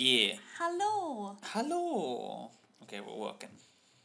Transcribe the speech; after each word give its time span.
Yeah. 0.00 0.34
Hello. 0.56 1.36
Hello. 1.42 2.52
Okay, 2.84 3.00
we're 3.00 3.16
working. 3.16 3.48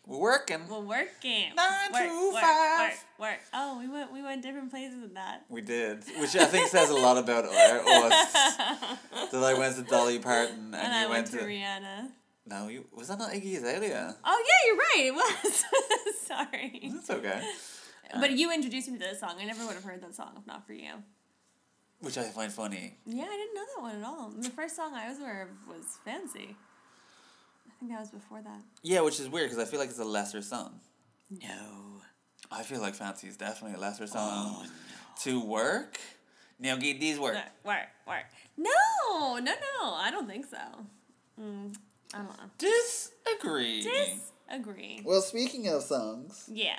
We're 0.07 0.17
working. 0.17 0.67
We're 0.67 0.79
working. 0.79 1.53
Nine 1.55 1.93
work, 1.93 2.01
to 2.01 2.31
work, 2.33 2.41
five. 2.41 2.89
Work, 2.89 3.29
work. 3.29 3.39
Oh, 3.53 3.77
we 3.79 3.87
went 3.87 4.11
we 4.11 4.23
went 4.23 4.41
different 4.41 4.71
places 4.71 5.01
than 5.01 5.13
that. 5.13 5.45
We 5.49 5.61
did, 5.61 6.03
which 6.17 6.35
I 6.35 6.45
think 6.45 6.69
says 6.69 6.89
a 6.89 6.95
lot 6.95 7.19
about 7.19 7.45
us. 7.45 7.53
That 9.31 9.43
I 9.43 9.53
went 9.53 9.75
to 9.75 9.83
Dolly 9.83 10.17
Parton 10.17 10.73
and, 10.73 10.75
and 10.75 10.93
you 10.93 10.99
I 10.99 11.05
went, 11.07 11.31
went 11.31 11.39
to 11.39 11.45
Rihanna. 11.45 12.09
No, 12.47 12.69
you 12.69 12.87
was 12.91 13.09
that 13.09 13.19
not 13.19 13.31
Iggy 13.31 13.57
Azalea? 13.57 14.15
Oh 14.25 14.43
yeah, 14.47 14.59
you're 14.65 14.77
right. 14.77 15.05
It 15.05 15.13
was. 15.13 15.63
Sorry. 16.27 16.89
That's 16.91 17.09
okay. 17.11 17.41
But 18.19 18.31
uh, 18.31 18.33
you 18.33 18.51
introduced 18.51 18.89
me 18.89 18.97
to 18.97 19.03
this 19.05 19.19
song. 19.19 19.35
I 19.39 19.45
never 19.45 19.63
would 19.67 19.75
have 19.75 19.83
heard 19.83 20.01
that 20.01 20.15
song 20.15 20.33
if 20.39 20.47
not 20.47 20.65
for 20.65 20.73
you. 20.73 21.03
Which 22.03 22.17
I 22.17 22.23
find 22.23 22.51
funny. 22.51 22.97
Yeah, 23.05 23.23
I 23.23 23.37
didn't 23.37 23.55
know 23.55 23.63
that 23.75 23.81
one 23.81 23.95
at 23.95 24.03
all. 24.05 24.29
The 24.37 24.49
first 24.49 24.75
song 24.75 24.93
I 24.93 25.07
was 25.09 25.19
aware 25.19 25.43
of 25.43 25.49
was 25.73 25.85
Fancy. 26.03 26.55
I 27.65 27.71
think 27.79 27.91
that 27.91 27.99
was 28.01 28.11
before 28.11 28.41
that. 28.41 28.61
Yeah, 28.81 29.01
which 29.01 29.19
is 29.21 29.29
weird 29.29 29.49
because 29.49 29.65
I 29.65 29.69
feel 29.69 29.79
like 29.79 29.89
it's 29.89 29.99
a 29.99 30.03
lesser 30.05 30.41
song. 30.41 30.81
No. 31.41 32.01
I 32.51 32.63
feel 32.63 32.81
like 32.81 32.93
Fancy 32.95 33.27
is 33.27 33.37
definitely 33.37 33.77
a 33.77 33.79
lesser 33.79 34.05
song. 34.05 34.55
Oh, 34.57 34.63
no. 34.63 34.69
To 35.21 35.45
work? 35.45 35.97
Now 36.59 36.75
get 36.75 36.99
these 36.99 37.17
work. 37.19 37.35
Work, 37.35 37.45
work, 37.63 37.87
work. 38.05 38.25
No, 38.57 39.37
no, 39.39 39.39
no. 39.53 39.93
I 39.93 40.09
don't 40.11 40.27
think 40.27 40.45
so. 40.45 40.57
Mm, 41.41 41.73
I 42.13 42.17
don't 42.17 42.27
know. 42.27 42.49
Disagree. 42.57 43.81
Disagree. 43.81 45.01
Well, 45.05 45.21
speaking 45.21 45.67
of 45.69 45.83
songs, 45.83 46.49
Yeah. 46.51 46.77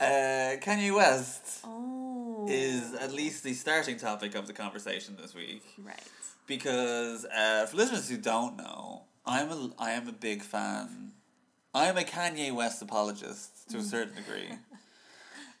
uh, 0.00 0.56
Kanye 0.60 0.92
West 0.94 1.60
Oh. 1.64 2.13
Is 2.48 2.94
at 2.94 3.12
least 3.12 3.42
the 3.44 3.54
starting 3.54 3.96
topic 3.98 4.34
of 4.34 4.46
the 4.46 4.52
conversation 4.52 5.16
this 5.20 5.34
week. 5.34 5.62
Right. 5.78 6.02
because 6.46 7.24
uh, 7.26 7.66
for 7.66 7.76
listeners 7.76 8.08
who 8.08 8.16
don't 8.18 8.56
know, 8.56 9.02
I'm 9.26 9.50
a 9.50 9.70
I 9.78 9.92
am 9.92 10.08
a 10.08 10.12
big 10.12 10.42
fan. 10.42 11.12
I 11.74 11.86
am 11.86 11.96
a 11.96 12.02
Kanye 12.02 12.52
West 12.54 12.82
apologist 12.82 13.68
to 13.70 13.78
a 13.78 13.82
certain 13.82 14.14
degree. 14.14 14.50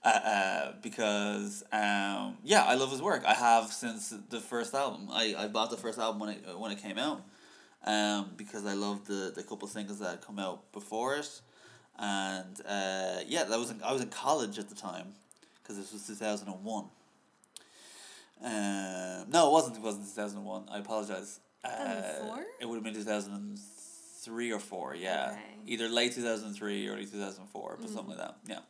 Uh, 0.06 0.08
uh, 0.08 0.72
because 0.82 1.62
um, 1.72 2.36
yeah, 2.44 2.62
I 2.64 2.74
love 2.74 2.90
his 2.90 3.00
work. 3.00 3.24
I 3.26 3.32
have 3.32 3.72
since 3.72 4.12
the 4.28 4.38
first 4.38 4.74
album. 4.74 5.08
I, 5.10 5.34
I 5.38 5.46
bought 5.48 5.70
the 5.70 5.78
first 5.78 5.98
album 5.98 6.20
when 6.20 6.28
it 6.28 6.58
when 6.58 6.70
it 6.70 6.76
came 6.82 6.98
out, 6.98 7.22
um, 7.86 8.32
because 8.36 8.66
I 8.66 8.74
loved 8.74 9.06
the 9.06 9.32
the 9.34 9.42
couple 9.42 9.66
singles 9.66 10.00
that 10.00 10.10
had 10.10 10.20
come 10.20 10.38
out 10.38 10.70
before 10.72 11.16
it, 11.16 11.40
and 11.98 12.60
uh, 12.68 13.20
yeah, 13.26 13.44
that 13.44 13.58
was 13.58 13.70
in, 13.70 13.82
I 13.82 13.94
was 13.94 14.02
in 14.02 14.10
college 14.10 14.58
at 14.58 14.68
the 14.68 14.74
time, 14.74 15.14
because 15.64 15.78
this 15.78 15.92
was 15.92 16.06
two 16.06 16.14
thousand 16.14 16.48
and 16.48 16.62
one. 16.62 16.84
Um, 18.44 19.30
no, 19.30 19.48
it 19.48 19.52
wasn't. 19.52 19.76
It 19.76 19.82
wasn't 19.82 20.04
two 20.04 20.10
thousand 20.20 20.38
and 20.38 20.46
one. 20.46 20.64
I 20.70 20.78
apologize. 20.78 21.40
Uh, 21.64 22.36
it 22.60 22.66
would 22.68 22.74
have 22.74 22.84
been 22.84 22.94
two 22.94 23.02
thousand 23.02 23.32
and 23.34 23.58
three 24.22 24.52
or 24.52 24.58
four. 24.58 24.94
Yeah, 24.94 25.30
Okay. 25.32 25.40
either 25.66 25.88
late 25.88 26.12
two 26.14 26.22
thousand 26.22 26.48
and 26.48 26.56
three, 26.56 26.88
early 26.88 27.06
two 27.06 27.18
thousand 27.18 27.42
and 27.42 27.50
four, 27.50 27.78
but 27.80 27.88
something 27.88 28.16
like 28.16 28.18
that. 28.18 28.36
Yeah. 28.46 28.60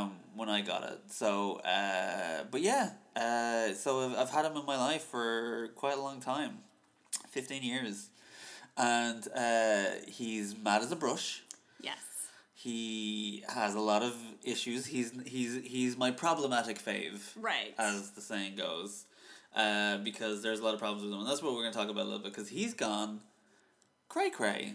Um, 0.00 0.12
when 0.34 0.48
I 0.48 0.62
got 0.62 0.84
it. 0.84 0.98
So, 1.10 1.56
uh, 1.56 2.44
but 2.50 2.62
yeah. 2.62 2.90
Uh, 3.14 3.74
so 3.74 4.08
I've, 4.10 4.16
I've 4.20 4.30
had 4.30 4.46
him 4.46 4.56
in 4.56 4.64
my 4.64 4.78
life 4.78 5.02
for 5.02 5.68
quite 5.76 5.98
a 5.98 6.00
long 6.00 6.20
time, 6.20 6.58
fifteen 7.28 7.62
years, 7.62 8.08
and 8.78 9.28
uh, 9.36 9.84
he's 10.08 10.56
mad 10.56 10.80
as 10.80 10.90
a 10.92 10.96
brush. 10.96 11.42
He 12.62 13.42
has 13.48 13.74
a 13.74 13.80
lot 13.80 14.02
of 14.04 14.14
issues. 14.44 14.86
He's 14.86 15.12
he's 15.26 15.58
he's 15.64 15.96
my 15.96 16.12
problematic 16.12 16.78
fave 16.78 17.20
Right. 17.34 17.74
as 17.76 18.12
the 18.12 18.20
saying 18.20 18.54
goes, 18.54 19.06
uh, 19.56 19.96
because 19.98 20.42
there's 20.42 20.60
a 20.60 20.64
lot 20.64 20.72
of 20.74 20.78
problems 20.78 21.02
with 21.02 21.12
him, 21.12 21.18
and 21.20 21.28
that's 21.28 21.42
what 21.42 21.54
we're 21.54 21.62
going 21.62 21.72
to 21.72 21.78
talk 21.78 21.88
about 21.88 22.02
a 22.02 22.08
little 22.08 22.20
bit. 22.20 22.32
Because 22.32 22.48
he's 22.48 22.72
gone, 22.72 23.20
cray 24.08 24.30
cray. 24.30 24.74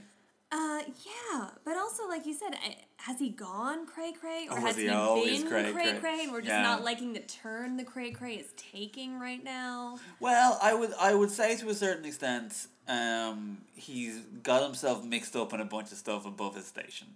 Uh, 0.51 0.81
yeah, 1.05 1.49
but 1.63 1.77
also 1.77 2.07
like 2.09 2.25
you 2.25 2.33
said, 2.33 2.57
has 2.97 3.19
he 3.19 3.29
gone 3.29 3.85
cray 3.85 4.11
cray, 4.11 4.47
or 4.51 4.57
Or 4.57 4.61
has 4.61 4.75
he 4.75 4.81
he 4.81 4.87
been 4.89 5.47
cray 5.47 5.71
cray 5.71 5.91
cray? 5.91 5.99
cray, 5.99 6.23
and 6.23 6.31
we're 6.33 6.41
just 6.41 6.49
Yeah. 6.49 6.63
not 6.63 6.83
liking 6.83 7.13
the 7.13 7.21
turn 7.21 7.77
the 7.77 7.85
cray 7.85 8.11
cray 8.11 8.35
is 8.35 8.47
taking 8.57 9.17
right 9.17 9.41
now? 9.41 9.97
Well, 10.19 10.59
I 10.61 10.73
would 10.73 10.93
I 10.99 11.13
would 11.15 11.31
say 11.31 11.55
to 11.55 11.69
a 11.69 11.73
certain 11.73 12.03
extent, 12.03 12.67
um, 12.89 13.59
he's 13.75 14.19
got 14.43 14.61
himself 14.63 15.05
mixed 15.05 15.37
up 15.37 15.53
in 15.53 15.61
a 15.61 15.65
bunch 15.65 15.93
of 15.93 15.97
stuff 15.97 16.25
above 16.25 16.55
his 16.55 16.65
station. 16.65 17.07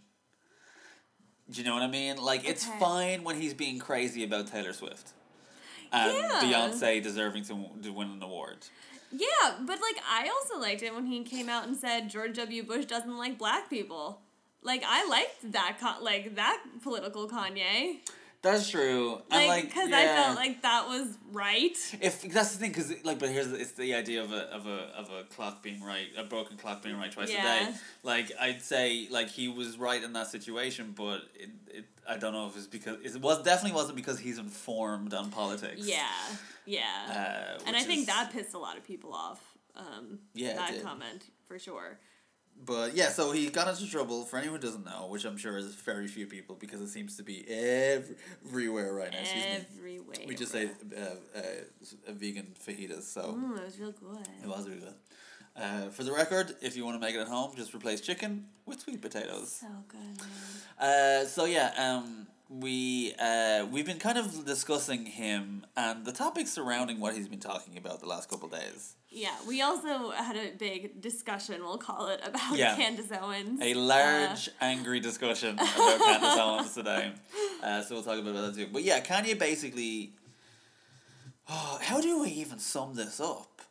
Do 1.51 1.59
you 1.61 1.67
know 1.67 1.73
what 1.73 1.83
I 1.83 1.87
mean? 1.87 2.17
Like 2.17 2.47
it's 2.47 2.67
Okay. 2.67 2.79
fine 2.79 3.23
when 3.23 3.39
he's 3.39 3.53
being 3.53 3.77
crazy 3.79 4.23
about 4.23 4.47
Taylor 4.47 4.73
Swift, 4.73 5.09
and 5.91 6.15
Yeah. 6.15 6.41
Beyonce 6.41 7.03
deserving 7.03 7.43
to 7.45 7.65
to 7.83 7.91
win 7.91 8.09
an 8.11 8.23
award. 8.23 8.59
Yeah, 9.11 9.55
but 9.59 9.79
like 9.81 9.97
I 10.09 10.29
also 10.29 10.57
liked 10.59 10.81
it 10.81 10.93
when 10.95 11.05
he 11.07 11.23
came 11.23 11.49
out 11.49 11.67
and 11.67 11.75
said 11.75 12.09
George 12.09 12.35
W. 12.37 12.63
Bush 12.63 12.85
doesn't 12.85 13.17
like 13.17 13.37
black 13.37 13.69
people. 13.69 14.21
Like 14.63 14.83
I 14.87 15.05
liked 15.07 15.51
that 15.51 15.77
con- 15.81 16.01
like 16.03 16.35
that 16.35 16.63
political 16.81 17.27
Kanye. 17.27 17.97
That's 18.41 18.69
true. 18.69 19.21
Like 19.29 19.47
like 19.47 19.63
because 19.65 19.91
I 19.91 20.05
felt 20.05 20.35
like 20.35 20.63
that 20.63 20.87
was 20.87 21.15
right. 21.31 21.77
If 22.01 22.21
that's 22.23 22.53
the 22.53 22.57
thing, 22.57 22.71
because 22.71 22.91
like, 23.03 23.19
but 23.19 23.29
here's 23.29 23.49
the, 23.49 23.59
it's 23.59 23.73
the 23.73 23.93
idea 23.93 24.23
of 24.23 24.31
a 24.31 24.51
of 24.51 24.65
a 24.65 24.79
of 24.97 25.11
a 25.11 25.23
clock 25.35 25.61
being 25.61 25.83
right, 25.83 26.07
a 26.17 26.23
broken 26.23 26.57
clock 26.57 26.81
being 26.81 26.97
right 26.97 27.11
twice 27.11 27.29
a 27.29 27.33
day. 27.33 27.69
Like 28.03 28.31
I'd 28.39 28.61
say, 28.63 29.07
like 29.11 29.29
he 29.29 29.47
was 29.47 29.77
right 29.77 30.03
in 30.03 30.13
that 30.13 30.27
situation, 30.27 30.93
but 30.97 31.21
it, 31.35 31.49
it 31.67 31.85
I 32.09 32.17
don't 32.17 32.33
know 32.33 32.47
if 32.47 32.57
it's 32.57 32.65
because 32.65 32.97
it 33.03 33.21
was 33.21 33.43
definitely 33.43 33.75
wasn't 33.75 33.95
because 33.95 34.17
he's 34.17 34.39
informed 34.39 35.13
on 35.13 35.29
politics. 35.29 35.87
Yeah, 35.87 36.07
yeah. 36.65 36.79
Uh, 37.07 37.63
and 37.67 37.75
I 37.75 37.79
which 37.79 37.87
think 37.87 38.07
that 38.07 38.31
pissed 38.33 38.55
a 38.55 38.59
lot 38.59 38.75
of 38.75 38.83
people 38.83 39.13
off. 39.13 39.39
Um, 39.75 40.19
Yeah, 40.33 40.55
that 40.55 40.83
comment 40.83 41.25
for 41.47 41.59
sure. 41.59 41.99
But 42.63 42.95
yeah, 42.95 43.09
so 43.09 43.31
he 43.31 43.49
got 43.49 43.67
into 43.67 43.89
trouble. 43.89 44.23
For 44.25 44.37
anyone 44.37 44.59
who 44.61 44.67
doesn't 44.67 44.85
know, 44.85 45.07
which 45.09 45.25
I'm 45.25 45.37
sure 45.37 45.57
is 45.57 45.73
very 45.75 46.07
few 46.07 46.27
people, 46.27 46.55
because 46.55 46.79
it 46.81 46.89
seems 46.89 47.17
to 47.17 47.23
be 47.23 47.43
ev- 47.49 48.15
everywhere 48.45 48.93
right 48.93 49.11
now. 49.11 49.19
Excuse 49.19 49.43
me. 49.45 49.65
Everywhere. 49.77 50.17
We 50.27 50.35
just 50.35 50.55
ate 50.55 50.71
uh, 50.95 51.39
uh, 51.39 51.41
a 52.07 52.13
vegan 52.13 52.53
fajitas, 52.65 53.03
so. 53.03 53.21
Mm, 53.21 53.57
it 53.57 53.65
was 53.65 53.79
real 53.79 53.91
good. 53.91 54.27
It 54.43 54.47
was 54.47 54.67
really 54.67 54.81
good. 54.81 54.93
Uh, 55.55 55.89
for 55.89 56.03
the 56.03 56.11
record, 56.13 56.55
if 56.61 56.77
you 56.77 56.85
want 56.85 56.95
to 56.95 57.05
make 57.05 57.15
it 57.15 57.19
at 57.19 57.27
home, 57.27 57.51
just 57.57 57.73
replace 57.73 57.99
chicken 57.99 58.45
with 58.65 58.79
sweet 58.79 59.01
potatoes. 59.01 59.51
So 59.61 59.67
good, 59.87 59.99
man. 59.99 60.89
Uh, 61.23 61.25
so 61.25 61.45
yeah, 61.45 61.73
um, 61.77 62.27
we 62.59 63.13
uh, 63.17 63.65
we've 63.71 63.85
been 63.85 63.99
kind 63.99 64.17
of 64.17 64.45
discussing 64.45 65.05
him 65.05 65.65
and 65.77 66.03
the 66.05 66.11
topics 66.11 66.51
surrounding 66.51 66.99
what 66.99 67.15
he's 67.15 67.29
been 67.29 67.39
talking 67.39 67.77
about 67.77 68.01
the 68.01 68.05
last 68.07 68.29
couple 68.29 68.49
days. 68.49 68.95
Yeah, 69.09 69.35
we 69.47 69.61
also 69.61 70.11
had 70.11 70.35
a 70.35 70.51
big 70.57 71.01
discussion, 71.01 71.61
we'll 71.61 71.77
call 71.77 72.07
it, 72.07 72.19
about 72.23 72.57
Yeah. 72.57 72.75
Candace 72.75 73.11
Owens. 73.21 73.59
A 73.61 73.73
large, 73.73 74.49
angry 74.59 74.99
discussion 74.99 75.55
about 75.55 75.99
Candace 75.99 76.37
Owens 76.37 76.73
today. 76.73 77.11
Uh, 77.63 77.81
so 77.83 77.95
we'll 77.95 78.03
talk 78.03 78.19
about 78.19 78.33
that 78.33 78.55
too. 78.55 78.67
But 78.71 78.83
yeah, 78.83 78.99
Kanye 79.01 79.37
basically. 79.39 80.13
Oh, 81.49 81.79
how 81.81 81.99
do 81.99 82.21
we 82.21 82.29
even 82.29 82.59
sum 82.59 82.95
this 82.95 83.19
up? 83.19 83.61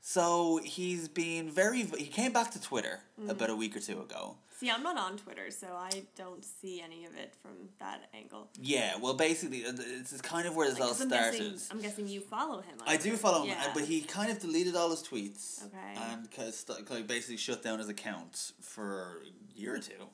So 0.00 0.60
he's 0.64 1.08
been 1.08 1.50
very. 1.50 1.82
He 1.82 2.06
came 2.06 2.32
back 2.32 2.50
to 2.52 2.60
Twitter 2.60 3.00
about 3.28 3.50
a 3.50 3.56
week 3.56 3.76
or 3.76 3.80
two 3.80 4.00
ago. 4.00 4.36
See, 4.58 4.68
I'm 4.70 4.82
not 4.82 4.98
on 4.98 5.16
Twitter, 5.16 5.52
so 5.52 5.68
I 5.68 6.02
don't 6.16 6.44
see 6.44 6.80
any 6.80 7.04
of 7.04 7.14
it 7.16 7.32
from 7.40 7.52
that 7.78 8.10
angle. 8.12 8.48
Yeah, 8.60 8.96
well, 9.00 9.14
basically, 9.14 9.64
uh, 9.64 9.70
it's 9.78 10.12
it's 10.12 10.20
kind 10.20 10.48
of 10.48 10.56
where 10.56 10.68
this 10.68 10.80
Like, 10.80 10.82
all 10.82 10.88
'cause 10.94 11.02
I'm 11.02 11.08
started. 11.10 11.38
guessing, 11.52 11.60
I'm 11.70 11.80
guessing 11.80 12.08
you 12.08 12.20
follow 12.20 12.60
him. 12.60 12.74
on 12.80 12.88
I 12.88 12.96
do 12.96 13.16
follow 13.16 13.42
him, 13.42 13.50
Yeah. 13.50 13.70
but 13.72 13.84
he 13.84 14.00
kind 14.00 14.32
of 14.32 14.40
deleted 14.40 14.74
all 14.74 14.90
his 14.90 15.00
tweets. 15.04 15.64
Okay. 15.66 15.94
And 15.96 16.28
of 16.48 16.54
st- 16.54 16.90
like 16.90 17.06
basically 17.06 17.36
shut 17.36 17.62
down 17.62 17.78
his 17.78 17.88
account 17.88 18.50
for 18.60 19.22
a 19.54 19.58
year 19.60 19.76
or 19.76 19.78
two, 19.78 20.08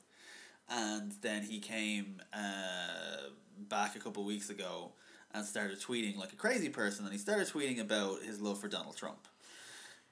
and 0.68 1.12
then 1.22 1.42
he 1.44 1.58
came 1.58 2.20
uh, 2.34 3.30
back 3.56 3.96
a 3.96 3.98
couple 3.98 4.24
weeks 4.24 4.50
ago 4.50 4.92
and 5.32 5.46
started 5.46 5.80
tweeting 5.80 6.16
like 6.18 6.34
a 6.34 6.36
crazy 6.36 6.68
person, 6.68 7.04
and 7.06 7.12
he 7.14 7.18
started 7.18 7.46
tweeting 7.48 7.80
about 7.80 8.20
his 8.22 8.42
love 8.42 8.60
for 8.60 8.68
Donald 8.68 8.94
Trump. 8.96 9.26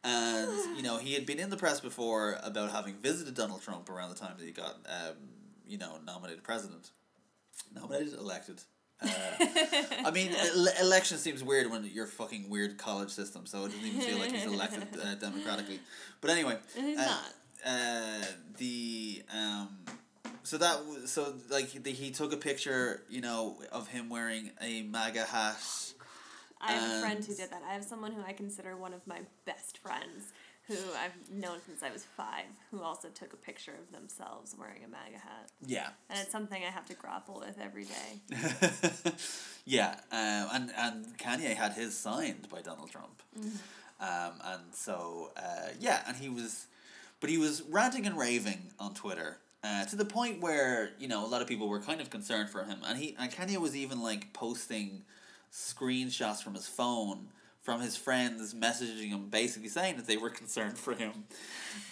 And 0.04 0.50
you 0.76 0.82
know 0.82 0.98
he 0.98 1.14
had 1.14 1.26
been 1.26 1.38
in 1.38 1.50
the 1.50 1.56
press 1.56 1.80
before 1.80 2.38
about 2.42 2.70
having 2.72 2.94
visited 2.96 3.34
Donald 3.34 3.62
Trump 3.62 3.88
around 3.88 4.10
the 4.10 4.16
time 4.16 4.34
that 4.38 4.44
he 4.44 4.52
got, 4.52 4.76
um, 4.86 5.14
you 5.66 5.78
know, 5.78 5.98
nominated 6.06 6.42
president, 6.42 6.90
nominated, 7.74 8.14
elected. 8.18 8.62
Uh, 9.00 9.08
I 10.04 10.10
mean, 10.12 10.30
ele- 10.54 10.80
election 10.80 11.18
seems 11.18 11.42
weird 11.42 11.70
when 11.70 11.84
your 11.86 12.06
fucking 12.06 12.48
weird 12.48 12.78
college 12.78 13.10
system, 13.10 13.46
so 13.46 13.64
it 13.64 13.70
doesn't 13.72 13.84
even 13.84 14.00
feel 14.00 14.18
like 14.18 14.30
he's 14.30 14.44
elected 14.46 14.86
uh, 15.02 15.14
democratically. 15.20 15.80
But 16.20 16.30
anyway, 16.30 16.56
He's 16.74 16.98
uh, 16.98 17.04
not. 17.04 17.24
Uh, 17.64 18.24
the 18.58 19.22
um, 19.32 19.68
so 20.42 20.58
that 20.58 20.78
w- 20.78 21.06
so 21.06 21.34
like 21.50 21.70
the, 21.82 21.90
he 21.92 22.10
took 22.10 22.32
a 22.32 22.36
picture, 22.36 23.02
you 23.08 23.20
know, 23.20 23.60
of 23.72 23.88
him 23.88 24.08
wearing 24.08 24.50
a 24.60 24.82
MAGA 24.82 25.24
hat. 25.24 25.56
I 26.62 26.72
have 26.72 26.98
a 26.98 27.00
friend 27.00 27.24
who 27.24 27.34
did 27.34 27.50
that. 27.50 27.62
I 27.68 27.74
have 27.74 27.84
someone 27.84 28.12
who 28.12 28.22
I 28.22 28.32
consider 28.32 28.76
one 28.76 28.94
of 28.94 29.06
my 29.06 29.20
best 29.44 29.78
friends, 29.78 30.32
who 30.68 30.74
I've 30.74 31.30
known 31.30 31.58
since 31.66 31.82
I 31.82 31.90
was 31.90 32.04
five, 32.16 32.44
who 32.70 32.82
also 32.82 33.08
took 33.08 33.32
a 33.32 33.36
picture 33.36 33.72
of 33.72 33.92
themselves 33.92 34.54
wearing 34.58 34.84
a 34.84 34.88
MAGA 34.88 35.18
hat. 35.18 35.50
Yeah. 35.66 35.88
And 36.08 36.20
it's 36.20 36.30
something 36.30 36.62
I 36.62 36.70
have 36.70 36.86
to 36.86 36.94
grapple 36.94 37.42
with 37.44 37.58
every 37.60 37.84
day. 37.84 39.12
yeah, 39.64 39.96
um, 40.12 40.48
and 40.52 40.72
and 40.78 41.18
Kanye 41.18 41.54
had 41.54 41.72
his 41.72 41.98
signed 41.98 42.48
by 42.48 42.62
Donald 42.62 42.90
Trump. 42.90 43.22
Um, 44.00 44.32
and 44.44 44.62
so 44.72 45.30
uh, 45.36 45.68
yeah, 45.80 46.02
and 46.06 46.16
he 46.16 46.28
was, 46.28 46.66
but 47.20 47.28
he 47.28 47.38
was 47.38 47.62
ranting 47.62 48.06
and 48.06 48.16
raving 48.16 48.70
on 48.78 48.94
Twitter. 48.94 49.38
Uh, 49.64 49.84
to 49.84 49.94
the 49.94 50.04
point 50.04 50.40
where 50.40 50.90
you 50.98 51.06
know 51.06 51.24
a 51.24 51.28
lot 51.28 51.40
of 51.40 51.46
people 51.46 51.68
were 51.68 51.80
kind 51.80 52.00
of 52.00 52.10
concerned 52.10 52.50
for 52.50 52.64
him, 52.64 52.78
and 52.84 52.98
he 52.98 53.16
and 53.18 53.30
Kanye 53.30 53.58
was 53.58 53.76
even 53.76 54.00
like 54.02 54.32
posting 54.32 55.02
screenshots 55.52 56.42
from 56.42 56.54
his 56.54 56.66
phone 56.66 57.28
from 57.60 57.80
his 57.80 57.96
friends 57.96 58.54
messaging 58.54 59.10
him 59.10 59.28
basically 59.28 59.68
saying 59.68 59.96
that 59.96 60.06
they 60.06 60.16
were 60.16 60.30
concerned 60.42 60.76
for 60.78 60.94
him 60.94 61.12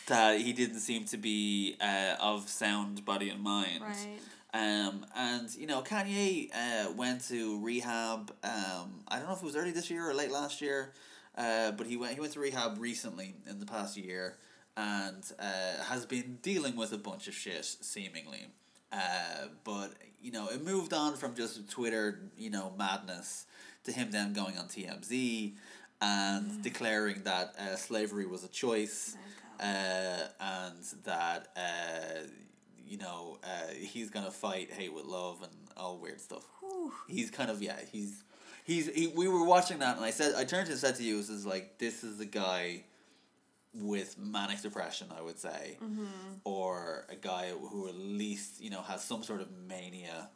that 0.09 0.41
he 0.41 0.53
didn't 0.53 0.81
seem 0.81 1.05
to 1.05 1.17
be 1.17 1.77
uh, 1.81 2.17
of 2.21 2.49
sound 2.49 3.05
body 3.05 3.29
and 3.31 3.41
mind 3.43 3.83
Right. 3.83 4.19
um, 4.55 5.07
and 5.15 5.55
you 5.55 5.67
know 5.67 5.83
Kanye 5.83 6.51
uh, 6.55 6.91
went 6.93 7.23
to 7.29 7.61
rehab 7.61 8.33
um, 8.43 9.03
I 9.09 9.19
don't 9.19 9.27
know 9.29 9.35
if 9.35 9.43
it 9.43 9.45
was 9.45 9.57
early 9.57 9.71
this 9.73 9.91
year 9.91 10.09
or 10.09 10.15
late 10.15 10.33
last 10.33 10.61
year 10.61 10.93
uh, 11.37 11.71
but 11.73 11.87
he 11.87 11.97
went 11.97 12.15
he 12.15 12.21
went 12.21 12.33
to 12.33 12.41
rehab 12.41 12.79
recently 12.81 13.35
in 13.49 13.61
the 13.61 13.67
past 13.67 13.97
year 13.97 14.37
and 14.77 15.23
uh, 15.39 15.83
has 15.85 16.07
been 16.07 16.39
dealing 16.43 16.75
with 16.77 16.93
a 16.93 16.99
bunch 16.99 17.29
of 17.29 17.35
shit 17.35 17.65
seemingly 17.65 18.47
uh, 18.93 19.47
but 19.65 19.93
you 20.23 20.33
know 20.33 20.49
it 20.49 20.65
moved 20.65 20.93
on 20.93 21.17
from 21.17 21.35
just 21.35 21.69
Twitter 21.71 22.21
you 22.37 22.51
know 22.51 22.73
madness 22.79 23.47
to 23.85 23.93
him 23.93 24.11
then 24.11 24.33
going 24.33 24.59
on 24.59 24.67
TMZ 24.67 25.53
and 26.01 26.63
declaring 26.63 27.23
that 27.25 27.55
uh, 27.59 27.77
slavery 27.77 28.27
was 28.27 28.45
a 28.45 28.49
choice 28.49 29.17
uh, 29.61 29.65
and 30.41 30.83
that 31.05 31.49
uh, 31.57 32.27
you 32.87 32.99
know 32.99 33.39
uh, 33.45 33.73
he's 33.75 34.11
gonna 34.11 34.31
fight 34.31 34.73
hate 34.73 34.93
with 34.95 35.05
love 35.05 35.43
and 35.43 35.53
all 35.77 35.99
weird 35.99 36.21
stuff. 36.21 36.45
Whew. 36.61 36.93
He's 37.09 37.31
kind 37.31 37.51
of 37.51 37.63
yeah 37.63 37.79
he's 37.93 38.25
he's 38.65 38.89
he, 38.95 39.09
we 39.09 39.29
were 39.29 39.45
watching 39.45 39.79
that 39.81 39.97
and 39.97 40.05
I 40.05 40.11
said 40.11 40.35
I 40.35 40.45
turned 40.45 40.67
to 40.67 40.73
and 40.73 40.81
said 40.81 40.97
to 40.97 41.03
you 41.03 41.17
this 41.19 41.31
is 41.31 41.47
like 41.47 41.79
this 41.79 42.03
is 42.05 42.19
the 42.19 42.27
guy 42.27 42.85
with 43.73 44.19
manic 44.19 44.61
depression 44.63 45.07
I 45.17 45.23
would 45.23 45.39
say 45.39 45.79
or 46.45 47.07
a 47.09 47.15
guy 47.17 47.51
who 47.51 47.89
at 47.89 47.95
least 47.95 48.61
you 48.61 48.71
know 48.71 48.83
has 48.83 49.03
some 49.03 49.23
sort 49.23 49.41
of 49.41 49.49
mania 49.69 50.29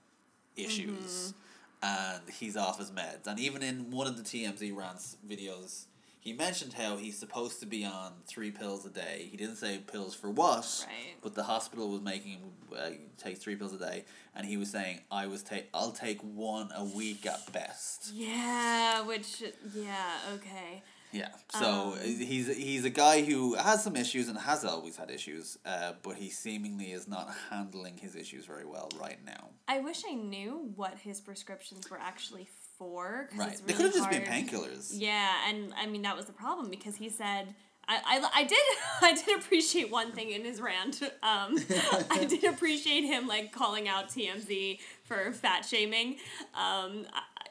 issues. 0.56 1.34
And 1.82 2.22
he's 2.30 2.56
off 2.56 2.78
his 2.78 2.90
meds. 2.92 3.26
And 3.26 3.38
even 3.38 3.62
in 3.62 3.90
one 3.90 4.06
of 4.06 4.16
the 4.16 4.22
TMZ 4.22 4.74
rants 4.74 5.18
videos 5.28 5.84
he 6.24 6.32
mentioned 6.32 6.72
how 6.72 6.96
he's 6.96 7.18
supposed 7.18 7.60
to 7.60 7.66
be 7.66 7.84
on 7.84 8.12
three 8.26 8.50
pills 8.50 8.86
a 8.86 8.88
day. 8.88 9.28
He 9.30 9.36
didn't 9.36 9.56
say 9.56 9.76
pills 9.86 10.14
for 10.14 10.30
what 10.30 10.64
Right. 10.86 11.16
but 11.20 11.34
the 11.34 11.42
hospital 11.42 11.90
was 11.90 12.00
making 12.00 12.30
him 12.38 12.40
uh, 12.74 12.90
take 13.18 13.36
three 13.36 13.56
pills 13.56 13.74
a 13.74 13.78
day. 13.78 14.04
And 14.34 14.46
he 14.46 14.56
was 14.56 14.70
saying 14.70 15.00
I 15.10 15.26
was 15.26 15.42
take 15.42 15.68
I'll 15.74 15.92
take 15.92 16.20
one 16.22 16.70
a 16.74 16.82
week 16.82 17.26
at 17.26 17.52
best. 17.52 18.10
Yeah, 18.14 19.02
which 19.02 19.42
yeah, 19.74 20.12
okay. 20.36 20.82
Yeah. 21.14 21.28
So 21.60 21.94
Um, 21.94 21.98
he's 21.98 22.54
he's 22.54 22.84
a 22.84 22.90
guy 22.90 23.22
who 23.22 23.54
has 23.54 23.82
some 23.82 23.96
issues 23.96 24.28
and 24.28 24.36
has 24.38 24.64
always 24.64 24.96
had 24.96 25.10
issues, 25.10 25.58
uh, 25.64 25.92
but 26.02 26.16
he 26.16 26.30
seemingly 26.30 26.92
is 26.92 27.06
not 27.08 27.32
handling 27.50 27.96
his 27.98 28.16
issues 28.16 28.44
very 28.46 28.64
well 28.64 28.88
right 29.00 29.24
now. 29.24 29.50
I 29.68 29.80
wish 29.80 30.02
I 30.08 30.14
knew 30.14 30.72
what 30.74 30.98
his 30.98 31.20
prescriptions 31.20 31.90
were 31.90 31.98
actually 31.98 32.48
for. 32.78 33.28
Right. 33.36 33.52
it's 33.52 33.60
they 33.60 33.72
could 33.72 33.86
have 33.86 33.94
just 33.94 34.10
been 34.10 34.22
painkillers. 34.22 34.92
Yeah, 34.92 35.32
and 35.48 35.72
I 35.76 35.86
mean 35.86 36.02
that 36.02 36.16
was 36.16 36.26
the 36.26 36.32
problem 36.32 36.68
because 36.70 36.96
he 36.96 37.08
said 37.08 37.54
I, 37.88 38.00
I, 38.04 38.40
I 38.40 38.44
did 38.44 38.58
I 39.02 39.12
did 39.12 39.38
appreciate 39.38 39.90
one 39.90 40.12
thing 40.12 40.30
in 40.30 40.44
his 40.44 40.60
rant. 40.60 41.02
Um, 41.22 41.56
I 42.10 42.26
did 42.28 42.44
appreciate 42.44 43.02
him 43.02 43.26
like 43.26 43.52
calling 43.52 43.88
out 43.88 44.08
TMZ 44.08 44.78
for 45.04 45.32
fat 45.32 45.64
shaming. 45.64 46.16
Um, 46.54 47.06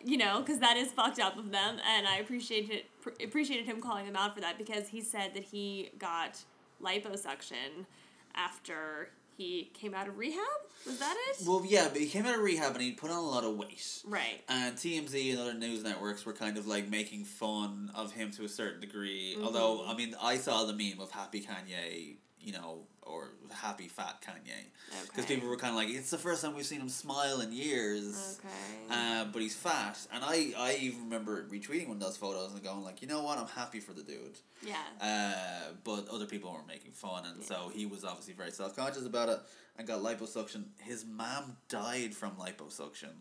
you 0.05 0.17
know, 0.17 0.39
because 0.39 0.59
that 0.59 0.77
is 0.77 0.91
fucked 0.91 1.19
up 1.19 1.37
of 1.37 1.51
them, 1.51 1.77
and 1.87 2.07
I 2.07 2.17
appreciated 2.17 2.83
pr- 3.01 3.09
appreciated 3.23 3.65
him 3.65 3.81
calling 3.81 4.05
them 4.05 4.15
out 4.15 4.35
for 4.35 4.41
that 4.41 4.57
because 4.57 4.87
he 4.87 5.01
said 5.01 5.33
that 5.33 5.43
he 5.43 5.91
got 5.97 6.43
liposuction 6.81 7.85
after 8.35 9.09
he 9.37 9.71
came 9.73 9.93
out 9.93 10.07
of 10.07 10.17
rehab. 10.17 10.39
Was 10.85 10.99
that 10.99 11.15
it? 11.29 11.47
Well, 11.47 11.63
yeah, 11.65 11.87
but 11.91 11.99
he 11.99 12.07
came 12.07 12.25
out 12.25 12.35
of 12.35 12.41
rehab 12.41 12.73
and 12.73 12.81
he 12.81 12.91
put 12.91 13.09
on 13.09 13.17
a 13.17 13.21
lot 13.21 13.43
of 13.43 13.55
weight. 13.55 14.01
right. 14.07 14.41
And 14.49 14.75
TMZ 14.75 15.31
and 15.31 15.39
other 15.39 15.53
news 15.53 15.83
networks 15.83 16.25
were 16.25 16.33
kind 16.33 16.57
of 16.57 16.67
like 16.67 16.89
making 16.89 17.25
fun 17.25 17.91
of 17.95 18.13
him 18.13 18.31
to 18.31 18.43
a 18.43 18.49
certain 18.49 18.81
degree. 18.81 19.33
Mm-hmm. 19.35 19.45
Although, 19.45 19.85
I 19.85 19.95
mean, 19.95 20.15
I 20.21 20.37
saw 20.37 20.65
the 20.65 20.73
meme 20.73 20.99
of 20.99 21.11
Happy 21.11 21.41
Kanye, 21.41 22.17
you 22.43 22.51
know, 22.53 22.79
or 23.01 23.29
Happy 23.51 23.87
Fat 23.87 24.21
Kanye. 24.25 24.65
Because 25.07 25.25
Okay. 25.25 25.35
people 25.35 25.49
were 25.49 25.57
kind 25.57 25.71
of 25.71 25.75
like, 25.75 25.89
it's 25.89 26.09
the 26.11 26.17
first 26.17 26.41
time 26.41 26.55
we've 26.55 26.65
seen 26.65 26.81
him 26.81 26.89
smile 26.89 27.41
in 27.41 27.51
years. 27.51 28.39
Okay. 28.39 28.53
Uh, 28.89 29.25
but 29.25 29.41
he's 29.41 29.55
fat, 29.55 29.97
and 30.13 30.23
I, 30.23 30.53
I 30.57 30.77
even 30.81 31.03
remember 31.05 31.45
retweeting 31.49 31.87
one 31.87 31.97
of 31.97 32.03
those 32.03 32.17
photos 32.17 32.53
and 32.53 32.63
going 32.63 32.83
like, 32.83 33.01
you 33.01 33.07
know 33.07 33.23
what, 33.23 33.37
I'm 33.37 33.47
happy 33.47 33.79
for 33.79 33.93
the 33.93 34.03
dude. 34.03 34.37
yeah. 34.61 34.75
Uh, 35.01 35.73
but 35.83 36.07
other 36.09 36.25
people 36.25 36.51
were 36.51 36.65
making 36.67 36.91
fun, 36.91 37.25
and 37.25 37.43
so 37.43 37.71
he 37.73 37.85
was 37.85 38.03
obviously 38.03 38.33
very 38.33 38.51
self 38.51 38.75
conscious 38.75 39.05
about 39.05 39.29
it 39.29 39.39
and 39.77 39.87
got 39.87 40.01
liposuction. 40.01 40.65
His 40.81 41.05
mom 41.05 41.57
died 41.69 42.13
from 42.15 42.31
liposuction. 42.31 43.11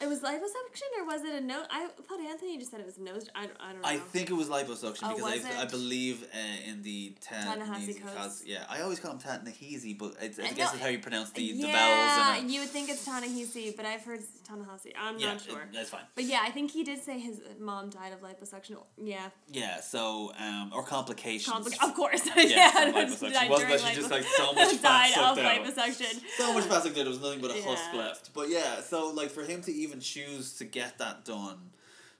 It 0.00 0.08
was 0.08 0.20
liposuction 0.20 0.88
or 1.00 1.04
was 1.06 1.22
it 1.24 1.34
a 1.34 1.40
nose? 1.40 1.66
I 1.70 1.88
thought 2.06 2.20
Anthony 2.20 2.56
just 2.56 2.70
said 2.70 2.78
it 2.80 2.86
was 2.86 2.98
a 2.98 3.02
nose. 3.02 3.28
I, 3.34 3.46
don't- 3.46 3.56
I 3.60 3.72
don't 3.72 3.82
know. 3.82 3.88
I 3.88 3.96
think 3.96 4.30
it 4.30 4.34
was 4.34 4.48
liposuction 4.48 5.00
Oh, 5.02 5.14
because 5.16 5.42
was 5.42 5.44
I, 5.44 5.62
I 5.62 5.64
believe 5.64 6.22
uh, 6.32 6.70
in 6.70 6.82
the 6.82 7.14
Ta- 7.20 7.34
Ta-Nehisi 7.56 7.88
Nehisi 7.88 8.00
Coates. 8.02 8.14
Coates- 8.16 8.42
Yeah, 8.46 8.64
I 8.68 8.80
always 8.82 9.00
call 9.00 9.10
him 9.12 9.18
Ta 9.18 9.38
Nehisi, 9.44 9.98
but 9.98 10.14
it's, 10.20 10.38
I 10.38 10.42
Uh, 10.44 10.46
guess 10.54 10.58
no, 10.58 10.74
it's 10.74 10.82
how 10.82 10.88
you 10.88 11.00
pronounce 11.00 11.30
the, 11.30 11.50
the 11.52 11.58
yeah, 11.66 11.72
vowels 11.72 12.38
in 12.38 12.44
it. 12.46 12.52
you 12.52 12.60
would 12.60 12.68
think 12.70 12.88
it's 12.90 13.04
Tanahisi, 13.08 13.76
but 13.76 13.86
I've 13.86 14.02
heard 14.02 14.20
Tanahasi. 14.48 14.92
I'm 14.98 15.18
yeah, 15.18 15.32
not 15.32 15.40
sure. 15.40 15.62
it- 15.62 15.72
that's 15.72 15.90
fine. 15.90 16.02
But 16.14 16.24
yeah, 16.24 16.40
I 16.42 16.50
think 16.50 16.70
he 16.70 16.84
did 16.84 17.02
say 17.02 17.18
his 17.18 17.40
mom 17.58 17.90
died 17.90 18.12
of 18.12 18.20
liposuction. 18.20 18.76
Yeah, 18.96 19.30
Yeah, 19.50 19.80
so 19.80 20.32
um, 20.38 20.70
or 20.74 20.84
complications. 20.84 21.56
Compli- 21.56 21.82
of 21.88 21.94
course. 21.94 22.24
Yeah, 22.36 22.42
yeah, 22.44 22.92
liposuction. 22.92 23.48
Wasn't 23.50 23.68
that 23.70 23.80
she 23.80 23.94
just, 23.96 24.10
like, 24.10 24.22
so 24.36 24.52
much 24.52 24.74
fat 24.74 24.82
died 24.82 25.12
sucked 25.14 25.38
of 25.38 25.44
liposuction. 25.44 26.20
so 26.36 26.52
much 26.52 26.64
plastic 26.68 26.94
there, 26.94 27.04
there 27.04 27.10
was 27.10 27.20
nothing 27.20 27.40
but 27.40 27.50
a 27.50 27.62
husk 27.62 27.82
Yeah. 27.92 27.98
left. 27.98 28.32
But 28.34 28.48
yeah, 28.50 28.80
so 28.82 29.10
like 29.10 29.30
for 29.30 29.42
him 29.42 29.62
to 29.62 29.72
even 29.72 29.87
choose 29.96 30.54
to 30.54 30.64
get 30.64 30.98
that 30.98 31.24
done 31.24 31.70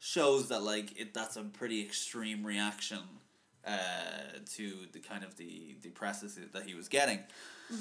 shows 0.00 0.48
that 0.48 0.62
like 0.62 0.98
it 0.98 1.12
that's 1.12 1.36
a 1.36 1.42
pretty 1.42 1.82
extreme 1.82 2.44
reaction 2.44 3.00
uh, 3.66 4.38
to 4.54 4.86
the 4.92 5.00
kind 5.00 5.24
of 5.24 5.36
the 5.36 5.76
the 5.82 5.90
presses 5.90 6.38
that 6.52 6.62
he 6.64 6.74
was 6.74 6.88
getting. 6.88 7.20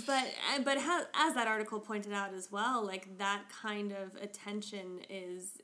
But 0.05 0.25
uh, 0.53 0.61
but 0.63 0.79
ha- 0.79 1.05
as 1.15 1.35
that 1.35 1.47
article 1.47 1.79
pointed 1.79 2.13
out 2.13 2.33
as 2.33 2.51
well, 2.51 2.85
like 2.85 3.17
that 3.17 3.43
kind 3.49 3.93
of 3.93 4.21
attention 4.21 4.99
is 5.09 5.61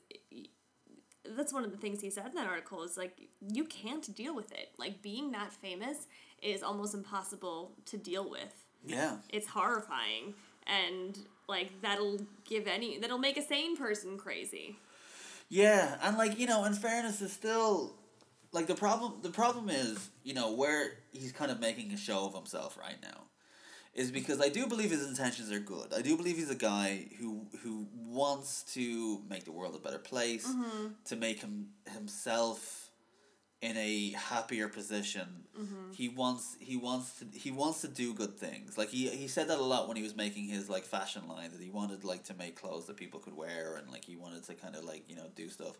that's 1.36 1.52
one 1.52 1.64
of 1.64 1.70
the 1.70 1.76
things 1.76 2.00
he 2.00 2.10
said 2.10 2.26
in 2.26 2.34
that 2.34 2.46
article 2.46 2.82
is 2.82 2.96
like 2.96 3.28
you 3.52 3.64
can't 3.64 4.14
deal 4.14 4.34
with 4.34 4.52
it. 4.52 4.70
Like 4.78 5.02
being 5.02 5.32
that 5.32 5.52
famous 5.52 6.06
is 6.42 6.62
almost 6.62 6.94
impossible 6.94 7.72
to 7.86 7.96
deal 7.96 8.28
with. 8.28 8.64
Yeah. 8.86 9.16
It's 9.30 9.48
horrifying 9.48 10.34
and 10.66 11.18
like 11.48 11.80
that'll 11.82 12.20
give 12.48 12.66
any 12.66 12.98
that'll 12.98 13.18
make 13.18 13.36
a 13.36 13.42
sane 13.42 13.76
person 13.76 14.18
crazy. 14.18 14.76
Yeah, 15.48 15.96
and 16.02 16.16
like 16.16 16.38
you 16.38 16.46
know, 16.46 16.64
in 16.64 16.74
fairness, 16.74 17.20
is 17.20 17.32
still 17.32 17.94
like 18.52 18.66
the 18.66 18.74
problem. 18.74 19.14
The 19.22 19.30
problem 19.30 19.68
is 19.68 20.10
you 20.22 20.34
know 20.34 20.52
where 20.52 20.92
he's 21.12 21.32
kind 21.32 21.50
of 21.50 21.60
making 21.60 21.92
a 21.92 21.96
show 21.96 22.26
of 22.26 22.34
himself 22.34 22.78
right 22.78 22.96
now, 23.02 23.24
is 23.94 24.10
because 24.10 24.40
I 24.40 24.48
do 24.48 24.66
believe 24.66 24.90
his 24.90 25.06
intentions 25.06 25.52
are 25.52 25.60
good. 25.60 25.92
I 25.94 26.00
do 26.00 26.16
believe 26.16 26.36
he's 26.36 26.50
a 26.50 26.56
guy 26.56 27.06
who 27.18 27.46
who 27.62 27.86
wants 27.94 28.62
to 28.74 29.20
make 29.28 29.44
the 29.44 29.52
world 29.52 29.74
a 29.74 29.78
better 29.78 29.98
place, 29.98 30.46
mm-hmm. 30.46 30.88
to 31.06 31.16
make 31.16 31.40
him 31.40 31.68
himself 31.92 32.83
in 33.62 33.76
a 33.76 34.10
happier 34.12 34.68
position. 34.68 35.26
He 35.92 36.08
wants 36.08 36.56
he 36.58 36.76
wants 36.76 37.12
to 37.20 37.26
he 37.38 37.52
wants 37.52 37.80
to 37.82 37.88
do 37.88 38.12
good 38.14 38.36
things. 38.36 38.76
Like 38.76 38.88
he 38.88 39.08
he 39.10 39.28
said 39.28 39.48
that 39.48 39.58
a 39.58 39.62
lot 39.62 39.86
when 39.86 39.96
he 39.96 40.02
was 40.02 40.16
making 40.16 40.46
his 40.48 40.68
like 40.68 40.84
fashion 40.84 41.28
line 41.28 41.52
that 41.52 41.60
he 41.60 41.70
wanted 41.70 42.02
like 42.02 42.24
to 42.24 42.34
make 42.34 42.56
clothes 42.60 42.86
that 42.86 42.96
people 42.96 43.20
could 43.20 43.36
wear 43.36 43.76
and 43.76 43.88
like 43.90 44.04
he 44.04 44.16
wanted 44.16 44.42
to 44.44 44.54
kind 44.54 44.74
of 44.74 44.84
like 44.84 45.08
you 45.08 45.14
know 45.14 45.26
do 45.36 45.48
stuff. 45.48 45.76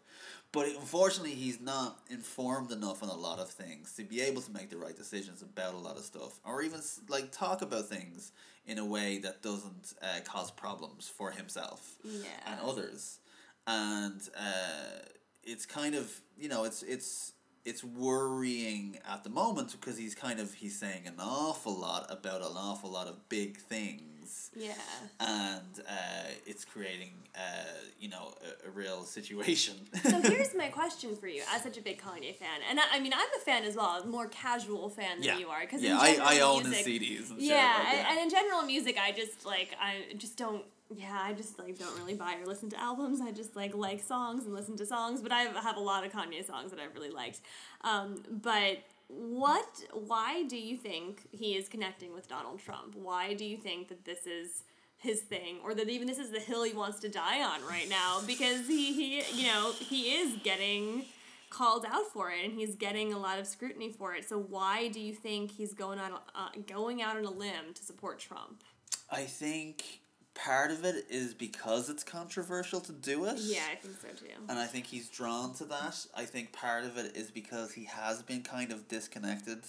But 0.53 0.69
unfortunately, 0.69 1.35
he's 1.35 1.61
not 1.61 1.99
informed 2.09 2.71
enough 2.71 3.03
on 3.03 3.09
a 3.09 3.15
lot 3.17 3.41
of 3.41 3.51
things 3.51 3.93
to 3.97 4.05
be 4.05 4.21
able 4.21 4.41
to 4.43 4.53
make 4.53 4.71
the 4.71 4.77
right 4.79 4.97
decisions 4.97 5.43
about 5.43 5.75
a 5.75 5.79
lot 5.79 5.97
of 5.97 6.05
stuff, 6.05 6.39
or 6.45 6.63
even 6.63 6.81
like 7.09 7.33
talk 7.33 7.61
about 7.63 7.87
things 7.89 8.31
in 8.67 8.79
a 8.79 8.85
way 8.87 9.19
that 9.19 9.43
doesn't 9.43 9.95
uh, 10.01 10.21
cause 10.25 10.51
problems 10.53 11.09
for 11.09 11.33
himself 11.33 11.99
Yeah. 12.05 12.29
and 12.47 12.61
others, 12.61 13.19
and 13.67 14.21
uh, 14.39 15.03
it's 15.43 15.67
kind 15.67 15.95
of 15.97 16.21
you 16.39 16.49
know 16.49 16.65
it's 16.65 16.83
it's 16.85 17.33
it's 17.65 17.83
worrying 17.83 18.99
at 19.11 19.25
the 19.25 19.31
moment 19.31 19.73
because 19.73 19.97
he's 19.97 20.15
kind 20.15 20.39
of 20.41 20.53
he's 20.55 20.79
saying 20.79 21.07
an 21.07 21.15
awful 21.19 21.75
lot 21.75 22.07
about 22.11 22.41
an 22.43 22.57
awful 22.57 22.91
lot 22.91 23.07
of 23.07 23.29
big 23.29 23.57
things 23.59 24.51
Yeah. 24.55 24.73
and 25.21 25.81
uh, 25.89 26.29
it's 26.47 26.65
creating 26.65 27.13
uh, 27.35 27.65
you 27.99 28.09
know 28.09 28.35
a, 28.65 28.69
a 28.69 28.71
real 28.71 29.05
situation 29.05 29.75
so 30.03 30.21
here's 30.31 30.55
my 30.55 30.69
question 30.69 31.17
for 31.17 31.27
you, 31.27 31.43
as 31.55 31.63
such 31.63 31.77
a 31.79 31.83
big 31.83 32.01
Kanye 32.01 32.35
fan, 32.37 32.61
and 32.69 32.79
I, 32.79 32.85
I 32.93 33.01
mean 33.01 33.13
I'm 33.15 33.29
a 33.37 33.41
fan 33.45 33.65
as 33.65 33.77
well, 33.77 34.03
a 34.03 34.07
more 34.07 34.27
casual 34.29 34.89
fan 34.89 35.21
than 35.21 35.25
yeah 35.25 35.39
you 35.39 35.49
are, 35.49 35.61
because 35.63 35.83
yeah 35.83 35.99
I, 35.99 36.19
I 36.23 36.41
own 36.41 36.63
the 36.65 36.71
CDs 36.77 37.31
and 37.31 37.41
yeah, 37.41 37.77
like 37.79 37.95
and, 37.95 38.07
and 38.09 38.19
in 38.21 38.31
general 38.31 38.63
music, 38.63 38.97
I 39.03 39.13
just 39.13 39.45
like 39.45 39.71
I 39.81 40.15
just 40.17 40.37
don't. 40.37 40.63
Yeah, 40.91 41.19
I 41.23 41.33
just 41.33 41.59
like 41.59 41.79
don't 41.79 41.97
really 41.99 42.15
buy 42.15 42.37
or 42.41 42.47
listen 42.47 42.69
to 42.71 42.81
albums. 42.81 43.21
I 43.21 43.31
just 43.33 43.57
like 43.57 43.75
like 43.75 44.03
songs 44.03 44.45
and 44.45 44.55
listen 44.55 44.77
to 44.77 44.87
songs. 44.87 45.23
But 45.23 45.33
I 45.33 45.43
have 45.43 45.77
a 45.77 45.81
lot 45.81 46.05
of 46.05 46.13
Kanye 46.13 46.45
songs 46.47 46.71
that 46.71 46.81
I've 46.81 46.95
really 46.95 47.11
liked. 47.11 47.41
Um, 47.83 48.23
but 48.31 48.79
what 49.09 49.67
why 49.93 50.45
do 50.45 50.57
you 50.57 50.77
think 50.77 51.27
he 51.31 51.57
is 51.57 51.69
connecting 51.69 52.13
with 52.13 52.29
Donald 52.29 52.61
Trump? 52.61 52.95
Why 52.97 53.35
do 53.35 53.45
you 53.45 53.57
think 53.57 53.89
that 53.89 54.05
this 54.05 54.27
is 54.27 54.65
his 54.99 55.21
thing 55.21 55.59
or 55.63 55.75
that 55.75 55.89
even 55.89 56.07
this 56.07 56.19
is 56.19 56.31
the 56.31 56.41
hill 56.41 56.63
he 56.63 56.73
wants 56.73 56.99
to 57.01 57.09
die 57.11 57.43
on 57.43 57.63
right 57.69 57.91
now 57.91 58.21
because 58.27 58.67
he, 58.67 58.95
he 58.95 59.43
you 59.43 59.47
know 59.47 59.73
he 59.79 60.15
is 60.15 60.39
getting 60.43 61.05
called 61.51 61.85
out 61.87 62.07
for 62.07 62.31
it 62.31 62.43
and 62.43 62.55
he's 62.59 62.75
getting 62.75 63.13
a 63.13 63.19
lot 63.19 63.39
of 63.39 63.47
scrutiny 63.47 63.93
for 63.93 64.15
it 64.15 64.27
so 64.27 64.39
why 64.39 64.89
do 64.89 64.99
you 64.99 65.13
think 65.13 65.51
he's 65.51 65.75
going 65.75 65.99
on 65.99 66.13
uh, 66.35 66.49
going 66.67 67.03
out 67.03 67.19
on 67.19 67.25
a 67.25 67.31
limb 67.31 67.75
to 67.75 67.85
support 67.85 68.19
Trump 68.19 68.65
I 69.11 69.25
think 69.25 70.01
part 70.35 70.71
of 70.71 70.85
it 70.85 71.07
is 71.09 71.33
because 71.35 71.89
it's 71.89 72.03
controversial 72.05 72.81
to 72.81 72.93
do 72.93 73.25
it. 73.27 73.37
yeah 73.39 73.61
I 73.73 73.77
think 73.77 73.95
so 74.01 74.09
too 74.09 74.33
And 74.49 74.59
I 74.59 74.67
think 74.67 74.87
he's 74.87 75.09
drawn 75.09 75.55
to 75.55 75.65
that. 75.67 76.07
I 76.17 76.25
think 76.25 76.53
part 76.53 76.85
of 76.85 76.97
it 76.97 77.17
is 77.17 77.31
because 77.31 77.73
he 77.73 77.85
has 77.85 78.23
been 78.23 78.43
kind 78.43 78.73
of 78.73 78.89
disconnected 78.89 79.61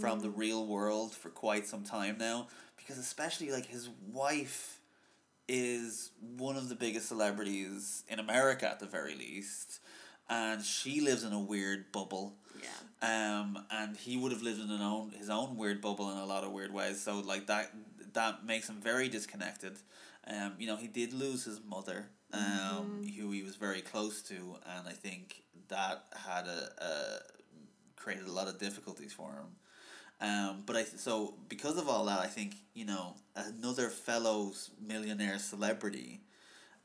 from 0.00 0.18
the 0.20 0.30
real 0.30 0.66
world 0.66 1.14
for 1.14 1.28
quite 1.28 1.66
some 1.66 1.84
time 1.84 2.16
now. 2.18 2.48
Because 2.76 2.98
especially 2.98 3.50
like 3.52 3.66
his 3.66 3.88
wife 4.12 4.80
is 5.48 6.10
one 6.36 6.56
of 6.56 6.68
the 6.68 6.74
biggest 6.74 7.06
celebrities 7.08 8.02
in 8.08 8.18
America 8.18 8.68
at 8.68 8.80
the 8.80 8.86
very 8.86 9.14
least. 9.14 9.78
And 10.28 10.62
she 10.62 11.00
lives 11.00 11.22
in 11.22 11.32
a 11.32 11.38
weird 11.38 11.92
bubble. 11.92 12.34
yeah 12.60 13.38
Um, 13.40 13.64
and 13.70 13.96
he 13.96 14.16
would 14.16 14.32
have 14.32 14.42
lived 14.42 14.60
in 14.60 14.70
an 14.70 14.80
own 14.82 15.12
his 15.16 15.30
own 15.30 15.56
weird 15.56 15.80
bubble 15.80 16.10
in 16.10 16.18
a 16.18 16.26
lot 16.26 16.42
of 16.42 16.50
weird 16.50 16.72
ways. 16.72 17.00
So 17.00 17.20
like 17.20 17.46
that 17.46 17.70
that 18.16 18.44
makes 18.44 18.68
him 18.68 18.76
very 18.82 19.08
disconnected. 19.08 19.76
Um, 20.26 20.54
you 20.58 20.66
know, 20.66 20.76
he 20.76 20.88
did 20.88 21.12
lose 21.12 21.44
his 21.44 21.60
mother, 21.64 22.08
um, 22.32 23.02
who 23.16 23.30
he 23.30 23.42
was 23.42 23.56
very 23.56 23.82
close 23.82 24.22
to, 24.22 24.34
and 24.34 24.88
I 24.88 24.92
think 24.92 25.42
that 25.68 26.04
had 26.16 26.46
a, 26.46 26.70
a 26.82 27.18
created 27.94 28.26
a 28.26 28.32
lot 28.32 28.48
of 28.48 28.58
difficulties 28.58 29.12
for 29.12 29.30
him. 29.30 30.28
Um, 30.28 30.62
but 30.66 30.76
I 30.76 30.84
so 30.84 31.34
because 31.48 31.76
of 31.78 31.88
all 31.88 32.06
that, 32.06 32.18
I 32.18 32.26
think 32.26 32.54
you 32.74 32.86
know 32.86 33.14
another 33.36 33.88
fellow 33.90 34.52
millionaire 34.80 35.38
celebrity, 35.38 36.22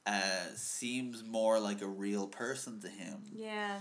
uh, 0.05 0.45
seems 0.55 1.23
more 1.23 1.59
like 1.59 1.81
a 1.81 1.87
real 1.87 2.27
person 2.27 2.81
to 2.81 2.87
him 2.89 3.19
yeah 3.33 3.77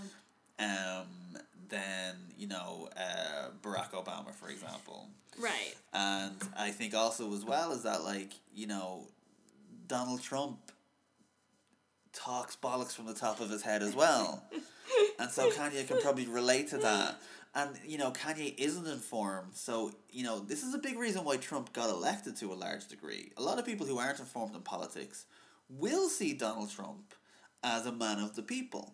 um, 0.59 1.37
than 1.69 2.15
you 2.37 2.47
know 2.47 2.89
uh, 2.95 3.49
Barack 3.61 3.91
Obama, 3.91 4.33
for 4.33 4.49
example. 4.49 5.07
right 5.39 5.75
And 5.93 6.35
I 6.57 6.71
think 6.71 6.93
also 6.93 7.33
as 7.33 7.43
well 7.43 7.71
is 7.71 7.83
that 7.83 8.03
like 8.03 8.33
you 8.53 8.67
know 8.67 9.07
Donald 9.87 10.21
Trump 10.21 10.59
talks 12.13 12.55
bollocks 12.61 12.93
from 12.93 13.05
the 13.05 13.13
top 13.13 13.39
of 13.39 13.49
his 13.49 13.61
head 13.61 13.81
as 13.81 13.95
well, 13.95 14.43
and 15.19 15.31
so 15.31 15.49
Kanye 15.51 15.87
can 15.87 15.99
probably 16.01 16.27
relate 16.27 16.67
to 16.69 16.77
that. 16.79 17.19
And 17.53 17.71
you 17.85 17.97
know 17.97 18.11
Kanye 18.11 18.53
isn't 18.57 18.87
informed, 18.87 19.55
so 19.55 19.91
you 20.11 20.23
know 20.23 20.39
this 20.39 20.63
is 20.63 20.73
a 20.73 20.79
big 20.79 20.97
reason 20.97 21.23
why 21.23 21.37
Trump 21.37 21.73
got 21.73 21.89
elected 21.89 22.35
to 22.37 22.51
a 22.53 22.55
large 22.55 22.87
degree. 22.87 23.31
A 23.37 23.41
lot 23.41 23.59
of 23.59 23.65
people 23.65 23.85
who 23.85 23.97
aren't 23.97 24.19
informed 24.19 24.55
in 24.55 24.61
politics 24.61 25.25
will 25.69 26.09
see 26.09 26.33
Donald 26.33 26.69
Trump 26.71 27.13
as 27.63 27.85
a 27.85 27.91
man 27.91 28.19
of 28.19 28.35
the 28.35 28.41
people 28.41 28.93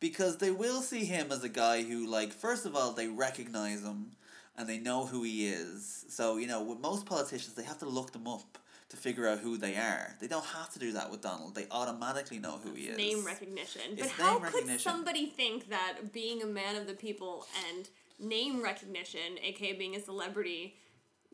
because 0.00 0.38
they 0.38 0.50
will 0.50 0.82
see 0.82 1.04
him 1.04 1.32
as 1.32 1.42
a 1.44 1.48
guy 1.48 1.82
who 1.82 2.06
like 2.06 2.32
first 2.32 2.66
of 2.66 2.74
all 2.76 2.92
they 2.92 3.08
recognize 3.08 3.82
him 3.82 4.12
and 4.56 4.68
they 4.68 4.78
know 4.78 5.06
who 5.06 5.22
he 5.22 5.48
is. 5.48 6.04
So 6.08 6.36
you 6.36 6.46
know 6.46 6.62
with 6.62 6.80
most 6.80 7.06
politicians 7.06 7.54
they 7.54 7.64
have 7.64 7.78
to 7.78 7.88
look 7.88 8.12
them 8.12 8.26
up 8.26 8.58
to 8.88 8.96
figure 8.96 9.26
out 9.26 9.40
who 9.40 9.56
they 9.56 9.74
are. 9.76 10.14
They 10.20 10.28
don't 10.28 10.44
have 10.44 10.72
to 10.74 10.78
do 10.78 10.92
that 10.92 11.10
with 11.10 11.20
donald. 11.20 11.54
They 11.54 11.66
automatically 11.70 12.38
know 12.38 12.58
who 12.62 12.72
he 12.74 12.84
is. 12.84 12.96
name 12.96 13.24
recognition. 13.24 13.82
But 13.90 14.06
It's 14.06 14.12
how 14.12 14.38
name 14.38 14.52
could 14.52 14.80
somebody 14.80 15.26
think 15.26 15.68
that 15.70 16.12
being 16.12 16.42
a 16.42 16.46
man 16.46 16.76
of 16.76 16.86
the 16.86 16.94
people 16.94 17.46
and 17.68 17.88
name 18.18 18.62
recognition, 18.62 19.38
aka 19.42 19.72
being 19.72 19.96
a 19.96 20.00
celebrity, 20.00 20.76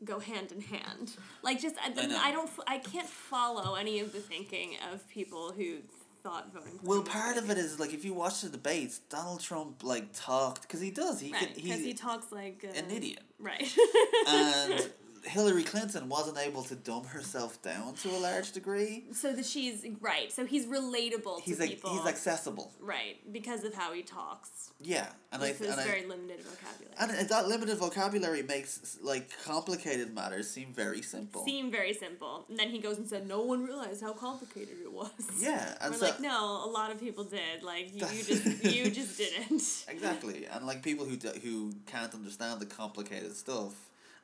go 0.03 0.19
hand 0.19 0.51
in 0.51 0.61
hand? 0.61 1.15
Like, 1.43 1.61
just 1.61 1.75
I, 1.77 1.93
I 2.21 2.31
don't, 2.31 2.49
I 2.67 2.79
can't 2.79 3.07
follow 3.07 3.75
any 3.75 3.99
of 3.99 4.13
the 4.13 4.19
thinking 4.19 4.75
of 4.91 5.07
people 5.09 5.51
who 5.51 5.77
thought 6.23 6.53
voting. 6.53 6.79
well 6.83 6.99
him 6.99 7.03
was 7.03 7.09
a 7.09 7.11
part 7.11 7.37
of 7.37 7.49
it 7.49 7.57
is 7.57 7.79
like 7.79 7.93
if 7.93 8.05
you 8.05 8.13
watch 8.13 8.41
the 8.41 8.49
debates 8.49 8.99
donald 9.09 9.41
trump 9.41 9.83
like 9.83 10.07
talked 10.13 10.61
because 10.63 10.79
he 10.81 10.89
does 10.89 11.19
he 11.19 11.31
Right, 11.33 11.53
can 11.53 11.55
because 11.55 11.79
he 11.81 11.93
talks 11.93 12.31
like 12.31 12.63
uh, 12.67 12.77
an 12.79 12.89
idiot 12.89 13.19
Right. 13.39 13.69
and 14.27 14.89
hillary 15.23 15.63
clinton 15.63 16.09
wasn't 16.09 16.37
able 16.37 16.63
to 16.63 16.75
dumb 16.75 17.05
herself 17.05 17.61
down 17.61 17.93
to 17.95 18.09
a 18.09 18.19
large 18.19 18.51
degree 18.51 19.05
so 19.13 19.33
that 19.33 19.45
she's 19.45 19.85
right. 20.01 20.31
So 20.31 20.45
he's 20.45 20.65
relatable 20.65 21.41
he's 21.41 21.57
to 21.57 21.61
like 21.63 21.69
people. 21.71 21.91
he's 21.91 22.05
accessible 22.07 22.71
right 22.79 23.17
because 23.31 23.63
of 23.63 23.73
how 23.73 23.93
he 23.93 24.01
talks. 24.01 24.71
yeah 24.81 25.07
and 25.31 25.41
i 25.43 25.47
and 25.47 25.79
I, 25.79 25.83
very 25.83 26.05
limited 26.05 26.41
vocabulary. 26.41 26.95
And 26.99 27.29
that 27.29 27.47
limited 27.47 27.77
vocabulary 27.77 28.43
makes 28.43 28.97
like 29.01 29.31
complicated 29.43 30.13
matters 30.13 30.49
seem 30.49 30.73
very 30.73 31.01
simple. 31.01 31.43
Seem 31.43 31.71
very 31.71 31.93
simple, 31.93 32.45
and 32.49 32.57
then 32.59 32.69
he 32.69 32.79
goes 32.79 32.97
and 32.97 33.07
said, 33.07 33.27
"No 33.27 33.41
one 33.41 33.63
realized 33.65 34.01
how 34.01 34.13
complicated 34.13 34.75
it 34.83 34.91
was." 34.91 35.09
yeah, 35.39 35.75
and 35.81 35.91
We're 35.93 35.99
so 35.99 36.05
like, 36.05 36.19
no, 36.19 36.63
a 36.65 36.69
lot 36.69 36.91
of 36.91 36.99
people 36.99 37.23
did. 37.23 37.63
Like 37.63 37.93
you, 37.95 38.05
you 38.05 38.23
just 38.31 38.63
you 38.63 38.91
just 38.91 39.17
didn't. 39.17 39.85
exactly, 39.87 40.45
and 40.45 40.65
like 40.67 40.83
people 40.83 41.05
who 41.05 41.15
do, 41.15 41.29
who 41.43 41.73
can't 41.87 42.13
understand 42.13 42.59
the 42.59 42.65
complicated 42.67 43.35
stuff, 43.35 43.73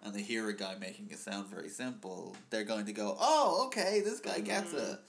and 0.03 0.13
they 0.13 0.22
hear 0.22 0.48
a 0.50 0.53
guy 0.53 0.75
making 0.79 1.10
it 1.12 1.20
sound 1.20 1.48
very 1.48 1.70
simple, 1.70 2.36
they're 2.50 2.63
going 2.63 2.86
to 2.86 2.94
go, 2.94 3.15
"Oh, 3.20 3.65
okay, 3.68 4.01
this 4.03 4.20
guy 4.20 4.39
gets 4.39 4.72
Mm-hmm. 4.74 4.94
it." 4.94 5.00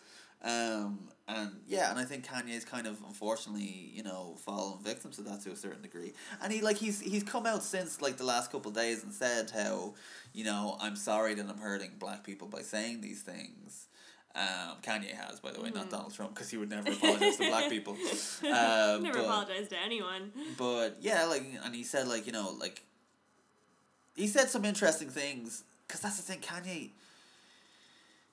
Um, 0.42 1.08
and 1.28 1.50
yeah, 1.68 1.90
and 1.90 1.98
I 1.98 2.04
think 2.04 2.26
Kanye's 2.26 2.64
kind 2.64 2.86
of 2.86 2.96
unfortunately, 3.06 3.90
you 3.94 4.02
know, 4.02 4.36
fallen 4.44 4.82
victim 4.82 5.10
to 5.12 5.22
that 5.22 5.42
to 5.42 5.50
a 5.52 5.56
certain 5.56 5.82
degree. 5.82 6.14
And 6.42 6.52
he 6.52 6.60
like 6.62 6.76
he's 6.78 6.98
he's 7.00 7.22
come 7.22 7.44
out 7.46 7.62
since 7.62 8.00
like 8.00 8.16
the 8.16 8.24
last 8.24 8.50
couple 8.50 8.70
of 8.70 8.74
days 8.76 9.04
and 9.04 9.12
said 9.12 9.50
how, 9.50 9.94
you 10.32 10.44
know, 10.44 10.76
I'm 10.80 10.96
sorry 10.96 11.34
that 11.34 11.46
I'm 11.48 11.58
hurting 11.58 11.92
black 11.98 12.24
people 12.24 12.48
by 12.48 12.62
saying 12.62 13.02
these 13.02 13.20
things. 13.22 13.86
Um, 14.34 14.76
Kanye 14.82 15.10
has, 15.12 15.40
by 15.40 15.50
the 15.52 15.60
way, 15.60 15.68
Mm-hmm. 15.70 15.78
not 15.78 15.90
Donald 15.90 16.14
Trump, 16.14 16.34
because 16.34 16.48
he 16.50 16.56
would 16.56 16.70
never 16.70 16.90
apologize 16.90 17.36
to 17.36 17.48
black 17.48 17.68
people. 17.68 17.96
Uh, 18.44 18.98
Never 19.02 19.18
but- 19.18 19.24
apologize 19.24 19.68
to 19.68 19.76
anyone. 19.84 20.30
but 20.56 20.96
yeah, 21.00 21.24
like, 21.26 21.44
and 21.64 21.74
he 21.74 21.82
said 21.84 22.08
like 22.08 22.26
you 22.26 22.32
know 22.32 22.56
like. 22.58 22.82
He 24.20 24.26
said 24.26 24.50
some 24.50 24.64
interesting 24.66 25.08
things 25.08 25.64
because 25.86 26.00
that's 26.02 26.16
the 26.18 26.22
thing, 26.22 26.40
Kanye. 26.40 26.90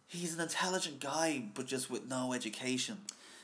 He's 0.07 0.35
an 0.35 0.41
intelligent 0.41 0.99
guy, 0.99 1.45
but 1.53 1.65
just 1.65 1.89
with 1.89 2.07
no 2.09 2.33
education. 2.33 2.97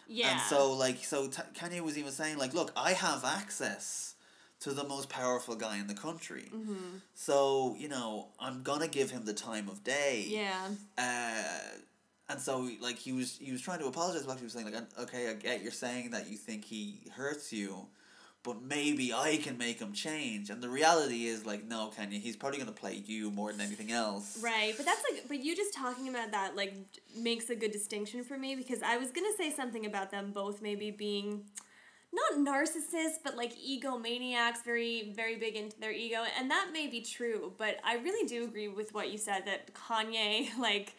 Yeah. 0.08 0.32
And 0.32 0.42
so, 0.42 0.74
like, 0.74 1.04
so 1.04 1.28
t- 1.28 1.42
Kanye 1.58 1.80
was 1.82 1.98
even 1.98 2.12
saying, 2.12 2.38
like, 2.38 2.54
look, 2.54 2.72
I 2.76 2.92
have 2.94 3.24
access 3.24 4.16
to 4.60 4.72
the 4.72 4.84
most 4.84 5.10
powerful 5.10 5.56
guy 5.56 5.78
in 5.78 5.88
the 5.88 5.94
country. 5.94 6.50
Mm-hmm. 6.54 6.98
So, 7.16 7.76
you 7.80 7.88
know, 7.88 8.28
I'm 8.40 8.62
gonna 8.62 8.88
give 8.88 9.10
him 9.12 9.26
the 9.26 9.34
time 9.34 9.70
of 9.70 9.84
day. 9.84 10.26
yeah. 10.28 10.68
Uh, 10.98 11.78
and 12.30 12.40
so, 12.40 12.70
like, 12.82 12.98
he 12.98 13.12
was 13.14 13.38
he 13.38 13.52
was 13.52 13.62
trying 13.62 13.80
to 13.80 13.88
apologize, 13.88 14.26
but 14.26 14.38
he 14.38 14.44
was 14.44 14.54
saying, 14.54 14.66
like, 14.66 14.82
okay, 15.00 15.30
I 15.30 15.34
get 15.34 15.62
you're 15.62 15.72
saying 15.72 16.12
that 16.12 16.30
you 16.30 16.38
think 16.38 16.66
he 16.66 17.00
hurts 17.16 17.52
you, 17.54 17.88
but 18.44 18.62
maybe 18.62 19.14
I 19.14 19.38
can 19.38 19.58
make 19.58 19.80
him 19.80 19.94
change. 19.94 20.50
And 20.50 20.62
the 20.62 20.70
reality 20.70 21.26
is, 21.26 21.46
like, 21.46 21.66
no, 21.66 21.92
Kanye, 21.98 22.20
he's 22.20 22.36
probably 22.36 22.60
gonna 22.60 22.74
play 22.74 23.02
you 23.06 23.32
more 23.32 23.52
than 23.52 23.62
anything 23.62 23.92
else. 23.92 24.38
Right, 24.42 24.74
but 24.76 24.86
that's 24.86 25.04
like, 25.10 25.28
but 25.28 25.44
you 25.44 25.56
just 25.56 25.74
talking 25.74 26.10
about 26.10 26.32
that 26.32 26.56
like 26.56 26.76
makes 27.18 27.50
a 27.50 27.56
good 27.56 27.72
distinction 27.72 28.24
for 28.24 28.38
me 28.38 28.56
because 28.56 28.84
I 28.84 28.98
was 28.98 29.12
gonna 29.12 29.34
say 29.38 29.50
something 29.50 29.86
about 29.86 30.12
them 30.12 30.32
both 30.32 30.62
maybe 30.62 30.92
being 30.92 31.46
not 32.14 32.46
narcissists, 32.46 33.18
but 33.24 33.36
like 33.36 33.54
egomaniacs, 33.58 34.64
very, 34.64 35.14
very 35.16 35.38
big 35.38 35.56
into 35.56 35.80
their 35.80 35.92
ego, 35.92 36.24
and 36.38 36.50
that 36.52 36.70
may 36.72 36.88
be 36.88 37.02
true. 37.02 37.54
But 37.58 37.78
I 37.84 37.96
really 37.96 38.28
do 38.28 38.44
agree 38.44 38.68
with 38.68 38.94
what 38.94 39.12
you 39.12 39.18
said 39.18 39.46
that 39.48 39.74
Kanye, 39.74 40.56
like, 40.60 40.96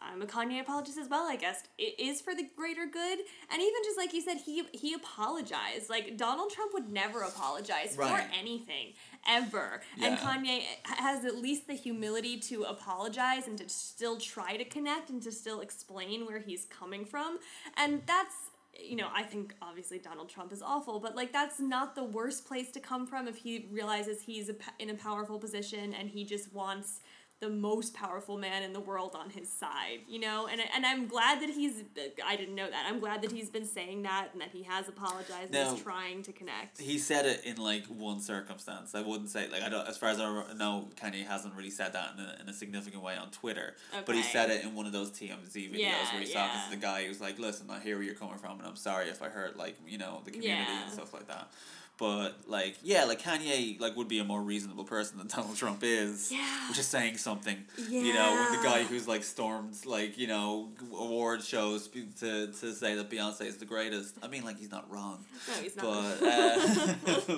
I'm 0.00 0.22
a 0.22 0.26
Kanye 0.26 0.60
apologist 0.60 0.98
as 0.98 1.08
well, 1.08 1.26
I 1.28 1.36
guess. 1.36 1.62
It 1.76 2.00
is 2.00 2.20
for 2.20 2.34
the 2.34 2.48
greater 2.56 2.86
good, 2.86 3.18
and 3.50 3.62
even 3.62 3.82
just 3.84 3.96
like 3.96 4.12
you 4.12 4.20
said, 4.20 4.38
he 4.38 4.64
he 4.72 4.94
apologized. 4.94 5.88
Like 5.88 6.16
Donald 6.16 6.50
Trump 6.50 6.72
would 6.74 6.90
never 6.90 7.22
apologize 7.22 7.96
Right. 7.96 8.10
for 8.10 8.30
anything 8.36 8.94
ever, 9.28 9.82
and 10.02 10.18
Kanye 10.18 10.62
has 10.84 11.24
at 11.24 11.36
least 11.36 11.66
the 11.66 11.74
humility 11.74 12.38
to 12.40 12.62
apologize 12.64 13.46
and 13.46 13.58
to 13.58 13.68
still 13.68 14.16
try 14.18 14.56
to 14.56 14.64
connect 14.64 15.10
and 15.10 15.22
to 15.22 15.30
still 15.30 15.60
explain 15.60 16.26
where 16.26 16.40
he's 16.40 16.64
coming 16.64 17.04
from, 17.04 17.38
and 17.76 18.02
that's 18.06 18.34
you 18.80 18.94
know, 18.94 19.08
I 19.12 19.24
think 19.24 19.54
obviously 19.60 19.98
Donald 19.98 20.28
Trump 20.28 20.52
is 20.52 20.62
awful, 20.62 21.00
but 21.00 21.16
like 21.16 21.32
that's 21.32 21.58
not 21.58 21.94
the 21.96 22.04
worst 22.04 22.46
place 22.46 22.70
to 22.72 22.80
come 22.80 23.06
from 23.06 23.26
if 23.26 23.36
he 23.36 23.68
realizes 23.72 24.22
he's 24.22 24.48
a, 24.50 24.54
in 24.78 24.90
a 24.90 24.94
powerful 24.94 25.38
position 25.38 25.92
and 25.94 26.08
he 26.08 26.24
just 26.24 26.52
wants 26.52 27.00
the 27.40 27.48
most 27.48 27.94
powerful 27.94 28.36
man 28.36 28.64
in 28.64 28.72
the 28.72 28.80
world 28.80 29.14
on 29.14 29.30
his 29.30 29.48
side, 29.48 30.00
you 30.08 30.18
know? 30.18 30.48
And 30.50 30.60
and 30.74 30.84
I'm 30.84 31.06
glad 31.06 31.40
that 31.40 31.50
he's 31.50 31.84
I 32.26 32.34
didn't 32.36 32.54
know 32.56 32.68
that. 32.68 32.86
I'm 32.88 32.98
glad 32.98 33.22
that 33.22 33.30
he's 33.30 33.48
been 33.48 33.64
saying 33.64 34.02
that 34.02 34.30
and 34.32 34.40
that 34.40 34.50
he 34.50 34.64
has 34.64 34.88
apologized 34.88 35.54
and 35.54 35.76
is 35.76 35.82
trying 35.82 36.22
to 36.24 36.32
connect. 36.32 36.80
He 36.80 36.98
said 36.98 37.26
it 37.26 37.44
in 37.44 37.56
like 37.56 37.86
one 37.86 38.20
circumstance. 38.20 38.94
I 38.94 39.02
wouldn't 39.02 39.30
say 39.30 39.48
like 39.48 39.62
I 39.62 39.68
don't. 39.68 39.86
As 39.86 39.96
far 39.96 40.08
as 40.08 40.18
I 40.18 40.52
know, 40.56 40.88
Kanye 41.00 41.24
hasn't 41.26 41.54
really 41.54 41.70
said 41.70 41.92
that 41.92 42.10
in 42.18 42.24
a, 42.24 42.42
in 42.42 42.48
a 42.48 42.52
significant 42.52 43.02
way 43.02 43.16
on 43.16 43.30
Twitter. 43.30 43.74
Okay. 43.92 44.02
But 44.04 44.16
he 44.16 44.22
said 44.22 44.50
it 44.50 44.64
in 44.64 44.74
one 44.74 44.86
of 44.86 44.92
those 44.92 45.10
TMZ 45.12 45.52
videos 45.52 45.78
Yeah, 45.78 46.12
where 46.12 46.20
he's 46.20 46.32
talking 46.32 46.60
to 46.64 46.70
the 46.70 46.80
guy 46.82 47.06
who's 47.06 47.20
like, 47.20 47.38
"Listen, 47.38 47.70
I 47.70 47.78
hear 47.78 47.96
where 47.96 48.04
you're 48.04 48.14
coming 48.14 48.38
from, 48.38 48.58
and 48.58 48.66
I'm 48.66 48.76
sorry 48.76 49.08
if 49.08 49.22
I 49.22 49.28
hurt 49.28 49.56
like 49.56 49.76
you 49.86 49.98
know 49.98 50.22
the 50.24 50.32
community 50.32 50.62
Yeah. 50.72 50.82
and 50.84 50.92
stuff 50.92 51.14
like 51.14 51.28
that." 51.28 51.50
But 51.98 52.36
like, 52.46 52.76
yeah, 52.82 53.04
like 53.04 53.20
Kanye 53.20 53.80
like 53.80 53.96
would 53.96 54.06
be 54.06 54.20
a 54.20 54.24
more 54.24 54.40
reasonable 54.40 54.84
person 54.84 55.18
than 55.18 55.26
Donald 55.36 55.56
Trump 55.56 55.80
is. 55.82 56.30
Yeah. 56.30 56.68
Which 56.68 56.78
is 56.78 56.86
saying 56.86 57.16
something. 57.16 57.56
Yeah. 57.88 58.02
You 58.02 58.14
know, 58.14 58.48
with 58.50 58.60
the 58.60 58.66
guy 58.66 58.84
who's 58.84 59.08
like 59.08 59.24
stormed 59.24 59.74
like 59.84 60.16
you 60.16 60.28
know 60.28 60.68
award 60.92 61.42
shows 61.42 61.88
to 62.20 62.52
to 62.52 62.72
say 62.72 62.94
that 62.94 63.10
Beyonce 63.10 63.42
is 63.42 63.56
the 63.56 63.64
greatest. 63.64 64.16
I 64.22 64.28
mean, 64.28 64.44
like 64.44 64.58
he's 64.58 64.70
not 64.70 64.90
wrong. 64.92 65.24
No, 65.48 65.62
he's 65.62 65.76
not. 65.76 65.84
But 65.84 66.22
uh, 66.22 66.94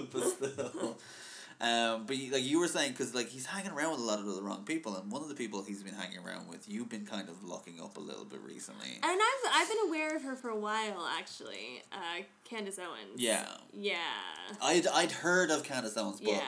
but 0.13 0.25
still. 0.25 0.99
Um, 1.61 2.07
but 2.07 2.17
you, 2.17 2.33
like 2.33 2.43
you 2.43 2.59
were 2.59 2.69
saying, 2.69 2.93
because 2.93 3.15
like 3.15 3.29
he's 3.29 3.45
hanging 3.45 3.73
around 3.73 3.91
with 3.93 4.01
a 4.01 4.05
lot 4.05 4.19
of 4.19 4.25
the 4.25 4.43
wrong 4.43 4.65
people, 4.65 4.97
and 4.97 5.13
one 5.13 5.21
of 5.23 5.29
the 5.29 5.35
people 5.35 5.63
he's 5.63 5.83
been 5.83 5.93
hanging 5.95 6.19
around 6.27 6.49
with, 6.49 6.67
you've 6.69 6.89
been 6.89 7.05
kind 7.05 7.29
of 7.29 7.43
locking 7.45 7.81
up 7.83 7.99
a 7.99 8.01
little 8.01 8.25
bit 8.25 8.41
recently. 8.41 8.89
And 9.03 9.21
I've 9.21 9.53
I've 9.53 9.69
been 9.69 9.89
aware 9.89 10.17
of 10.17 10.23
her 10.23 10.37
for 10.37 10.49
a 10.49 10.57
while 10.59 11.07
actually. 11.19 11.83
Uh, 11.93 12.23
Candace 12.45 12.79
Owens. 12.79 13.19
Yeah. 13.21 13.47
Yeah. 13.75 13.97
I'd 14.63 14.87
I'd 14.87 15.13
heard 15.13 15.51
of 15.51 15.63
Candace 15.63 15.97
Owens, 15.99 16.21
but 16.21 16.33
Yeah. 16.33 16.41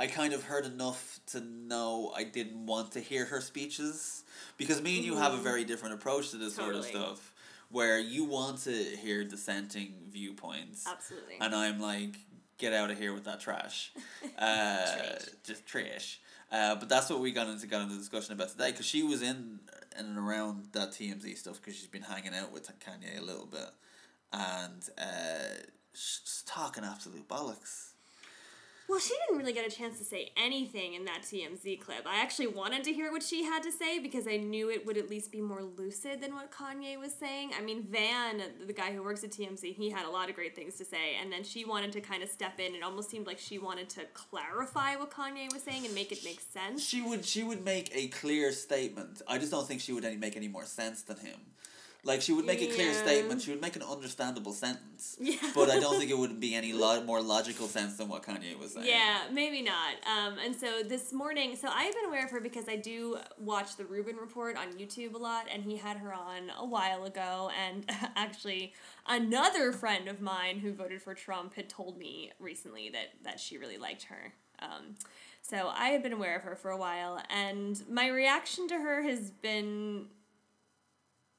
I 0.00 0.08
kind 0.08 0.32
of 0.32 0.42
heard 0.42 0.66
enough 0.66 1.20
to 1.28 1.40
know 1.40 2.12
I 2.16 2.24
didn't 2.24 2.66
want 2.66 2.92
to 2.92 3.00
hear 3.00 3.24
her 3.26 3.40
speeches 3.40 4.24
because 4.58 4.82
me 4.82 4.96
and 4.96 5.04
you 5.04 5.16
have 5.16 5.32
a 5.32 5.38
very 5.38 5.64
different 5.64 5.94
approach 5.94 6.30
to 6.30 6.36
this 6.38 6.56
sort 6.56 6.74
of 6.74 6.84
Mm-hmm. 6.84 6.90
Stuff, 6.96 7.32
where 7.70 7.98
you 7.98 8.24
want 8.24 8.58
to 8.64 8.70
hear 8.72 9.24
dissenting 9.24 9.94
viewpoints, 10.10 10.86
Absolutely. 10.86 11.36
and 11.40 11.54
I'm 11.54 11.80
like, 11.80 12.16
get 12.58 12.72
out 12.72 12.90
of 12.90 12.98
here 12.98 13.12
with 13.12 13.24
that 13.24 13.40
trash, 13.40 13.92
uh, 14.38 14.96
Trash. 14.96 15.20
just 15.44 15.66
trash. 15.66 16.20
Uh, 16.50 16.76
but 16.76 16.88
that's 16.88 17.10
what 17.10 17.20
we 17.20 17.32
got 17.32 17.48
into 17.48 17.66
got 17.66 17.82
into 17.82 17.96
discussion 17.96 18.32
about 18.32 18.48
today 18.50 18.70
because 18.70 18.86
she 18.86 19.02
was 19.02 19.20
in 19.22 19.58
in 19.98 20.06
and 20.06 20.18
around 20.18 20.66
that 20.72 20.90
TMZ 20.92 21.36
stuff 21.36 21.56
because 21.60 21.76
she's 21.76 21.88
been 21.88 22.02
hanging 22.02 22.34
out 22.34 22.52
with 22.52 22.70
Kanye 22.80 23.18
a 23.18 23.22
little 23.24 23.46
bit, 23.46 23.68
and 24.32 24.88
uh, 24.98 25.64
she's 25.92 26.44
talking 26.46 26.84
absolute 26.84 27.26
bollocks. 27.28 27.90
Well, 28.88 29.00
she 29.00 29.14
didn't 29.26 29.38
really 29.38 29.52
get 29.52 29.66
a 29.66 29.74
chance 29.74 29.98
to 29.98 30.04
say 30.04 30.30
anything 30.36 30.94
in 30.94 31.04
that 31.06 31.22
TMZ 31.22 31.80
clip. 31.80 32.06
I 32.06 32.20
actually 32.22 32.46
wanted 32.46 32.84
to 32.84 32.92
hear 32.92 33.10
what 33.10 33.22
she 33.22 33.42
had 33.42 33.62
to 33.64 33.72
say 33.72 33.98
because 33.98 34.28
I 34.28 34.36
knew 34.36 34.70
it 34.70 34.86
would 34.86 34.96
at 34.96 35.10
least 35.10 35.32
be 35.32 35.40
more 35.40 35.62
lucid 35.62 36.20
than 36.20 36.34
what 36.34 36.52
Kanye 36.52 36.98
was 36.98 37.12
saying. 37.12 37.50
I 37.58 37.62
mean, 37.62 37.82
Van, 37.82 38.42
the 38.64 38.72
guy 38.72 38.92
who 38.92 39.02
works 39.02 39.24
at 39.24 39.30
TMZ, 39.30 39.74
he 39.74 39.90
had 39.90 40.06
a 40.06 40.10
lot 40.10 40.28
of 40.28 40.36
great 40.36 40.54
things 40.54 40.76
to 40.76 40.84
say, 40.84 41.16
and 41.20 41.32
then 41.32 41.42
she 41.42 41.64
wanted 41.64 41.90
to 41.92 42.00
kind 42.00 42.22
of 42.22 42.28
step 42.28 42.60
in. 42.60 42.76
It 42.76 42.82
almost 42.84 43.10
seemed 43.10 43.26
like 43.26 43.38
she 43.38 43.58
wanted 43.58 43.88
to 43.90 44.04
clarify 44.14 44.94
what 44.94 45.10
Kanye 45.10 45.52
was 45.52 45.62
saying 45.62 45.84
and 45.84 45.94
make 45.94 46.12
it 46.12 46.22
make 46.24 46.40
sense. 46.40 46.86
She 46.86 47.02
would 47.02 47.24
she 47.24 47.42
would 47.42 47.64
make 47.64 47.90
a 47.92 48.06
clear 48.08 48.52
statement. 48.52 49.20
I 49.26 49.38
just 49.38 49.50
don't 49.50 49.66
think 49.66 49.80
she 49.80 49.92
would 49.92 50.04
any 50.04 50.16
make 50.16 50.36
any 50.36 50.48
more 50.48 50.64
sense 50.64 51.02
than 51.02 51.16
him. 51.16 51.40
Like 52.06 52.22
she 52.22 52.32
would 52.32 52.46
make 52.46 52.62
a 52.62 52.66
clear 52.68 52.92
Yeah. 52.92 53.02
statement. 53.02 53.42
She 53.42 53.50
would 53.50 53.60
make 53.60 53.76
an 53.76 53.82
understandable 53.82 54.52
sentence. 54.52 55.16
Yeah. 55.20 55.36
But 55.54 55.70
I 55.70 55.80
don't 55.80 55.98
think 55.98 56.10
it 56.10 56.16
would 56.18 56.38
be 56.40 56.54
any 56.54 56.72
lo- 56.72 57.02
more 57.02 57.20
logical 57.20 57.66
sense 57.66 57.96
than 57.96 58.08
what 58.08 58.22
Kanye 58.22 58.56
was 58.58 58.72
saying. 58.74 58.86
Yeah, 58.86 59.22
maybe 59.32 59.60
not. 59.62 59.94
Um, 60.06 60.38
and 60.44 60.54
so 60.54 60.82
this 60.82 61.12
morning, 61.12 61.56
so 61.56 61.68
I've 61.68 61.92
been 61.94 62.04
aware 62.06 62.24
of 62.24 62.30
her 62.30 62.40
because 62.40 62.68
I 62.68 62.76
do 62.76 63.18
watch 63.38 63.76
the 63.76 63.84
Rubin 63.84 64.16
Report 64.16 64.56
on 64.56 64.72
YouTube 64.74 65.14
a 65.14 65.18
lot, 65.18 65.46
and 65.52 65.62
he 65.64 65.76
had 65.76 65.96
her 65.98 66.12
on 66.14 66.50
a 66.58 66.64
while 66.64 67.04
ago. 67.04 67.50
And 67.66 67.84
actually, 68.16 68.72
another 69.06 69.72
friend 69.72 70.06
of 70.08 70.20
mine 70.20 70.58
who 70.60 70.72
voted 70.72 71.02
for 71.02 71.14
Trump 71.14 71.54
had 71.54 71.68
told 71.68 71.98
me 71.98 72.32
recently 72.38 72.88
that 72.90 73.08
that 73.24 73.40
she 73.40 73.58
really 73.58 73.78
liked 73.78 74.04
her. 74.04 74.32
Um, 74.60 74.94
so 75.42 75.68
I 75.74 75.88
had 75.88 76.02
been 76.02 76.12
aware 76.12 76.36
of 76.36 76.42
her 76.42 76.56
for 76.56 76.70
a 76.70 76.76
while, 76.76 77.20
and 77.30 77.82
my 77.90 78.06
reaction 78.08 78.66
to 78.68 78.74
her 78.76 79.02
has 79.02 79.30
been 79.30 80.06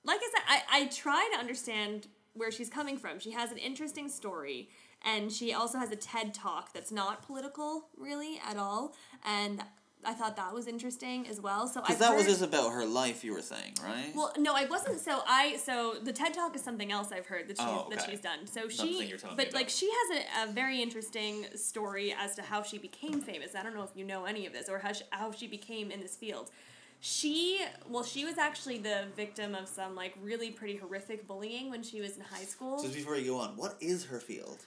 like 0.08 0.20
I 0.22 0.30
said, 0.34 0.44
I, 0.48 0.82
I 0.82 0.86
try 0.88 1.30
to 1.34 1.40
understand 1.40 2.08
where 2.34 2.52
she's 2.52 2.70
coming 2.70 2.98
from. 2.98 3.20
She 3.20 3.32
has 3.32 3.52
an 3.52 3.58
interesting 3.58 4.10
story, 4.10 4.70
and 5.06 5.32
she 5.32 5.54
also 5.54 5.78
has 5.78 5.92
a 5.92 5.96
TED 5.96 6.34
talk 6.34 6.74
that's 6.74 6.92
not 6.92 7.26
political, 7.26 7.90
really, 7.98 8.40
at 8.48 8.58
all. 8.58 8.94
And 9.26 9.64
I 10.06 10.14
thought 10.14 10.38
that 10.38 10.54
was 10.54 10.68
interesting 10.68 11.28
as 11.28 11.42
well. 11.42 11.68
So 11.68 11.82
I 11.82 11.88
Because 11.88 12.00
that 12.00 12.16
was 12.16 12.26
just 12.26 12.42
about 12.42 12.72
her 12.72 12.86
life. 12.86 13.24
You 13.24 13.34
were 13.34 13.42
saying, 13.42 13.74
right? 13.84 14.12
well, 14.16 14.32
no, 14.38 14.54
I 14.54 14.66
wasn't. 14.66 15.00
So 15.02 15.22
I 15.28 15.58
so 15.58 15.96
the 16.02 16.14
TED 16.14 16.34
Talk 16.34 16.56
is 16.56 16.64
something 16.64 16.92
else 16.92 17.12
I've 17.12 17.26
heard 17.26 17.48
that 17.50 17.58
she's 17.58 17.68
Oh, 17.68 17.88
that 17.90 18.08
she's 18.10 18.22
done. 18.22 18.46
So 18.46 18.70
she, 18.70 19.06
you're 19.06 19.18
telling 19.18 19.36
me 19.36 19.44
but 19.44 19.54
like 19.54 19.70
she 19.70 19.90
has 19.92 20.20
a, 20.20 20.50
a 20.50 20.54
very 20.54 20.82
interesting 20.82 21.46
story 21.56 22.14
as 22.18 22.36
to 22.36 22.42
how 22.42 22.62
she 22.62 22.78
became 22.78 23.20
famous. 23.22 23.56
I 23.56 23.64
don't 23.64 23.76
know 23.76 23.84
if 23.84 23.96
you 23.96 24.06
know 24.06 24.26
any 24.26 24.46
of 24.46 24.54
this 24.54 24.70
or 24.70 24.80
how 24.80 24.94
she, 24.94 25.04
how 25.10 25.32
she 25.32 25.48
became 25.48 25.92
in 25.92 26.00
this 26.00 26.16
field. 26.16 26.52
She 27.00 27.60
well, 27.88 28.04
she 28.04 28.26
was 28.26 28.38
actually 28.38 28.80
the 28.80 29.04
victim 29.16 29.54
of 29.56 29.68
some 29.68 29.96
like 29.96 30.14
really 30.22 30.50
pretty 30.52 30.78
horrific 30.78 31.28
bullying 31.28 31.70
when 31.70 31.84
she 31.84 32.02
was 32.02 32.16
in 32.18 32.22
high 32.24 32.44
school. 32.44 32.82
just 32.82 32.96
before 32.96 33.16
you 33.16 33.32
go 33.32 33.40
on, 33.40 33.56
what 33.56 33.78
is 33.80 34.06
her 34.06 34.20
field? 34.20 34.58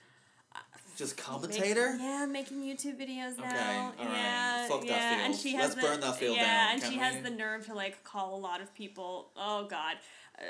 Uh, 0.54 0.58
just 0.96 1.16
Make- 1.16 1.26
commentator. 1.26 1.96
yeah, 1.98 2.26
making 2.30 2.62
YouTube 2.62 3.00
videos 3.00 3.36
now. 3.36 3.44
Okay, 3.46 3.78
all 3.98 4.06
right. 4.06 4.14
yeah, 4.14 4.68
Fuck 4.68 4.80
that 4.82 4.86
yeah, 4.88 5.24
and 5.24 5.34
field. 5.34 5.40
she 5.54 5.58
Let's 5.58 5.74
the, 5.74 5.80
burn 5.80 6.00
that 6.00 6.16
field 6.16 6.36
yeah, 6.36 6.42
down, 6.44 6.50
Yeah, 6.68 6.72
and 6.74 6.82
she 6.82 6.90
we? 6.90 6.96
has 7.04 7.22
the 7.22 7.30
nerve 7.30 7.66
to 7.66 7.74
like 7.74 8.04
call 8.04 8.36
a 8.36 8.40
lot 8.40 8.60
of 8.60 8.72
people. 8.74 9.30
Oh 9.36 9.66
God, 9.68 9.96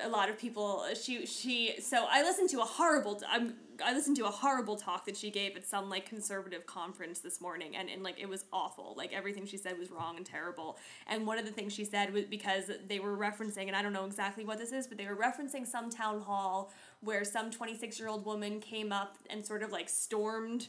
a 0.04 0.08
lot 0.08 0.28
of 0.28 0.38
people. 0.38 0.84
She 1.00 1.26
she. 1.26 1.74
So 1.80 2.06
I 2.10 2.22
listened 2.22 2.50
to 2.50 2.60
a 2.60 2.64
horrible. 2.64 3.20
I'm. 3.28 3.54
I 3.82 3.94
listened 3.94 4.18
to 4.18 4.26
a 4.26 4.30
horrible 4.30 4.76
talk 4.76 5.06
that 5.06 5.16
she 5.16 5.30
gave 5.30 5.56
at 5.56 5.66
some 5.66 5.88
like 5.88 6.06
conservative 6.06 6.66
conference 6.66 7.20
this 7.20 7.40
morning, 7.40 7.76
and, 7.76 7.88
and 7.88 8.02
like 8.02 8.20
it 8.20 8.28
was 8.28 8.44
awful. 8.52 8.94
Like 8.96 9.12
everything 9.12 9.46
she 9.46 9.56
said 9.56 9.78
was 9.78 9.90
wrong 9.90 10.16
and 10.16 10.26
terrible. 10.26 10.76
And 11.06 11.26
one 11.26 11.38
of 11.38 11.46
the 11.46 11.50
things 11.50 11.72
she 11.72 11.84
said 11.84 12.12
was 12.12 12.24
because 12.24 12.70
they 12.88 13.00
were 13.00 13.16
referencing, 13.16 13.68
and 13.68 13.76
I 13.76 13.82
don't 13.82 13.92
know 13.92 14.04
exactly 14.04 14.44
what 14.44 14.58
this 14.58 14.72
is, 14.72 14.86
but 14.86 14.98
they 14.98 15.06
were 15.06 15.16
referencing 15.16 15.66
some 15.66 15.90
town 15.90 16.20
hall 16.20 16.72
where 17.00 17.24
some 17.24 17.50
twenty 17.50 17.76
six 17.76 17.98
year 17.98 18.08
old 18.08 18.24
woman 18.26 18.60
came 18.60 18.92
up 18.92 19.16
and 19.30 19.44
sort 19.44 19.62
of 19.62 19.72
like 19.72 19.88
stormed 19.88 20.68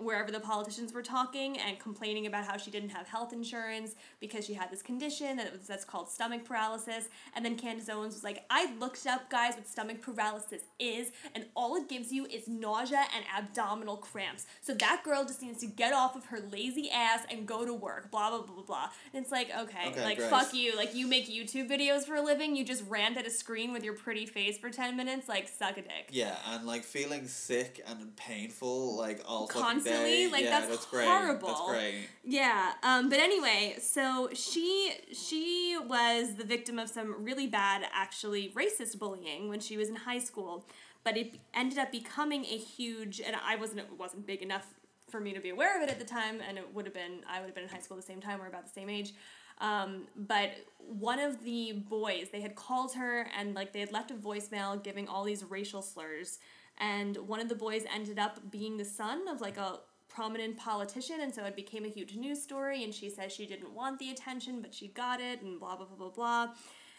wherever 0.00 0.30
the 0.30 0.40
politicians 0.40 0.92
were 0.92 1.02
talking 1.02 1.58
and 1.58 1.78
complaining 1.78 2.26
about 2.26 2.44
how 2.46 2.56
she 2.56 2.70
didn't 2.70 2.90
have 2.90 3.06
health 3.06 3.32
insurance 3.32 3.94
because 4.20 4.46
she 4.46 4.54
had 4.54 4.70
this 4.70 4.82
condition 4.82 5.36
that 5.36 5.52
was, 5.52 5.66
that's 5.66 5.84
called 5.84 6.08
stomach 6.08 6.44
paralysis. 6.44 7.08
And 7.34 7.44
then 7.44 7.56
Candace 7.56 7.88
Owens 7.88 8.14
was 8.14 8.24
like, 8.24 8.44
I 8.50 8.72
looked 8.78 9.06
up, 9.06 9.30
guys, 9.30 9.54
what 9.54 9.68
stomach 9.68 10.00
paralysis 10.02 10.62
is, 10.78 11.12
and 11.34 11.44
all 11.54 11.76
it 11.76 11.88
gives 11.88 12.12
you 12.12 12.26
is 12.26 12.48
nausea 12.48 13.04
and 13.14 13.24
abdominal 13.36 13.96
cramps. 13.96 14.46
So 14.60 14.74
that 14.74 15.02
girl 15.04 15.24
just 15.24 15.42
needs 15.42 15.60
to 15.60 15.66
get 15.66 15.92
off 15.92 16.16
of 16.16 16.26
her 16.26 16.40
lazy 16.50 16.90
ass 16.90 17.24
and 17.30 17.46
go 17.46 17.64
to 17.64 17.74
work, 17.74 18.10
blah, 18.10 18.30
blah, 18.30 18.42
blah, 18.42 18.54
blah, 18.54 18.64
blah. 18.64 18.88
And 19.14 19.22
it's 19.22 19.32
like, 19.32 19.50
okay, 19.56 19.88
Okay, 19.90 20.02
like, 20.04 20.18
Grace. 20.18 20.30
fuck 20.30 20.54
you. 20.54 20.76
Like, 20.76 20.94
you 20.94 21.06
make 21.06 21.28
YouTube 21.28 21.70
videos 21.70 22.04
for 22.04 22.14
a 22.16 22.22
living, 22.22 22.56
you 22.56 22.64
just 22.64 22.84
rant 22.88 23.16
at 23.16 23.26
a 23.26 23.30
screen 23.30 23.72
with 23.72 23.84
your 23.84 23.94
pretty 23.94 24.26
face 24.26 24.58
for 24.58 24.70
10 24.70 24.96
minutes, 24.96 25.28
like, 25.28 25.48
suck 25.48 25.76
a 25.78 25.82
dick. 25.82 26.08
Yeah, 26.10 26.34
and 26.48 26.66
like 26.66 26.84
feeling 26.84 27.26
sick 27.26 27.80
and 27.86 28.14
painful, 28.16 28.96
like 28.96 29.20
all 29.26 29.46
fucking 29.46 29.60
Constantly? 29.62 29.89
Like, 30.30 30.44
yeah, 30.44 30.66
that's 30.66 30.86
great. 30.86 31.06
horrible. 31.06 31.48
That's 31.48 31.68
great. 31.68 32.08
Yeah, 32.24 32.72
um, 32.82 33.08
but 33.08 33.18
anyway, 33.18 33.76
so 33.80 34.28
she 34.32 34.92
she 35.12 35.76
was 35.86 36.34
the 36.36 36.44
victim 36.44 36.78
of 36.78 36.88
some 36.88 37.24
really 37.24 37.46
bad, 37.46 37.84
actually 37.92 38.50
racist 38.50 38.98
bullying 38.98 39.48
when 39.48 39.60
she 39.60 39.76
was 39.76 39.88
in 39.88 39.96
high 39.96 40.18
school, 40.18 40.64
but 41.04 41.16
it 41.16 41.36
ended 41.54 41.78
up 41.78 41.90
becoming 41.92 42.44
a 42.44 42.58
huge, 42.58 43.20
and 43.20 43.36
I 43.44 43.56
wasn't 43.56 43.80
it 43.80 43.98
wasn't 43.98 44.26
big 44.26 44.42
enough 44.42 44.66
for 45.10 45.20
me 45.20 45.32
to 45.32 45.40
be 45.40 45.50
aware 45.50 45.76
of 45.76 45.82
it 45.82 45.90
at 45.90 45.98
the 45.98 46.04
time, 46.04 46.40
and 46.46 46.58
it 46.58 46.74
would 46.74 46.84
have 46.84 46.94
been 46.94 47.20
I 47.28 47.40
would 47.40 47.46
have 47.46 47.54
been 47.54 47.64
in 47.64 47.70
high 47.70 47.80
school 47.80 47.96
at 47.96 48.02
the 48.02 48.06
same 48.06 48.20
time, 48.20 48.38
we're 48.38 48.46
about 48.46 48.66
the 48.66 48.72
same 48.72 48.88
age. 48.88 49.12
Um, 49.60 50.06
but 50.16 50.52
one 50.78 51.18
of 51.18 51.44
the 51.44 51.72
boys, 51.88 52.28
they 52.32 52.40
had 52.40 52.54
called 52.54 52.94
her 52.94 53.26
and 53.38 53.54
like 53.54 53.72
they 53.72 53.80
had 53.80 53.92
left 53.92 54.10
a 54.10 54.14
voicemail 54.14 54.82
giving 54.82 55.06
all 55.06 55.22
these 55.22 55.44
racial 55.44 55.82
slurs, 55.82 56.38
and 56.80 57.16
one 57.18 57.38
of 57.40 57.48
the 57.48 57.54
boys 57.54 57.84
ended 57.94 58.18
up 58.18 58.50
being 58.50 58.76
the 58.76 58.84
son 58.84 59.28
of 59.28 59.40
like 59.40 59.58
a 59.58 59.78
prominent 60.08 60.56
politician 60.56 61.20
and 61.20 61.32
so 61.32 61.44
it 61.44 61.54
became 61.54 61.84
a 61.84 61.88
huge 61.88 62.16
news 62.16 62.42
story 62.42 62.82
and 62.82 62.92
she 62.92 63.08
says 63.08 63.32
she 63.32 63.46
didn't 63.46 63.72
want 63.72 63.98
the 63.98 64.10
attention 64.10 64.60
but 64.60 64.74
she 64.74 64.88
got 64.88 65.20
it 65.20 65.40
and 65.42 65.60
blah 65.60 65.76
blah 65.76 65.86
blah 65.86 65.96
blah 65.96 66.08
blah. 66.10 66.48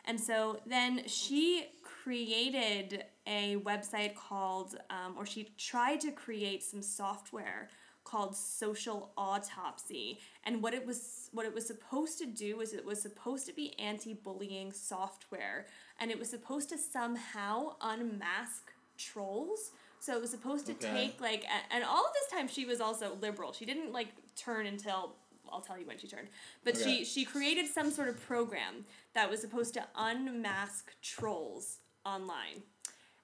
And 0.06 0.20
so 0.20 0.60
then 0.66 1.04
she 1.08 1.68
created 1.84 3.04
a 3.28 3.58
website 3.58 4.16
called 4.16 4.78
um, 4.90 5.16
or 5.18 5.26
she 5.26 5.54
tried 5.58 6.02
to 6.02 6.12
create 6.12 6.64
some 6.64 6.82
software 6.82 7.70
called 8.04 8.36
social 8.36 9.12
autopsy. 9.16 10.20
And 10.44 10.64
what 10.64 10.74
it 10.74 10.86
was 10.86 11.30
what 11.34 11.46
it 11.46 11.54
was 11.54 11.68
supposed 11.68 12.18
to 12.20 12.26
do 12.26 12.58
was 12.58 12.74
it 12.74 12.86
was 12.86 13.02
supposed 13.02 13.46
to 13.48 13.54
be 13.54 13.78
anti-bullying 13.78 14.72
software 14.72 15.68
and 16.00 16.10
it 16.10 16.18
was 16.18 16.30
supposed 16.30 16.70
to 16.70 16.78
somehow 16.78 17.76
unmask 17.82 18.74
trolls 19.02 19.72
so 20.00 20.16
it 20.16 20.22
was 20.22 20.32
supposed 20.32 20.66
to 20.66 20.74
Okay. 20.74 20.92
take 21.10 21.22
like 21.22 21.44
a- 21.44 21.74
and 21.74 21.84
all 21.84 22.06
of 22.06 22.14
this 22.14 22.30
time 22.32 22.48
she 22.48 22.66
was 22.66 22.80
also 22.82 23.16
liberal 23.22 23.54
she 23.54 23.66
didn't 23.66 23.92
like 23.92 24.10
turn 24.36 24.66
until 24.66 25.16
i'll 25.52 25.62
tell 25.62 25.78
you 25.78 25.86
when 25.86 25.98
she 25.98 26.08
turned 26.08 26.28
but 26.64 26.76
Okay. 26.76 26.84
she 27.00 27.06
she 27.06 27.26
created 27.26 27.68
some 27.68 27.92
sort 27.92 28.08
of 28.10 28.20
program 28.26 28.86
that 29.14 29.30
was 29.30 29.42
supposed 29.42 29.74
to 29.74 29.84
unmask 29.96 30.92
trolls 31.02 31.78
online 32.06 32.64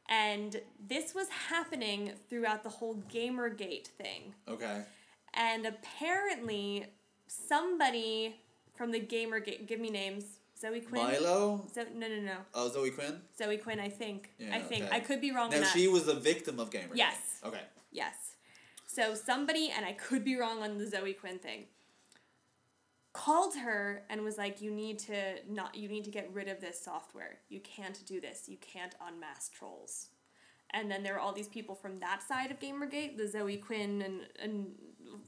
and 0.10 0.62
this 0.88 1.14
was 1.14 1.28
happening 1.50 2.14
throughout 2.30 2.64
the 2.64 2.70
whole 2.70 2.96
gamergate 3.14 3.88
thing 3.88 4.34
Okay. 4.48 4.84
and 5.34 5.66
apparently 5.66 6.86
somebody 7.28 8.36
from 8.76 8.92
the 8.92 9.00
gamergate 9.00 9.68
give 9.68 9.80
me 9.80 9.90
names 9.90 10.37
zoe 10.60 10.82
quinn 10.82 11.04
Milo. 11.04 11.66
Zo- 11.74 11.86
no 11.96 12.08
no 12.08 12.20
no 12.22 12.38
Oh, 12.54 12.70
Zoe 12.70 12.92
Quinn. 12.92 13.22
zoe 13.38 13.58
quinn 13.58 13.80
i 13.80 13.90
think 13.90 14.30
Yeah, 14.40 14.56
i 14.56 14.62
think 14.62 14.86
okay. 14.86 14.96
i 14.96 15.00
could 15.00 15.22
be 15.22 15.32
wrong 15.32 15.50
Now 15.52 15.64
she 15.64 15.88
was 15.88 16.08
a 16.08 16.16
victim 16.16 16.60
of 16.60 16.72
gamer. 16.72 16.96
Yes. 16.96 17.18
Okay. 17.44 17.62
Yes. 17.92 18.16
So 18.88 19.14
somebody, 19.16 19.70
and 19.76 19.86
I 19.86 19.94
could 19.94 20.24
be 20.24 20.36
wrong 20.40 20.64
on 20.64 20.78
the 20.80 20.88
Zoe 20.88 21.14
Quinn 21.14 21.38
thing, 21.40 21.66
called 23.14 23.56
her 23.58 24.04
and 24.10 24.22
was 24.24 24.38
like, 24.38 24.62
"You 24.62 24.72
need 24.72 25.00
to 25.00 25.36
not. 25.48 25.76
You 25.76 25.88
need 25.88 26.04
to 26.06 26.12
get 26.12 26.32
rid 26.34 26.48
of 26.48 26.62
this 26.62 26.80
software. 26.84 27.40
You 27.50 27.60
can't 27.60 28.04
do 28.06 28.20
this. 28.22 28.48
You 28.48 28.58
can't 28.58 28.96
unmask 29.06 29.54
trolls." 29.54 30.10
And 30.72 30.90
then 30.92 31.04
there 31.04 31.16
are 31.16 31.20
all 31.20 31.34
these 31.34 31.48
people 31.48 31.76
from 31.76 32.00
that 32.00 32.22
side 32.24 32.52
of 32.52 32.60
Gamergate, 32.60 33.18
the 33.18 33.28
Zoe 33.28 33.58
Quinn 33.58 34.02
and 34.02 34.28
and 34.40 34.76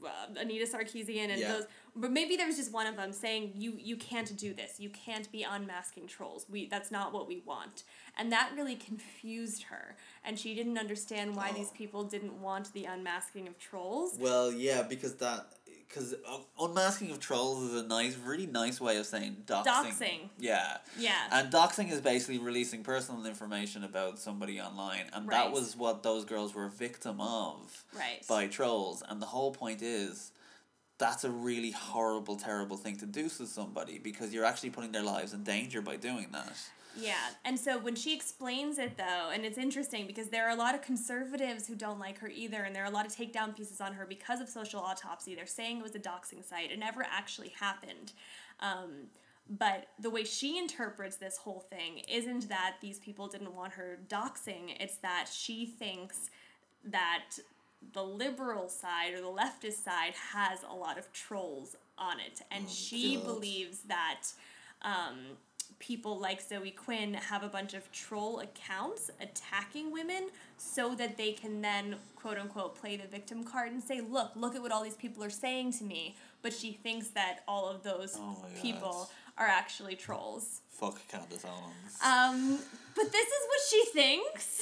Uh, 0.04 0.08
Anita 0.38 0.66
Sarkeesian 0.66 1.28
and 1.30 1.40
Yeah. 1.40 1.52
those. 1.52 1.66
But 1.96 2.12
maybe 2.12 2.36
there's 2.36 2.56
just 2.56 2.72
one 2.72 2.86
of 2.86 2.96
them 2.96 3.12
saying, 3.12 3.52
"You 3.56 3.76
you 3.78 3.96
can't 3.96 4.36
do 4.36 4.54
this. 4.54 4.78
You 4.78 4.90
can't 4.90 5.30
be 5.32 5.42
unmasking 5.42 6.06
trolls. 6.06 6.46
We 6.48 6.66
that's 6.68 6.90
not 6.90 7.12
what 7.12 7.26
we 7.26 7.42
want." 7.44 7.82
And 8.16 8.30
that 8.32 8.52
really 8.56 8.76
confused 8.76 9.64
her, 9.64 9.96
and 10.24 10.38
she 10.38 10.54
didn't 10.54 10.78
understand 10.78 11.36
why 11.36 11.50
oh. 11.52 11.56
these 11.58 11.70
Oh. 11.70 11.76
people 11.76 12.04
didn't 12.04 12.40
want 12.40 12.72
the 12.72 12.84
unmasking 12.84 13.48
of 13.48 13.58
trolls. 13.58 14.16
Well, 14.18 14.52
yeah, 14.52 14.82
because 14.82 15.16
that 15.16 15.52
because 15.90 16.14
unmasking 16.58 17.10
uh, 17.10 17.14
of 17.14 17.20
trolls 17.20 17.62
is 17.64 17.82
a 17.82 17.86
nice, 17.86 18.16
really 18.16 18.46
nice 18.46 18.80
way 18.80 18.96
of 18.96 19.06
saying 19.06 19.38
doxing. 19.44 19.64
Doxing. 19.64 20.28
Yeah. 20.38 20.76
Yeah. 20.96 21.16
And 21.32 21.52
doxing 21.52 21.90
is 21.90 22.00
basically 22.00 22.38
releasing 22.38 22.84
personal 22.84 23.26
information 23.26 23.82
about 23.82 24.18
somebody 24.18 24.60
online, 24.60 25.06
and 25.12 25.28
that 25.30 25.50
was 25.50 25.76
what 25.76 26.02
those 26.02 26.24
girls 26.24 26.54
were 26.54 26.66
a 26.66 26.70
victim 26.70 27.20
of 27.20 27.84
right. 27.96 28.24
by 28.28 28.46
trolls. 28.46 29.02
And 29.08 29.20
the 29.20 29.26
whole 29.26 29.50
point 29.50 29.82
is, 29.82 30.30
that's 30.98 31.24
a 31.24 31.30
really 31.30 31.72
horrible, 31.72 32.36
terrible 32.36 32.76
thing 32.76 32.96
to 32.98 33.06
do 33.06 33.28
to 33.28 33.46
somebody 33.46 33.98
because 33.98 34.32
you're 34.32 34.44
actually 34.44 34.70
putting 34.70 34.92
their 34.92 35.02
lives 35.02 35.32
in 35.32 35.42
danger 35.42 35.82
by 35.82 35.96
doing 35.96 36.28
that. 36.32 36.56
Yeah, 36.96 37.14
and 37.44 37.58
so 37.58 37.78
when 37.78 37.94
she 37.94 38.14
explains 38.14 38.78
it 38.78 38.96
though, 38.96 39.30
and 39.32 39.44
it's 39.44 39.58
interesting 39.58 40.06
because 40.06 40.28
there 40.28 40.46
are 40.46 40.50
a 40.50 40.56
lot 40.56 40.74
of 40.74 40.82
conservatives 40.82 41.66
who 41.66 41.74
don't 41.74 41.98
like 41.98 42.18
her 42.18 42.28
either, 42.28 42.62
and 42.64 42.74
there 42.74 42.82
are 42.82 42.88
a 42.88 42.94
lot 42.94 43.06
of 43.06 43.14
takedown 43.14 43.56
pieces 43.56 43.80
on 43.80 43.92
her 43.94 44.06
because 44.06 44.40
of 44.40 44.48
social 44.48 44.80
autopsy. 44.80 45.34
They're 45.34 45.46
saying 45.46 45.78
it 45.78 45.82
was 45.82 45.94
a 45.94 46.00
doxing 46.00 46.44
site. 46.44 46.70
It 46.70 46.78
never 46.78 47.02
actually 47.08 47.50
happened. 47.60 48.12
Um, 48.60 49.08
but 49.48 49.88
the 49.98 50.10
way 50.10 50.24
she 50.24 50.58
interprets 50.58 51.16
this 51.16 51.36
whole 51.38 51.60
thing 51.60 52.02
isn't 52.08 52.48
that 52.48 52.76
these 52.80 52.98
people 53.00 53.26
didn't 53.26 53.54
want 53.54 53.72
her 53.72 53.98
doxing, 54.08 54.76
it's 54.78 54.96
that 54.98 55.26
she 55.32 55.66
thinks 55.66 56.30
that 56.84 57.24
the 57.92 58.02
liberal 58.02 58.68
side 58.68 59.14
or 59.14 59.20
the 59.20 59.26
leftist 59.26 59.82
side 59.84 60.12
has 60.32 60.60
a 60.68 60.74
lot 60.74 60.98
of 60.98 61.12
trolls 61.12 61.74
on 61.98 62.20
it. 62.20 62.42
And 62.50 62.64
Oh, 62.66 62.70
she 62.70 63.16
God. 63.16 63.24
believes 63.24 63.80
that 63.88 64.20
um, 64.82 65.16
people 65.78 66.18
like 66.18 66.40
Zoe 66.40 66.70
Quinn 66.70 67.14
have 67.14 67.42
a 67.42 67.48
bunch 67.48 67.74
of 67.74 67.90
troll 67.92 68.40
accounts 68.40 69.10
attacking 69.20 69.92
women 69.92 70.28
so 70.56 70.94
that 70.94 71.16
they 71.16 71.32
can 71.32 71.62
then 71.62 71.96
quote 72.16 72.38
unquote 72.38 72.74
play 72.78 72.96
the 72.96 73.06
victim 73.06 73.44
card 73.44 73.72
and 73.72 73.82
say, 73.82 74.00
look, 74.00 74.32
look 74.34 74.54
at 74.54 74.62
what 74.62 74.72
all 74.72 74.82
these 74.82 74.96
people 74.96 75.24
are 75.24 75.30
saying 75.30 75.72
to 75.74 75.84
me. 75.84 76.16
But 76.42 76.52
she 76.52 76.72
thinks 76.72 77.08
that 77.08 77.40
all 77.46 77.68
of 77.68 77.82
those 77.82 78.16
Oh 78.18 78.36
people 78.60 79.10
are 79.38 79.46
actually 79.46 79.96
trolls. 79.96 80.60
Fuck 80.70 81.00
Candace 81.08 81.44
Owens. 81.44 81.98
Um, 82.04 82.58
but 82.94 83.12
this 83.12 83.26
is 83.26 83.46
what 83.48 83.60
she 83.70 83.84
thinks. 83.92 84.60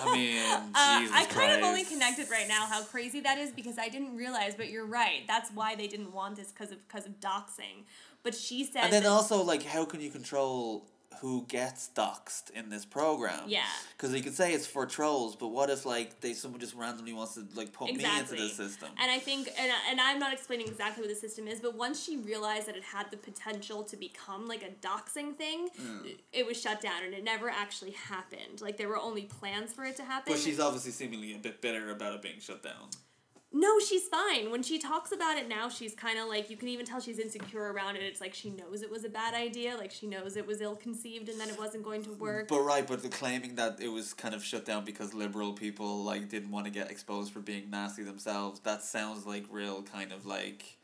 I 0.00 0.12
mean, 0.14 0.42
Uh, 0.74 1.00
Jesus 1.00 1.16
I 1.16 1.24
kind 1.26 1.52
of 1.52 1.62
only 1.62 1.84
connected 1.84 2.30
right 2.30 2.48
now 2.48 2.66
how 2.66 2.82
crazy 2.82 3.20
that 3.20 3.38
is 3.38 3.50
because 3.52 3.78
I 3.78 3.88
didn't 3.88 4.16
realize, 4.16 4.54
but 4.54 4.70
you're 4.70 4.86
right. 4.86 5.22
That's 5.26 5.50
why 5.50 5.74
they 5.74 5.86
didn't 5.86 6.12
want 6.12 6.36
this 6.36 6.48
because 6.52 6.72
of 6.72 6.86
because 6.88 7.06
of 7.06 7.20
doxing. 7.20 7.84
But 8.22 8.34
she 8.34 8.64
said, 8.64 8.84
And 8.84 8.92
then 8.92 9.06
also, 9.06 9.42
like, 9.42 9.62
how 9.64 9.84
can 9.84 10.00
you 10.00 10.10
control 10.10 10.86
who 11.20 11.44
gets 11.46 11.88
doxed 11.94 12.50
in 12.50 12.68
this 12.70 12.84
program? 12.84 13.40
Yeah. 13.46 13.62
Because 13.96 14.12
you 14.14 14.22
could 14.22 14.34
say 14.34 14.52
it's 14.54 14.66
for 14.66 14.86
trolls, 14.86 15.36
but 15.36 15.48
what 15.48 15.70
if 15.70 15.86
like 15.86 16.20
they 16.20 16.32
someone 16.32 16.58
just 16.60 16.74
randomly 16.74 17.12
wants 17.12 17.34
to 17.34 17.46
like 17.54 17.72
put 17.72 17.90
Exactly. 17.90 18.38
me 18.38 18.42
into 18.44 18.56
the 18.56 18.64
system? 18.68 18.88
And 19.00 19.10
I 19.10 19.18
think, 19.20 19.48
and, 19.58 19.70
and 19.88 20.00
I'm 20.00 20.18
not 20.18 20.32
explaining 20.32 20.66
exactly 20.66 21.02
what 21.02 21.10
the 21.10 21.14
system 21.20 21.46
is, 21.46 21.60
but 21.60 21.76
once 21.76 22.02
she 22.02 22.16
realized 22.16 22.66
that 22.66 22.76
it 22.76 22.82
had 22.82 23.10
the 23.12 23.16
potential 23.18 23.84
to 23.84 23.96
become 23.96 24.48
like 24.48 24.62
a 24.64 24.70
doxing 24.86 25.36
thing, 25.36 25.68
Mm. 25.80 26.16
it 26.32 26.44
was 26.46 26.60
shut 26.60 26.80
down 26.80 27.04
and 27.04 27.14
it 27.14 27.22
never 27.22 27.48
actually 27.50 27.92
happened. 27.92 28.60
Like 28.60 28.76
there 28.76 28.88
were 28.88 28.98
only 28.98 29.22
plans 29.22 29.72
for 29.72 29.84
it 29.84 29.96
to 29.96 30.04
happen. 30.04 30.32
but 30.32 30.40
she's 30.40 30.58
obviously 30.58 30.90
seemingly 30.92 31.34
a 31.34 31.38
bit 31.38 31.60
bitter 31.60 31.90
about 31.90 32.14
it 32.14 32.22
being 32.22 32.40
shut 32.40 32.62
down. 32.64 32.88
No, 33.54 33.78
she's 33.78 34.08
fine. 34.08 34.50
When 34.50 34.62
she 34.62 34.78
talks 34.78 35.12
about 35.12 35.36
it 35.36 35.46
now, 35.46 35.68
she's 35.68 35.94
kind 35.94 36.18
of 36.18 36.26
like 36.26 36.48
you 36.48 36.56
can 36.56 36.68
even 36.68 36.86
tell 36.86 37.00
she's 37.00 37.18
insecure 37.18 37.72
around 37.72 37.96
it. 37.96 38.02
It's 38.02 38.20
like 38.20 38.32
she 38.32 38.48
knows 38.50 38.80
it 38.80 38.90
was 38.90 39.04
a 39.04 39.10
bad 39.10 39.34
idea, 39.34 39.76
like 39.76 39.90
she 39.90 40.06
knows 40.06 40.36
it 40.36 40.46
was 40.46 40.62
ill 40.62 40.74
conceived 40.74 41.28
and 41.28 41.38
that 41.38 41.48
it 41.48 41.58
wasn't 41.58 41.84
going 41.84 42.02
to 42.04 42.12
work. 42.14 42.48
But 42.48 42.60
right, 42.62 42.86
but 42.86 43.02
the 43.02 43.10
claiming 43.10 43.56
that 43.56 43.78
it 43.80 43.88
was 43.88 44.14
kind 44.14 44.34
of 44.34 44.42
shut 44.42 44.64
down 44.64 44.86
because 44.86 45.12
liberal 45.12 45.52
people 45.52 46.02
like 46.02 46.30
didn't 46.30 46.50
want 46.50 46.64
to 46.64 46.70
get 46.70 46.90
exposed 46.90 47.32
for 47.32 47.40
being 47.40 47.68
nasty 47.68 48.02
themselves. 48.02 48.60
That 48.60 48.82
sounds 48.82 49.26
like 49.26 49.44
real 49.50 49.82
kind 49.82 50.12
of 50.12 50.24
like, 50.24 50.78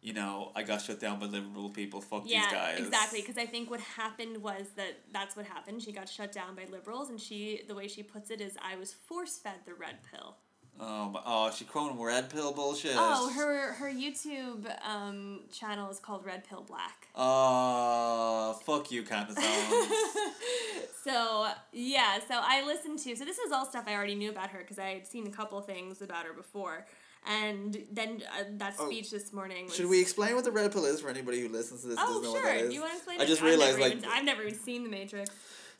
you 0.00 0.12
know, 0.12 0.52
I 0.54 0.62
got 0.62 0.80
shut 0.80 1.00
down 1.00 1.18
by 1.18 1.26
liberal 1.26 1.70
people. 1.70 2.00
Fuck 2.00 2.22
yeah, 2.26 2.42
these 2.42 2.52
guys. 2.52 2.78
exactly. 2.78 3.20
Because 3.20 3.36
I 3.36 3.46
think 3.46 3.68
what 3.68 3.80
happened 3.80 4.40
was 4.40 4.66
that 4.76 5.00
that's 5.12 5.34
what 5.34 5.46
happened. 5.46 5.82
She 5.82 5.90
got 5.90 6.08
shut 6.08 6.30
down 6.30 6.54
by 6.54 6.66
liberals, 6.70 7.10
and 7.10 7.20
she 7.20 7.62
the 7.66 7.74
way 7.74 7.88
she 7.88 8.04
puts 8.04 8.30
it 8.30 8.40
is, 8.40 8.56
"I 8.62 8.76
was 8.76 8.92
force 8.92 9.38
fed 9.38 9.60
the 9.66 9.74
red 9.74 9.96
pill." 10.08 10.36
Oh, 10.80 11.10
my, 11.10 11.20
oh, 11.24 11.50
she 11.50 11.64
quoting 11.64 12.00
red 12.00 12.30
pill 12.30 12.52
bullshit. 12.52 12.94
Oh, 12.96 13.32
her 13.34 13.72
her 13.74 13.90
YouTube 13.90 14.66
um, 14.86 15.40
channel 15.52 15.90
is 15.90 15.98
called 16.00 16.24
Red 16.24 16.48
Pill 16.48 16.64
Black. 16.66 17.06
Oh, 17.14 18.58
fuck 18.64 18.90
you, 18.90 19.04
Owens. 19.08 19.36
so 21.04 21.48
yeah, 21.72 22.18
so 22.26 22.40
I 22.42 22.64
listened 22.66 22.98
to. 23.00 23.14
So 23.14 23.24
this 23.24 23.38
is 23.38 23.52
all 23.52 23.66
stuff 23.66 23.84
I 23.86 23.94
already 23.94 24.14
knew 24.14 24.30
about 24.30 24.50
her 24.50 24.58
because 24.60 24.78
I 24.78 24.88
had 24.94 25.06
seen 25.06 25.26
a 25.26 25.30
couple 25.30 25.60
things 25.60 26.02
about 26.02 26.24
her 26.24 26.32
before, 26.32 26.86
and 27.26 27.84
then 27.92 28.22
uh, 28.38 28.44
that 28.52 28.74
Oh, 28.78 28.86
speech 28.86 29.10
this 29.10 29.32
morning. 29.32 29.66
Was, 29.66 29.76
Should 29.76 29.86
we 29.86 30.00
explain 30.00 30.34
what 30.34 30.44
the 30.44 30.50
red 30.50 30.72
pill 30.72 30.86
is 30.86 31.00
for 31.00 31.10
anybody 31.10 31.40
who 31.42 31.48
listens 31.48 31.82
to 31.82 31.88
this? 31.88 31.98
Oh 32.00 32.06
doesn't 32.06 32.22
know 32.22 32.32
sure. 32.32 32.42
what 32.42 32.44
that 32.44 32.60
is? 32.62 32.68
Do 32.70 32.74
you 32.74 32.80
want 32.80 32.92
to 32.92 32.96
explain? 32.96 33.20
I 33.20 33.26
just 33.26 33.42
I've 33.42 33.48
realized, 33.48 33.78
like, 33.78 33.92
even, 33.92 34.04
I've 34.10 34.24
never 34.24 34.42
even 34.42 34.54
seen 34.54 34.84
The 34.84 34.90
Matrix. 34.90 35.30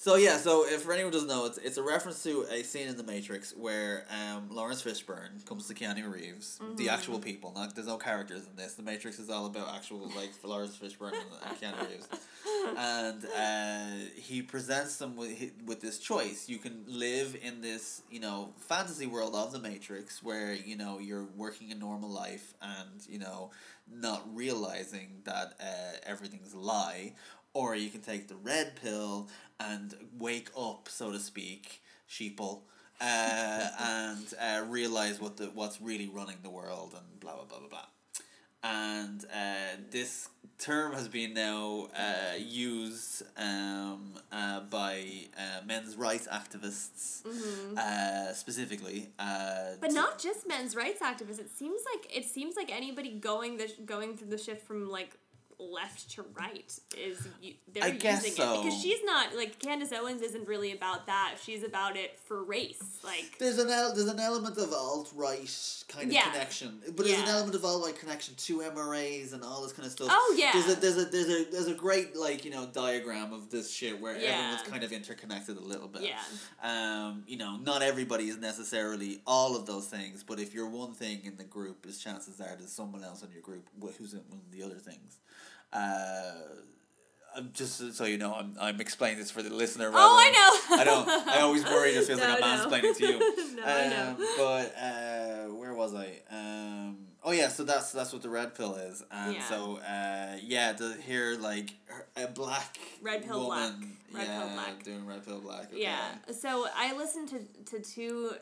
So 0.03 0.17
yeah, 0.17 0.37
so 0.39 0.67
if 0.67 0.83
for 0.83 0.93
anyone 0.93 1.13
doesn't 1.13 1.29
know, 1.29 1.47
it's 1.47 1.59
it's 1.59 1.77
a 1.77 1.83
reference 1.83 2.25
to 2.25 2.45
a 2.51 2.65
scene 2.65 2.89
in 2.89 2.97
The 2.97 3.05
Matrix 3.05 3.55
where 3.57 4.05
um, 4.11 4.49
Laurence 4.51 4.83
Fishburne 4.83 5.47
comes 5.47 5.69
to 5.69 5.75
Keanu 5.75 6.13
Reeves, 6.13 6.59
the 6.59 6.65
Mm-hmm. 6.65 6.89
actual 6.89 7.21
people. 7.21 7.53
Not 7.55 7.77
there's 7.77 7.87
no 7.87 7.99
characters 7.99 8.43
in 8.51 8.57
this. 8.57 8.75
The 8.75 8.83
Matrix 8.83 9.21
is 9.21 9.31
all 9.31 9.47
about 9.47 9.73
actual 9.73 10.11
like 10.17 10.33
Laurence 10.43 10.77
Fishburne 10.77 11.13
and, 11.13 11.31
and 11.47 11.57
Keanu 11.61 11.89
Reeves, 11.89 12.09
and 12.77 13.25
uh, 13.27 14.11
he 14.17 14.43
presents 14.43 14.97
them 14.97 15.15
with 15.15 15.53
with 15.67 15.81
this 15.81 16.01
choice. 16.01 16.49
You 16.49 16.59
can 16.59 16.83
live 16.89 17.37
in 17.41 17.61
this 17.61 18.03
you 18.11 18.19
know 18.19 18.55
fantasy 18.59 19.07
world 19.07 19.37
of 19.37 19.53
The 19.53 19.61
Matrix 19.61 20.21
where 20.21 20.53
you 20.53 20.77
know 20.77 20.99
you're 20.99 21.29
working 21.37 21.71
a 21.71 21.77
normal 21.77 22.11
life 22.11 22.55
and 22.61 23.07
you 23.09 23.21
know 23.21 23.53
not 23.89 24.23
realizing 24.35 25.21
that 25.27 25.55
uh, 25.61 25.93
everything's 26.05 26.55
a 26.55 26.59
lie 26.59 27.13
or 27.55 27.77
you 27.77 27.91
can 27.91 28.01
take 28.01 28.29
the 28.29 28.35
red 28.37 28.75
pill 28.81 29.29
and 29.71 29.95
wake 30.19 30.51
up, 30.57 30.89
so 30.89 31.13
to 31.13 31.19
speak, 31.19 31.83
sheeple, 32.09 32.61
uh, 33.01 33.69
and 33.81 34.35
uh, 34.41 34.65
realize 34.69 35.21
what 35.21 35.37
the 35.37 35.47
what's 35.47 35.81
really 35.81 36.09
running 36.09 36.37
the 36.43 36.51
world 36.51 36.95
and 36.97 37.21
blah 37.21 37.35
blah 37.35 37.45
blah 37.45 37.59
blah 37.59 37.69
blah. 37.69 37.87
And 38.65 39.25
uh, 39.25 39.77
this 39.91 40.29
term 40.59 40.93
has 40.93 41.09
been 41.09 41.35
now 41.35 41.89
uh, 41.99 42.37
used 42.39 43.25
um, 43.37 44.13
uh, 44.31 44.61
by 44.61 45.05
uh, 45.37 45.65
men's 45.67 45.97
rights 45.97 46.29
activists 46.29 47.27
uh, 47.77 48.33
specifically. 48.35 49.11
Uh, 49.19 49.25
Mm-hmm. 49.73 49.81
But 49.81 49.93
not 49.93 50.19
just 50.19 50.47
men's 50.47 50.77
rights 50.77 51.01
activists. 51.01 51.41
It 51.41 51.51
seems 51.51 51.81
like 51.93 52.17
it 52.17 52.25
seems 52.25 52.57
like 52.57 52.71
anybody 52.71 53.11
going 53.15 53.57
the 53.57 53.69
going 53.85 54.17
through 54.17 54.29
the 54.29 54.39
shift 54.39 54.67
from 54.67 54.89
like 54.89 55.17
left 55.71 56.11
to 56.13 56.23
right 56.39 56.79
is 56.99 57.27
they're 57.73 57.85
I 57.85 57.91
guess 57.91 58.25
using 58.25 58.43
so. 58.43 58.55
it 58.61 58.65
because 58.65 58.81
she's 58.83 59.03
not 59.05 59.35
like 59.37 59.59
Candace 59.59 59.93
Owens 59.93 60.23
isn't 60.23 60.47
really 60.49 60.73
about 60.73 61.07
that. 61.07 61.35
She's 61.43 61.63
about 61.63 61.97
it 61.97 62.19
for 62.27 62.43
race. 62.43 62.99
Like 63.05 63.39
There's 63.39 63.59
an 63.59 63.71
el- 63.71 63.95
there's 63.95 64.09
an 64.09 64.21
element 64.21 64.59
of 64.59 64.73
alt 64.73 65.11
right 65.15 65.39
kind 65.89 66.07
of 66.09 66.13
Yeah. 66.13 66.31
connection, 66.31 66.81
but 66.97 67.07
there's 67.07 67.21
an 67.21 67.29
element 67.29 67.55
of 67.55 67.65
alt 67.65 67.85
right 67.85 67.99
connection 67.99 68.35
to 68.35 68.59
MRAs 68.59 69.33
and 69.33 69.43
all 69.45 69.63
this 69.63 69.73
kind 69.73 69.87
of 69.87 69.93
stuff. 69.93 70.09
Oh, 70.11 70.35
yeah. 70.39 70.51
There's 70.53 70.69
a 70.69 70.81
there's 70.81 70.99
a 70.99 71.05
there's 71.07 71.29
a 71.29 71.45
there's 71.51 71.67
a 71.69 71.75
great 71.75 72.17
like 72.17 72.45
you 72.45 72.51
know 72.51 72.67
diagram 72.73 73.33
of 73.33 73.51
this 73.51 73.71
shit 73.73 74.01
where 74.01 74.17
Yeah. 74.19 74.31
everyone's 74.39 74.69
kind 74.69 74.85
of 74.85 74.93
interconnected 74.93 75.57
a 75.57 75.61
little 75.61 75.89
bit. 75.89 76.03
Yeah. 76.03 76.21
Um, 76.63 77.25
you 77.27 77.37
know, 77.37 77.57
not 77.57 77.83
everybody 77.83 78.29
is 78.29 78.39
necessarily 78.39 79.21
all 79.27 79.57
of 79.57 79.67
those 79.67 79.87
things, 79.87 80.23
but 80.23 80.39
if 80.41 80.55
you're 80.55 80.69
one 80.69 80.93
thing 80.95 81.21
in 81.25 81.37
the 81.37 81.45
group, 81.45 81.87
is 81.87 81.99
chances 81.99 82.41
are 82.41 82.57
there's 82.57 82.73
someone 82.73 83.03
else 83.05 83.23
in 83.23 83.31
your 83.33 83.43
group 83.43 83.69
who's 83.99 84.15
in 84.15 84.23
the 84.51 84.63
other 84.63 84.77
things. 84.77 85.19
Uh, 85.73 86.33
I'm 87.35 87.51
just 87.55 87.95
so 87.97 88.05
you 88.05 88.19
know, 88.19 88.35
I'm 88.35 88.57
I'm 88.61 88.81
explaining 88.81 89.19
this 89.19 89.31
for 89.31 89.43
the 89.43 89.49
listener. 89.55 89.87
rather 89.91 89.99
oh, 90.01 90.19
I 90.19 90.31
know. 90.31 90.77
I 90.81 90.85
don't. 90.85 91.09
I 91.29 91.41
always 91.41 91.65
worry 91.65 91.91
it 91.93 92.05
feels 92.05 92.21
like 92.21 92.29
I'm 92.29 92.41
No, 92.41 92.57
no. 92.57 92.71
mansplaining 92.71 92.97
to 92.99 93.07
you. 93.07 93.19
no, 93.57 93.63
I 93.65 93.89
know. 93.89 94.09
Um, 94.11 94.17
but 94.37 94.77
uh, 94.77 95.55
where 95.55 95.73
was 95.73 95.95
I? 95.95 96.19
Um, 96.31 96.99
oh 97.25 97.31
yeah, 97.33 97.49
so 97.49 97.65
that's 97.65 97.91
that's 97.93 98.13
what 98.13 98.21
the 98.21 98.29
red 98.29 98.55
pill 98.55 98.75
is, 98.75 99.03
and 99.11 99.35
Yeah. 99.35 99.45
so 99.49 99.79
uh, 99.79 100.37
yeah, 100.43 100.75
to 100.75 100.93
hear 101.01 101.37
like 101.39 101.71
a 102.17 102.27
black 102.27 102.77
Red 103.01 103.25
pill 103.25 103.47
black. 103.47 103.73
woman, 103.73 103.97
Red 104.13 104.27
yeah, 104.27 104.39
pill 104.41 104.49
black. 104.55 104.83
doing 104.83 105.07
red 105.07 105.25
pill 105.25 105.41
black. 105.41 105.73
Okay. 105.73 105.81
Yeah. 105.83 106.17
So 106.39 106.67
I 106.77 106.95
listened 106.95 107.31
to 107.31 107.79
to 107.79 107.81
two 107.83 108.33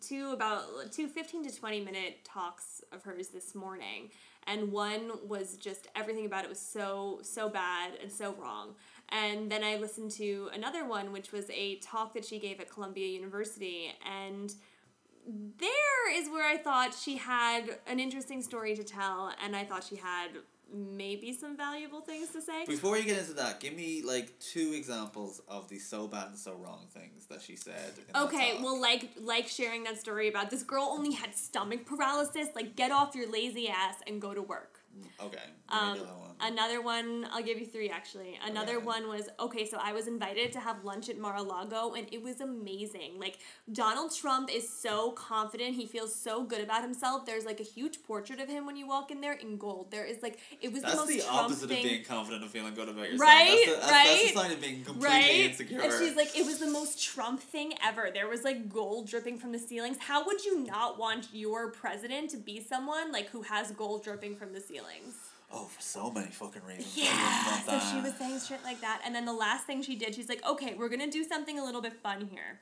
two 0.00 0.32
about 0.32 0.64
two 0.92 1.06
15 1.08 1.44
to 1.48 1.54
20 1.56 1.80
minute 1.80 2.24
talks 2.24 2.82
of 2.92 3.02
hers 3.04 3.28
this 3.28 3.54
morning 3.54 4.10
and 4.46 4.72
one 4.72 5.10
was 5.26 5.56
just 5.56 5.88
everything 5.94 6.26
about 6.26 6.44
it 6.44 6.48
was 6.48 6.60
so 6.60 7.20
so 7.22 7.48
bad 7.48 7.92
and 8.02 8.10
so 8.10 8.34
wrong. 8.34 8.74
And 9.10 9.50
then 9.50 9.62
i 9.62 9.76
listened 9.76 10.10
to 10.12 10.50
another 10.52 10.86
one 10.86 11.12
which 11.12 11.32
was 11.32 11.50
a 11.50 11.76
talk 11.76 12.14
that 12.14 12.24
she 12.24 12.38
gave 12.38 12.60
at 12.60 12.70
columbia 12.70 13.08
university. 13.08 13.92
And 14.04 14.54
there 15.26 16.20
is 16.20 16.28
where 16.28 16.46
i 16.46 16.56
thought 16.56 16.94
she 16.94 17.16
had 17.16 17.78
an 17.86 17.98
interesting 17.98 18.42
story 18.42 18.76
to 18.76 18.84
tell 18.84 19.32
and 19.42 19.56
i 19.56 19.64
thought 19.64 19.82
she 19.82 19.96
had 19.96 20.28
maybe 20.72 21.32
some 21.32 21.56
valuable 21.56 22.00
things 22.00 22.30
to 22.30 22.40
say 22.40 22.64
Before 22.66 22.96
you 22.96 23.04
get 23.04 23.18
into 23.18 23.34
that, 23.34 23.60
give 23.60 23.74
me 23.74 24.02
like 24.02 24.38
two 24.38 24.72
examples 24.74 25.40
of 25.48 25.68
the 25.68 25.78
so 25.78 26.06
bad 26.06 26.28
and 26.28 26.38
so 26.38 26.54
wrong 26.54 26.86
things 26.92 27.26
that 27.26 27.42
she 27.42 27.56
said. 27.56 27.92
Okay, 28.16 28.58
well, 28.60 28.80
like 28.80 29.10
like 29.20 29.48
sharing 29.48 29.84
that 29.84 29.98
story 29.98 30.28
about 30.28 30.50
this 30.50 30.62
girl 30.62 30.88
only 30.90 31.12
had 31.12 31.34
stomach 31.34 31.86
paralysis. 31.86 32.48
Like, 32.54 32.76
get 32.76 32.90
off 32.90 33.14
your 33.14 33.30
lazy 33.30 33.68
ass 33.68 33.96
and 34.06 34.20
go 34.20 34.34
to 34.34 34.42
work. 34.42 34.73
Okay. 35.20 35.38
Um, 35.68 35.94
another 35.96 36.04
one. 36.12 36.30
another 36.40 36.82
one, 36.82 37.26
I'll 37.32 37.42
give 37.42 37.58
you 37.58 37.66
three 37.66 37.88
actually. 37.88 38.38
Another 38.44 38.76
Okay. 38.76 38.84
one 38.86 39.08
was 39.08 39.28
okay, 39.40 39.66
so 39.66 39.78
I 39.80 39.92
was 39.92 40.06
invited 40.08 40.52
to 40.52 40.60
have 40.60 40.84
lunch 40.84 41.08
at 41.08 41.18
Mar 41.18 41.36
a 41.36 41.42
Lago 41.42 41.94
and 41.94 42.06
it 42.12 42.22
was 42.22 42.40
amazing. 42.40 43.18
Like, 43.18 43.38
Donald 43.72 44.14
Trump 44.14 44.54
is 44.54 44.68
so 44.68 45.12
confident, 45.12 45.74
he 45.74 45.86
feels 45.86 46.14
so 46.14 46.44
good 46.44 46.60
about 46.60 46.82
himself. 46.82 47.24
There's 47.24 47.44
like 47.46 47.60
a 47.60 47.64
huge 47.64 48.02
portrait 48.02 48.40
of 48.40 48.48
him 48.48 48.66
when 48.66 48.76
you 48.76 48.86
walk 48.86 49.10
in 49.10 49.20
there 49.20 49.32
in 49.32 49.56
gold. 49.56 49.90
There 49.90 50.04
is 50.04 50.22
like, 50.22 50.38
it 50.60 50.70
was 50.72 50.82
That's 50.82 50.94
the 50.94 51.00
most 51.00 51.08
the 51.08 51.20
Trump 51.20 51.38
opposite 51.44 51.68
thing. 51.68 51.78
of 51.78 51.84
being 51.84 52.04
confident 52.04 52.42
and 52.42 52.50
feeling 52.50 52.74
good 52.74 52.88
about 52.88 53.10
yourself. 53.10 53.20
Right, 53.20 53.46
That's, 53.48 53.64
the, 53.64 53.80
that's, 53.80 53.92
right, 53.92 54.06
that's 54.06 54.30
a 54.30 54.34
sign 54.34 54.50
of 54.52 54.60
being 54.60 54.84
completely 54.84 55.08
right? 55.08 55.30
insecure. 55.50 55.80
And 55.80 55.92
she's 55.92 56.14
like, 56.16 56.36
it 56.38 56.44
was 56.44 56.58
the 56.58 56.70
most 56.70 57.02
Trump 57.02 57.40
thing 57.40 57.72
ever. 57.82 58.10
There 58.12 58.28
was 58.28 58.42
like 58.44 58.68
gold 58.68 59.08
dripping 59.08 59.38
from 59.38 59.52
the 59.52 59.58
ceilings. 59.58 59.96
How 59.98 60.24
would 60.26 60.44
you 60.44 60.60
not 60.64 60.98
want 60.98 61.28
your 61.32 61.70
president 61.70 62.30
to 62.30 62.36
be 62.36 62.60
someone 62.62 63.12
like 63.12 63.28
who 63.30 63.42
has 63.42 63.70
gold 63.72 64.04
dripping 64.04 64.36
from 64.36 64.52
the 64.52 64.60
ceilings? 64.84 65.14
oh, 65.54 65.64
for 65.66 65.80
so 65.80 66.10
many 66.10 66.26
fucking 66.26 66.62
reasons. 66.66 66.96
Yeah. 66.96 67.60
So 67.60 67.78
she 67.78 68.00
was 68.00 68.14
saying 68.14 68.40
shit 68.46 68.62
like 68.64 68.80
that. 68.80 69.02
And 69.04 69.14
then 69.14 69.24
the 69.24 69.32
last 69.32 69.66
thing 69.66 69.82
she 69.82 69.94
did, 69.96 70.14
she's 70.14 70.28
like, 70.28 70.44
okay, 70.46 70.74
we're 70.76 70.88
going 70.88 71.00
to 71.00 71.10
do 71.10 71.24
something 71.24 71.58
a 71.58 71.64
little 71.64 71.80
bit 71.80 71.92
fun 71.92 72.28
here. 72.30 72.60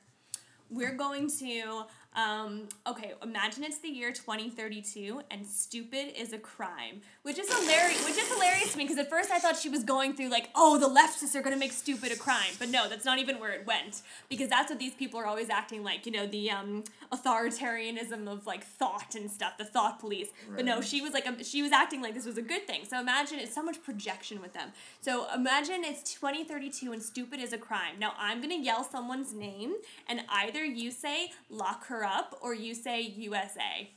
We're 0.69 0.95
going 0.95 1.29
to, 1.39 1.83
um, 2.15 2.67
okay, 2.85 3.13
imagine 3.23 3.63
it's 3.63 3.79
the 3.79 3.89
year 3.89 4.11
2032 4.11 5.21
and 5.31 5.45
stupid 5.45 6.19
is 6.19 6.31
a 6.31 6.37
crime, 6.37 7.01
which 7.23 7.39
is 7.39 7.51
hilarious, 7.51 8.05
which 8.05 8.17
is 8.17 8.27
hilarious 8.31 8.71
to 8.73 8.77
me 8.77 8.83
because 8.83 8.97
at 8.97 9.09
first 9.09 9.31
I 9.31 9.39
thought 9.39 9.57
she 9.57 9.69
was 9.69 9.83
going 9.83 10.15
through 10.15 10.29
like, 10.29 10.49
oh, 10.55 10.77
the 10.77 10.87
leftists 10.87 11.35
are 11.35 11.41
going 11.41 11.53
to 11.53 11.59
make 11.59 11.71
stupid 11.71 12.11
a 12.11 12.15
crime. 12.15 12.53
But 12.59 12.69
no, 12.69 12.87
that's 12.87 13.05
not 13.05 13.17
even 13.19 13.39
where 13.39 13.51
it 13.51 13.65
went 13.65 14.01
because 14.29 14.49
that's 14.49 14.69
what 14.69 14.79
these 14.79 14.93
people 14.93 15.19
are 15.19 15.25
always 15.25 15.49
acting 15.49 15.83
like, 15.83 16.05
you 16.05 16.11
know, 16.11 16.27
the 16.27 16.51
um, 16.51 16.83
authoritarianism 17.11 18.27
of 18.27 18.45
like 18.45 18.63
thought 18.63 19.15
and 19.15 19.31
stuff, 19.31 19.57
the 19.57 19.65
thought 19.65 19.99
police. 19.99 20.29
But 20.55 20.65
no, 20.65 20.81
she 20.81 21.01
was 21.01 21.13
like, 21.13 21.25
um, 21.25 21.43
she 21.43 21.63
was 21.63 21.71
acting 21.71 22.01
like 22.01 22.13
this 22.13 22.25
was 22.25 22.37
a 22.37 22.41
good 22.41 22.67
thing. 22.67 22.81
So 22.87 22.99
imagine 22.99 23.39
it's 23.39 23.55
so 23.55 23.63
much 23.63 23.81
projection 23.81 24.41
with 24.41 24.53
them. 24.53 24.69
So 25.01 25.25
imagine 25.33 25.83
it's 25.83 26.13
2032 26.13 26.91
and 26.91 27.01
stupid 27.01 27.39
is 27.39 27.53
a 27.53 27.57
crime. 27.57 27.95
Now 27.99 28.13
I'm 28.19 28.37
going 28.37 28.49
to 28.49 28.63
yell 28.63 28.83
someone's 28.83 29.33
name 29.33 29.73
and 30.07 30.21
either 30.29 30.63
you 30.63 30.91
say 30.91 31.31
lock 31.49 31.87
her 31.87 32.02
up 32.03 32.37
or 32.41 32.53
you 32.53 32.73
say 32.75 33.01
USA. 33.01 33.89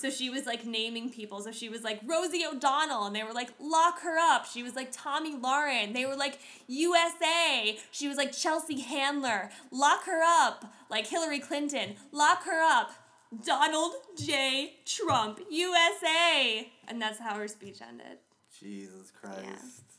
So 0.00 0.08
she 0.08 0.30
was 0.30 0.46
like 0.46 0.64
naming 0.64 1.10
people. 1.10 1.42
So 1.42 1.52
she 1.52 1.68
was 1.68 1.82
like 1.82 2.00
Rosie 2.06 2.42
O'Donnell, 2.46 3.04
and 3.04 3.14
they 3.14 3.22
were 3.22 3.34
like 3.34 3.50
lock 3.60 4.00
her 4.00 4.16
up. 4.18 4.46
She 4.46 4.62
was 4.62 4.74
like 4.74 4.92
Tomi 4.92 5.36
Lahren. 5.36 5.92
They 5.92 6.06
were 6.06 6.16
like 6.16 6.38
USA. 6.68 7.78
She 7.90 8.08
was 8.08 8.16
like 8.16 8.32
Chelsea 8.32 8.80
Handler, 8.80 9.50
lock 9.70 10.04
her 10.04 10.22
up. 10.24 10.72
Like 10.88 11.06
Hillary 11.06 11.38
Clinton, 11.38 11.96
lock 12.12 12.44
her 12.44 12.62
up. 12.62 12.92
Donald 13.44 13.92
J. 14.16 14.74
Trump, 14.86 15.38
USA. 15.50 16.66
And 16.88 17.00
that's 17.00 17.20
how 17.20 17.34
her 17.34 17.46
speech 17.46 17.80
ended. 17.86 18.18
Jesus 18.58 19.12
Christ. 19.12 19.89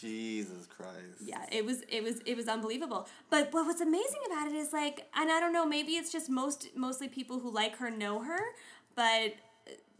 Jesus 0.00 0.66
Christ. 0.66 1.22
Yeah, 1.24 1.44
it 1.52 1.64
was 1.64 1.82
it 1.88 2.02
was 2.02 2.20
it 2.26 2.36
was 2.36 2.48
unbelievable. 2.48 3.08
But 3.30 3.50
but 3.52 3.64
what's 3.66 3.80
amazing 3.80 4.20
about 4.26 4.48
it 4.48 4.54
is 4.54 4.72
like, 4.72 5.06
and 5.14 5.30
I 5.30 5.40
don't 5.40 5.52
know, 5.52 5.66
maybe 5.66 5.92
it's 5.92 6.10
just 6.10 6.28
most 6.28 6.68
mostly 6.76 7.08
people 7.08 7.38
who 7.38 7.50
like 7.50 7.76
her 7.76 7.90
know 7.90 8.22
her, 8.22 8.40
but 8.96 9.34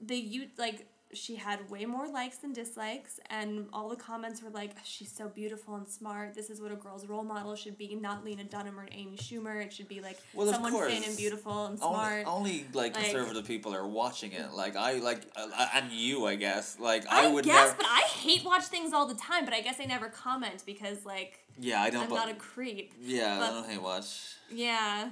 the 0.01 0.17
you 0.17 0.49
like 0.59 0.87
she 1.15 1.37
had 1.37 1.71
way 1.71 1.85
more 1.87 2.09
likes 2.09 2.39
than 2.39 2.53
dislikes, 2.53 3.21
and 3.31 3.67
all 3.73 3.89
the 3.89 3.97
comments 3.97 4.43
were 4.43 4.51
like, 4.51 4.73
she's 4.85 5.11
so 5.11 5.29
beautiful 5.29 5.77
and 5.77 5.89
smart. 5.89 6.35
This 6.35 6.51
is 6.51 6.61
what 6.61 6.73
a 6.73 6.77
girl's 6.77 7.07
role 7.07 7.25
model 7.25 7.55
should 7.57 7.79
be, 7.79 7.95
not 7.95 8.25
Lena 8.25 8.45
Dunham 8.45 8.79
or 8.79 8.87
Amy 8.93 9.17
Schumer. 9.17 9.65
It 9.65 9.73
should 9.73 9.89
be 9.89 10.01
like 10.01 10.19
Well, 10.35 10.53
someone 10.53 10.73
thin 10.73 11.05
and 11.05 11.17
beautiful 11.17 11.67
and 11.67 11.79
Only, 11.81 11.95
smart. 11.97 12.27
only 12.27 12.67
like 12.73 12.95
Like- 12.95 13.05
conservative 13.05 13.47
people 13.47 13.75
are 13.75 13.87
watching 13.87 14.33
it. 14.33 14.53
Like 14.53 14.77
I 14.77 14.95
like, 14.95 15.23
uh, 15.37 15.49
and 15.75 15.91
you, 15.93 16.27
I 16.27 16.35
guess. 16.35 16.79
Like 16.79 17.05
I, 17.11 17.27
I, 17.27 17.33
would 17.33 17.45
guess, 17.45 17.69
never. 17.69 17.77
but 17.79 17.87
I 17.87 18.01
hate 18.09 18.45
watch 18.45 18.65
things 18.65 18.93
all 18.93 19.07
the 19.07 19.15
time. 19.15 19.45
But 19.45 19.55
I 19.55 19.61
guess 19.61 19.77
I 19.81 19.85
never 19.85 20.09
comment 20.09 20.63
because 20.67 21.05
like 21.05 21.41
yeah, 21.59 21.81
I 21.83 21.91
don't. 21.91 22.05
I'm 22.05 22.09
but, 22.09 22.17
not 22.17 22.29
a 22.31 22.35
creep. 22.35 22.93
yeah, 23.01 23.39
but- 23.39 23.51
I 23.51 23.51
don't 23.61 23.69
hate 23.71 23.83
watch. 23.83 24.35
Yeah. 24.51 25.11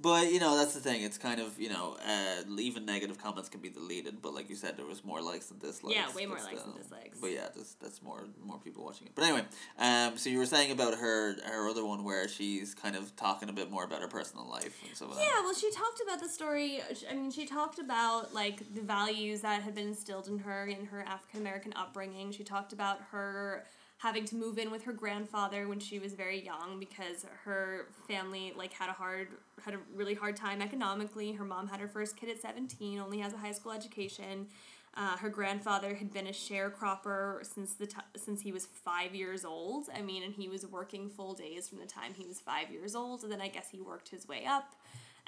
But 0.00 0.32
you 0.32 0.40
know 0.40 0.56
that's 0.56 0.74
the 0.74 0.80
thing. 0.80 1.02
It's 1.02 1.18
kind 1.18 1.40
of 1.40 1.60
you 1.60 1.68
know 1.68 1.96
uh, 2.06 2.42
even 2.58 2.84
negative 2.86 3.18
comments 3.18 3.48
can 3.48 3.60
be 3.60 3.68
deleted. 3.68 4.22
But 4.22 4.34
like 4.34 4.48
you 4.48 4.56
said, 4.56 4.76
there 4.76 4.86
was 4.86 5.04
more 5.04 5.20
likes 5.20 5.46
than 5.46 5.58
dislikes. 5.58 5.96
Yeah, 5.96 6.12
way 6.14 6.26
more 6.26 6.38
likes 6.38 6.62
than 6.62 6.74
dislikes. 6.76 7.18
But 7.20 7.30
yeah, 7.30 7.48
that's 7.54 7.74
that's 7.74 8.02
more 8.02 8.24
more 8.42 8.58
people 8.58 8.84
watching 8.84 9.06
it. 9.06 9.12
But 9.14 9.24
anyway, 9.24 9.44
um, 9.78 10.16
so 10.16 10.30
you 10.30 10.38
were 10.38 10.46
saying 10.46 10.72
about 10.72 10.94
her 10.98 11.36
her 11.44 11.68
other 11.68 11.84
one 11.84 12.04
where 12.04 12.26
she's 12.26 12.74
kind 12.74 12.96
of 12.96 13.14
talking 13.16 13.48
a 13.48 13.52
bit 13.52 13.70
more 13.70 13.84
about 13.84 14.00
her 14.00 14.08
personal 14.08 14.48
life 14.48 14.80
and 14.82 15.10
that. 15.10 15.18
Yeah, 15.20 15.42
well, 15.42 15.54
she 15.54 15.70
talked 15.70 16.00
about 16.02 16.20
the 16.20 16.28
story. 16.28 16.80
I 17.08 17.14
mean, 17.14 17.30
she 17.30 17.46
talked 17.46 17.78
about 17.78 18.32
like 18.32 18.74
the 18.74 18.82
values 18.82 19.42
that 19.42 19.62
had 19.62 19.74
been 19.74 19.88
instilled 19.88 20.26
in 20.26 20.38
her 20.38 20.66
in 20.66 20.86
her 20.86 21.02
African 21.02 21.40
American 21.40 21.74
upbringing. 21.76 22.32
She 22.32 22.44
talked 22.44 22.72
about 22.72 23.00
her 23.10 23.66
having 24.02 24.24
to 24.24 24.34
move 24.34 24.58
in 24.58 24.68
with 24.72 24.82
her 24.82 24.92
grandfather 24.92 25.68
when 25.68 25.78
she 25.78 26.00
was 26.00 26.12
very 26.14 26.44
young 26.44 26.80
because 26.80 27.24
her 27.44 27.86
family 28.08 28.52
like 28.56 28.72
had 28.72 28.88
a 28.88 28.92
hard 28.92 29.28
had 29.64 29.74
a 29.74 29.78
really 29.94 30.14
hard 30.14 30.34
time 30.36 30.60
economically. 30.60 31.30
Her 31.32 31.44
mom 31.44 31.68
had 31.68 31.78
her 31.78 31.86
first 31.86 32.16
kid 32.16 32.28
at 32.28 32.42
17, 32.42 32.98
only 32.98 33.20
has 33.20 33.32
a 33.32 33.36
high 33.36 33.52
school 33.52 33.70
education. 33.70 34.48
Uh, 34.94 35.16
her 35.18 35.30
grandfather 35.30 35.94
had 35.94 36.12
been 36.12 36.26
a 36.26 36.32
sharecropper 36.32 37.46
since 37.46 37.74
the 37.74 37.86
t- 37.86 37.96
since 38.16 38.42
he 38.42 38.50
was 38.50 38.66
five 38.66 39.14
years 39.14 39.44
old. 39.44 39.86
I 39.94 40.02
mean, 40.02 40.24
and 40.24 40.34
he 40.34 40.48
was 40.48 40.66
working 40.66 41.08
full 41.08 41.34
days 41.34 41.68
from 41.68 41.78
the 41.78 41.86
time 41.86 42.12
he 42.12 42.26
was 42.26 42.40
five 42.40 42.72
years 42.72 42.96
old, 42.96 43.22
and 43.22 43.30
then 43.30 43.40
I 43.40 43.48
guess 43.48 43.70
he 43.70 43.80
worked 43.80 44.08
his 44.08 44.26
way 44.26 44.44
up. 44.46 44.74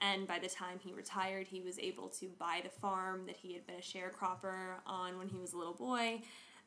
And 0.00 0.26
by 0.26 0.40
the 0.40 0.48
time 0.48 0.80
he 0.82 0.92
retired, 0.92 1.46
he 1.46 1.60
was 1.60 1.78
able 1.78 2.08
to 2.08 2.26
buy 2.38 2.60
the 2.64 2.68
farm 2.68 3.26
that 3.26 3.36
he 3.36 3.52
had 3.52 3.64
been 3.66 3.76
a 3.76 3.78
sharecropper 3.78 4.78
on 4.84 5.16
when 5.16 5.28
he 5.28 5.38
was 5.38 5.52
a 5.52 5.56
little 5.56 5.72
boy. 5.72 6.22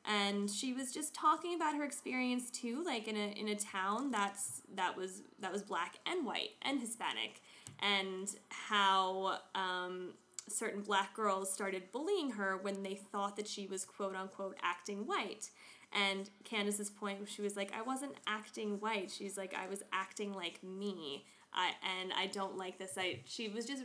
And 0.08 0.50
she 0.50 0.74
was 0.74 0.94
just 0.94 1.14
talking 1.14 1.54
about 1.54 1.76
her 1.76 1.84
experience 1.84 2.50
too, 2.50 2.82
like 2.86 3.08
in 3.10 3.18
a 3.18 3.32
in 3.38 3.50
a 3.50 3.56
town 3.56 4.10
that's 4.10 4.62
that 4.76 4.96
was 4.96 5.22
that 5.40 5.52
was 5.52 5.62
black 5.64 5.96
and 6.06 6.26
white 6.26 6.52
and 6.62 6.80
Hispanic, 6.80 7.42
and 7.82 8.34
how 8.50 9.40
um, 9.54 10.14
certain 10.48 10.82
black 10.82 11.14
girls 11.14 11.52
started 11.52 11.92
bullying 11.92 12.32
her 12.32 12.58
when 12.62 12.84
they 12.84 12.96
thought 12.96 13.36
that 13.36 13.48
she 13.48 13.68
was 13.68 13.84
quote 13.84 14.16
unquote 14.16 14.56
acting 14.64 15.06
white. 15.06 15.50
And 15.94 16.30
Candace's 16.44 16.90
point, 16.90 17.30
she 17.30 17.42
was 17.42 17.56
like, 17.56 17.72
I 17.74 17.82
wasn't 17.82 18.16
acting 18.28 18.80
white. 18.80 19.10
She's 19.10 19.38
like, 19.38 19.54
I 19.54 19.68
was 19.68 19.84
acting 19.94 20.34
like 20.34 20.62
me. 20.64 21.26
I, 21.54 21.72
and 22.02 22.12
I 22.14 22.28
don't 22.28 22.58
like 22.58 22.78
this. 22.78 22.94
I 22.98 23.20
she 23.26 23.50
was 23.50 23.66
just 23.66 23.84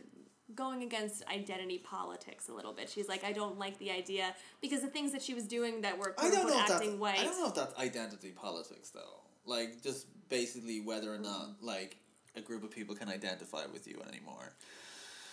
going 0.54 0.82
against 0.82 1.24
identity 1.28 1.78
politics 1.78 2.48
a 2.48 2.52
little 2.52 2.72
bit. 2.72 2.88
She's 2.88 3.08
like, 3.08 3.24
I 3.24 3.32
don't 3.32 3.58
like 3.58 3.78
the 3.78 3.90
idea 3.90 4.34
because 4.60 4.80
the 4.80 4.88
things 4.88 5.12
that 5.12 5.22
she 5.22 5.34
was 5.34 5.44
doing 5.44 5.82
that 5.82 5.98
were 5.98 6.14
I 6.18 6.30
don't 6.30 6.32
know 6.32 6.40
unquote 6.40 6.52
if 6.52 6.68
that's, 6.68 6.70
acting 6.72 6.98
white. 6.98 7.18
I 7.18 7.24
don't 7.24 7.38
know 7.40 7.48
if 7.48 7.54
that's 7.54 7.78
identity 7.78 8.30
politics 8.30 8.90
though. 8.90 9.20
Like 9.44 9.82
just 9.82 10.06
basically 10.28 10.80
whether 10.80 11.12
or 11.12 11.18
not 11.18 11.56
like 11.60 11.96
a 12.36 12.40
group 12.40 12.64
of 12.64 12.70
people 12.70 12.94
can 12.94 13.08
identify 13.08 13.66
with 13.72 13.86
you 13.86 14.00
anymore. 14.08 14.54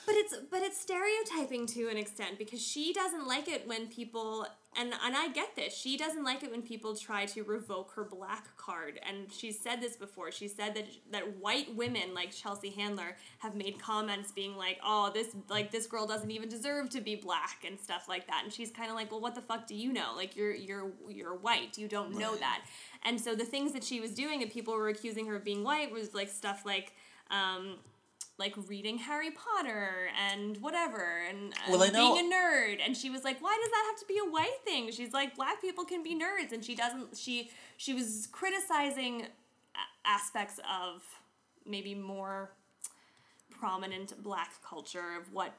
But 0.06 0.16
it's 0.16 0.36
but 0.50 0.62
it's 0.62 0.80
stereotyping 0.80 1.68
to 1.68 1.88
an 1.90 1.98
extent 1.98 2.40
because 2.40 2.62
she 2.66 2.94
doesn't 2.94 3.28
like 3.28 3.48
it 3.48 3.68
when 3.68 3.88
people 3.88 4.48
and 4.78 4.94
and 5.04 5.16
I 5.16 5.30
get 5.30 5.56
this. 5.56 5.76
She 5.76 5.98
doesn't 5.98 6.24
like 6.24 6.44
it 6.44 6.52
when 6.52 6.62
people 6.62 6.96
try 6.96 7.26
to 7.28 7.44
revoke 7.44 7.92
her 7.94 8.04
black 8.04 8.56
card. 8.56 9.00
And 9.08 9.32
she 9.32 9.52
said 9.52 9.82
this 9.82 9.96
before. 9.96 10.32
She 10.32 10.48
said 10.48 10.76
that 10.76 10.86
that 11.12 11.38
white 11.38 11.76
women 11.76 12.14
like 12.14 12.32
Chelsea 12.32 12.70
Handler 12.70 13.18
have 13.40 13.56
made 13.56 13.80
comments 13.80 14.32
being 14.32 14.56
like, 14.56 14.80
"Oh, 14.84 15.12
this 15.14 15.36
like 15.50 15.72
this 15.72 15.88
girl 15.88 16.06
doesn't 16.06 16.30
even 16.30 16.50
deserve 16.50 16.90
to 16.92 17.02
be 17.02 17.16
black" 17.16 17.66
and 17.66 17.80
stuff 17.80 18.08
like 18.08 18.28
that. 18.28 18.42
And 18.44 18.54
she's 18.54 18.70
kind 18.70 18.90
of 18.90 18.96
like, 18.96 19.12
"Well, 19.12 19.22
what 19.22 19.36
the 19.36 19.42
fuck 19.42 19.66
do 19.66 19.76
you 19.76 19.92
know? 19.92 20.14
Like 20.16 20.36
you're 20.36 20.54
you're 20.54 20.92
you're 21.10 21.36
white. 21.36 21.78
You 21.78 21.88
don't 21.88 22.18
know 22.18 22.36
that." 22.36 22.66
And 23.04 23.20
so 23.20 23.34
the 23.34 23.46
things 23.46 23.74
that 23.74 23.84
she 23.84 24.00
was 24.00 24.12
doing 24.12 24.40
that 24.42 24.52
people 24.52 24.74
were 24.76 24.90
accusing 24.90 25.26
her 25.28 25.36
of 25.38 25.44
being 25.44 25.64
white 25.64 25.92
was 25.92 26.14
like 26.14 26.30
stuff 26.30 26.64
like 26.66 26.94
um, 27.32 27.76
like 28.40 28.56
reading 28.68 28.98
Harry 28.98 29.32
Potter 29.32 30.08
and 30.30 30.58
whatever 30.58 31.22
and, 31.28 31.38
and 31.38 31.54
Well, 31.70 31.92
being 31.92 32.32
a 32.32 32.36
nerd. 32.36 32.80
And 32.84 32.96
she 32.96 33.10
was 33.10 33.24
like 33.24 33.42
why 33.42 33.56
does 33.62 33.70
that 33.70 33.84
have 33.92 34.00
to 34.00 34.06
be 34.08 34.18
a 34.18 34.32
white 34.32 34.58
thing? 34.66 34.92
She's 34.92 35.14
like 35.14 35.36
black 35.36 35.62
people 35.62 35.86
can 35.86 36.02
be 36.02 36.16
nerds. 36.16 36.54
And 36.54 36.64
she 36.64 36.74
doesn't 36.74 37.18
she 37.18 37.52
she 37.78 37.94
was 37.94 38.28
criticizing 38.32 39.28
aspects 40.06 40.60
of 40.60 41.04
maybe 41.66 41.94
more 41.94 42.52
prominent 43.52 44.22
black 44.24 44.52
culture 44.68 45.18
of 45.20 45.32
what 45.34 45.54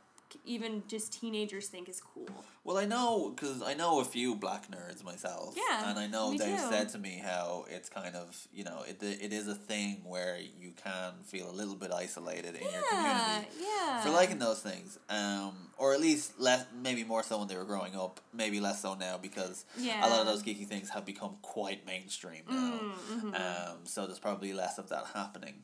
even 0.45 0.83
just 0.89 1.13
teenagers 1.13 1.69
think 1.69 1.89
is 1.89 2.01
cool. 2.01 2.29
Well, 2.65 2.77
I 2.77 2.85
know 2.85 3.33
because 3.35 3.63
I 3.63 3.75
know 3.75 4.01
a 4.01 4.05
few 4.05 4.35
black 4.35 4.71
nerds 4.71 5.03
myself. 5.03 5.55
Yeah, 5.57 5.91
And 5.91 5.99
I 5.99 6.07
know 6.07 6.31
they've 6.31 6.57
too. 6.57 6.71
said 6.71 6.89
to 6.91 6.99
me 6.99 7.21
how 7.25 7.65
it's 7.69 7.89
kind 7.89 8.15
of 8.15 8.47
you 8.53 8.65
know 8.65 8.85
it 8.87 9.03
it 9.03 9.33
is 9.33 9.49
a 9.49 9.55
thing 9.55 10.03
where 10.05 10.39
you 10.39 10.73
can 10.83 11.13
feel 11.25 11.51
a 11.51 11.53
little 11.53 11.75
bit 11.75 11.93
isolated 11.93 12.55
in 12.55 12.63
your 12.63 12.83
community 12.91 13.49
yeah. 13.61 14.03
for 14.03 14.11
liking 14.11 14.39
those 14.39 14.61
things. 14.61 14.99
Um, 15.09 15.71
or 15.79 15.95
at 15.95 16.01
least 16.01 16.39
less 16.39 16.67
maybe 16.83 17.05
more 17.05 17.23
so 17.23 17.39
when 17.39 17.49
they 17.49 17.57
were 17.57 17.65
growing 17.65 17.97
up. 17.97 18.21
Maybe 18.35 18.61
less 18.61 18.83
so 18.83 18.95
now 18.95 19.19
because 19.21 19.65
a 19.79 20.09
lot 20.09 20.21
of 20.21 20.27
those 20.27 20.43
geeky 20.43 20.67
things 20.67 20.91
have 20.91 21.07
become 21.07 21.37
quite 21.43 21.87
mainstream 21.87 22.43
now. 22.49 22.81
Mm, 22.83 23.21
mhm. 23.21 23.35
Um, 23.35 23.77
so 23.85 24.07
there's 24.07 24.19
probably 24.19 24.53
less 24.53 24.79
of 24.79 24.89
that 24.91 25.07
happening. 25.15 25.63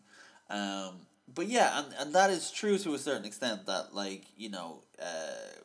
Um, 0.49 1.01
but 1.33 1.49
yeah, 1.49 1.79
and, 1.79 1.95
and 1.99 2.15
that 2.15 2.31
is 2.31 2.51
true 2.51 2.79
to 2.79 2.95
a 2.95 2.99
certain 2.99 3.25
extent 3.25 3.67
that, 3.67 3.95
like, 3.95 4.25
you 4.37 4.51
know, 4.51 4.83
uh, 5.01 5.61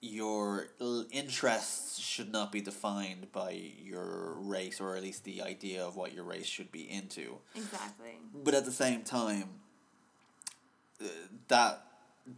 your 0.00 0.68
interests 1.10 1.98
should 1.98 2.30
not 2.30 2.52
be 2.52 2.60
defined 2.60 3.32
by 3.32 3.50
your 3.82 4.34
race, 4.38 4.80
or 4.80 4.96
at 4.96 5.02
least 5.02 5.24
the 5.24 5.42
idea 5.42 5.84
of 5.84 5.96
what 5.96 6.14
your 6.14 6.24
race 6.24 6.46
should 6.46 6.70
be 6.70 6.88
into. 6.90 7.38
Exactly. 7.54 8.12
But 8.34 8.54
at 8.54 8.64
the 8.64 8.72
same 8.72 9.02
time, 9.02 9.48
uh, 11.02 11.08
that 11.48 11.82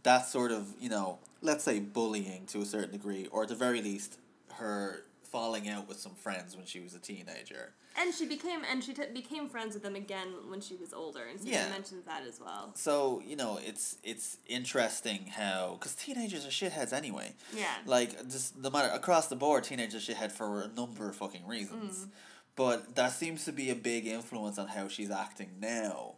that 0.03 0.27
sort 0.27 0.51
of 0.51 0.73
you 0.79 0.89
know, 0.89 1.19
let's 1.41 1.63
say 1.63 1.79
bullying 1.79 2.45
to 2.47 2.59
a 2.59 2.65
certain 2.65 2.91
degree, 2.91 3.27
or 3.31 3.43
at 3.43 3.49
the 3.49 3.55
very 3.55 3.81
least, 3.81 4.17
her 4.53 5.05
falling 5.31 5.67
out 5.69 5.87
with 5.87 5.99
some 5.99 6.15
friends 6.15 6.55
when 6.55 6.65
she 6.65 6.79
was 6.79 6.93
a 6.93 6.99
teenager. 6.99 7.73
And 7.97 8.13
she 8.13 8.25
became 8.25 8.61
and 8.69 8.83
she 8.83 8.93
t- 8.93 9.03
became 9.13 9.49
friends 9.49 9.73
with 9.73 9.83
them 9.83 9.95
again 9.95 10.27
when 10.47 10.61
she 10.61 10.75
was 10.75 10.93
older, 10.93 11.23
and 11.29 11.39
so 11.39 11.47
Yeah. 11.47 11.65
she 11.65 11.71
mentions 11.71 12.05
that 12.05 12.23
as 12.27 12.39
well. 12.39 12.71
So 12.75 13.21
you 13.25 13.35
know, 13.35 13.59
it's 13.65 13.97
it's 14.03 14.37
interesting 14.47 15.27
how 15.27 15.77
because 15.79 15.95
teenagers 15.95 16.45
are 16.45 16.49
shitheads 16.49 16.93
anyway. 16.93 17.33
Yeah. 17.55 17.73
Like 17.85 18.11
just 18.29 18.57
no 18.57 18.69
matter 18.69 18.89
across 18.93 19.27
the 19.27 19.35
board, 19.35 19.63
teenagers 19.63 20.07
are 20.09 20.13
shithead 20.13 20.31
for 20.31 20.61
a 20.61 20.67
number 20.67 21.09
of 21.09 21.15
fucking 21.15 21.45
reasons. 21.47 22.05
Mm. 22.05 22.09
But 22.55 22.95
that 22.95 23.11
seems 23.13 23.45
to 23.45 23.51
be 23.53 23.69
a 23.69 23.75
big 23.75 24.05
influence 24.05 24.57
on 24.57 24.67
how 24.67 24.87
she's 24.89 25.11
acting 25.11 25.51
now. 25.59 26.15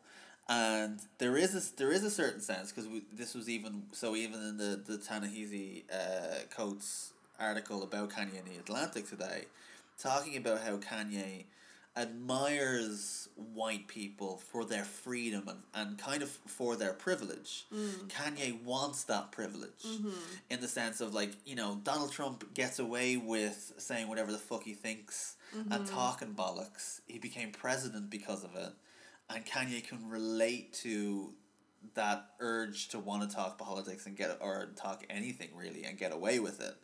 And 0.50 1.00
there 1.20 1.38
is 1.38 1.56
a 1.56 1.76
there 1.78 1.92
is 1.92 2.04
a 2.04 2.10
certain 2.10 2.42
sense 2.42 2.72
because 2.72 2.90
this 3.14 3.34
was 3.34 3.48
even 3.48 3.84
so 3.92 4.16
even 4.16 4.42
in 4.42 4.58
the 4.58 4.82
the 4.86 4.98
Ta-Nehisi 4.98 5.84
uh, 5.94 6.46
Coates 6.56 7.11
article 7.42 7.84
about 7.84 8.10
Kanye 8.12 8.40
in 8.40 8.46
the 8.46 8.60
Atlantic 8.60 9.10
today, 9.10 9.46
talking 9.98 10.38
about 10.38 10.62
how 10.62 10.78
Kanye 10.78 11.46
admires 11.98 13.28
white 13.54 13.86
people 13.88 14.38
for 14.38 14.64
their 14.64 14.86
freedom 14.86 15.44
and, 15.48 15.60
and 15.74 15.98
kind 15.98 16.24
of 16.24 16.30
for 16.30 16.78
their 16.78 16.94
privilege. 16.94 17.66
Mm. 17.74 18.08
Kanye 18.08 18.64
wants 18.64 19.04
that 19.06 19.32
privilege 19.32 19.84
mm-hmm. 19.86 20.10
in 20.50 20.62
the 20.62 20.70
sense 20.70 21.02
of 21.02 21.14
like, 21.14 21.32
you 21.46 21.56
know, 21.56 21.82
Donald 21.84 22.12
Trump 22.12 22.54
gets 22.54 22.80
away 22.80 23.18
with 23.18 23.74
saying 23.78 24.08
whatever 24.08 24.32
the 24.32 24.38
fuck 24.38 24.64
he 24.64 24.74
thinks 24.74 25.36
and 25.54 25.70
mm-hmm. 25.70 25.86
talking 25.86 26.34
bollocks. 26.34 27.02
He 27.08 27.20
became 27.20 27.52
president 27.52 28.10
because 28.10 28.46
of 28.46 28.56
it. 28.56 28.72
And 29.30 29.46
Kanye 29.46 29.86
can 29.86 30.10
relate 30.10 30.74
to 30.76 31.34
that 31.96 32.26
urge 32.40 32.90
to 32.90 33.00
want 33.00 33.28
to 33.28 33.36
talk 33.36 33.58
politics 33.58 34.06
and 34.06 34.16
get 34.16 34.38
or 34.40 34.70
talk 34.76 35.04
anything 35.10 35.50
really 35.56 35.84
and 35.84 35.98
get 35.98 36.14
away 36.14 36.40
with 36.40 36.62
it. 36.62 36.76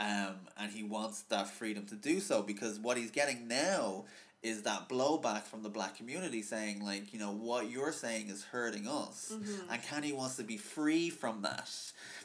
Um, 0.00 0.36
and 0.58 0.72
he 0.72 0.82
wants 0.82 1.22
that 1.24 1.48
freedom 1.50 1.84
to 1.86 1.94
do 1.94 2.20
so 2.20 2.40
because 2.42 2.78
what 2.78 2.96
he's 2.96 3.10
getting 3.10 3.46
now 3.46 4.06
is 4.42 4.62
that 4.62 4.88
blowback 4.88 5.42
from 5.42 5.62
the 5.62 5.68
black 5.68 5.94
community 5.94 6.40
saying 6.40 6.82
like 6.82 7.12
you 7.12 7.18
know 7.18 7.30
what 7.32 7.70
you're 7.70 7.92
saying 7.92 8.30
is 8.30 8.42
hurting 8.42 8.88
us. 8.88 9.30
And 9.70 9.82
Kanye 9.82 10.14
wants 10.16 10.36
to 10.36 10.42
be 10.42 10.56
free 10.56 11.10
from 11.10 11.42
that. 11.42 11.68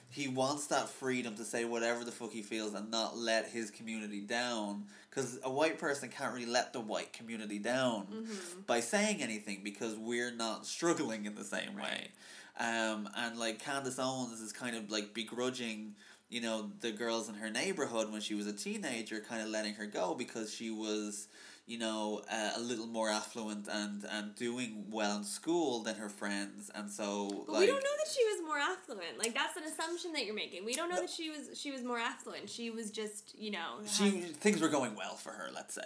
He 0.09 0.29
wants 0.29 0.67
that 0.67 0.87
freedom 0.87 1.35
to 1.35 1.43
say 1.43 1.65
whatever 1.65 2.05
the 2.05 2.13
fuck 2.13 2.31
he 2.31 2.41
feels 2.41 2.73
and 2.73 2.89
not 2.89 3.17
let 3.17 3.49
his 3.49 3.69
community 3.69 4.21
down. 4.21 4.85
Because 5.09 5.39
a 5.43 5.51
white 5.51 5.77
person 5.77 6.07
can't 6.07 6.33
really 6.33 6.45
let 6.45 6.71
the 6.71 6.79
white 6.79 7.11
community 7.11 7.59
down 7.59 8.07
by 8.65 8.79
saying 8.79 9.21
anything 9.21 9.59
because 9.63 9.95
we're 9.97 10.31
not 10.33 10.65
struggling 10.65 11.25
in 11.25 11.35
the 11.35 11.43
same 11.43 11.75
way. 11.75 12.11
Um, 12.57 13.09
and 13.17 13.37
like 13.37 13.59
Candace 13.59 13.99
Owens 13.99 14.39
is 14.39 14.53
kind 14.53 14.77
of 14.77 14.89
like 14.89 15.13
begrudging 15.13 15.95
you 16.29 16.41
know 16.41 16.71
the 16.81 16.91
girls 16.91 17.29
in 17.29 17.35
her 17.35 17.49
neighborhood 17.49 18.11
when 18.11 18.21
she 18.21 18.35
was 18.35 18.47
a 18.47 18.53
teenager 18.53 19.19
kind 19.19 19.41
of 19.41 19.49
letting 19.49 19.73
her 19.75 19.85
go 19.85 20.15
because 20.15 20.53
she 20.53 20.69
was 20.71 21.27
you 21.67 21.77
know 21.79 22.21
uh, 22.31 22.51
a 22.57 22.59
little 22.59 22.87
more 22.87 23.09
affluent 23.09 23.67
and 23.71 24.05
and 24.11 24.35
doing 24.35 24.85
well 24.89 25.17
in 25.17 25.23
school 25.23 25.81
than 25.83 25.95
her 25.95 26.09
friends 26.09 26.69
and 26.75 26.89
so 26.91 27.29
But 27.45 27.53
like 27.53 27.59
we 27.61 27.65
don't 27.67 27.83
know 27.83 27.97
that 28.03 28.11
she 28.11 28.23
was 28.25 28.41
more 28.45 28.57
affluent. 28.59 29.17
Like 29.17 29.33
that's 29.33 29.57
an 29.57 29.63
assumption 29.63 30.13
that 30.13 30.25
you're 30.25 30.35
making. 30.35 30.63
We 30.65 30.73
don't 30.73 30.89
know 30.89 30.99
that 31.01 31.09
she 31.09 31.29
was 31.29 31.59
she 31.59 31.71
was 31.71 31.83
more 31.83 31.99
affluent. 31.99 32.49
She 32.49 32.69
was 32.69 32.91
just 32.91 33.37
you 33.37 33.51
know. 33.51 33.79
she 33.87 34.21
had- 34.21 34.35
things 34.35 34.61
were 34.61 34.69
going 34.69 34.95
well 34.95 35.15
for 35.15 35.31
her 35.31 35.49
let's 35.53 35.73
say 35.73 35.81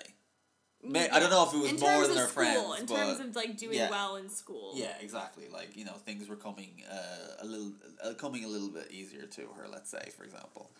May, 0.82 1.10
I 1.10 1.20
don't 1.20 1.30
know 1.30 1.46
if 1.46 1.54
it 1.54 1.58
was 1.58 1.72
in 1.72 1.80
more 1.80 2.08
than 2.08 2.16
her 2.18 2.28
school, 2.28 2.44
friends 2.44 2.80
in 2.80 2.86
but 2.86 2.96
terms 2.96 3.20
of 3.20 3.36
like 3.36 3.58
doing 3.58 3.78
yeah. 3.78 3.90
well 3.90 4.16
in 4.16 4.30
school. 4.30 4.72
yeah 4.76 4.94
exactly 5.02 5.46
like 5.52 5.76
you 5.76 5.84
know 5.86 5.92
things 6.06 6.28
were 6.30 6.38
coming 6.38 6.84
uh, 6.90 7.44
a 7.44 7.46
little 7.46 7.72
uh, 8.04 8.14
coming 8.14 8.46
a 8.46 8.48
little 8.48 8.70
bit 8.70 8.90
easier 8.92 9.24
to 9.24 9.42
her 9.58 9.68
let's 9.70 9.90
say 9.90 10.10
for 10.18 10.24
example 10.24 10.72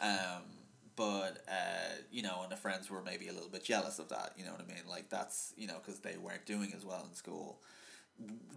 um, 0.00 0.42
but 0.96 1.44
uh, 1.48 1.94
you 2.10 2.22
know 2.22 2.40
and 2.42 2.50
the 2.50 2.56
friends 2.56 2.90
were 2.90 3.02
maybe 3.02 3.28
a 3.28 3.32
little 3.32 3.48
bit 3.50 3.62
jealous 3.62 3.98
of 3.98 4.08
that 4.08 4.32
you 4.38 4.44
know 4.44 4.52
what 4.52 4.60
I 4.62 4.66
mean 4.66 4.82
like 4.88 5.10
that's 5.10 5.52
you 5.56 5.66
know 5.66 5.76
because 5.84 6.00
they 6.00 6.16
weren't 6.16 6.46
doing 6.46 6.72
as 6.74 6.84
well 6.84 7.04
in 7.08 7.14
school 7.14 7.58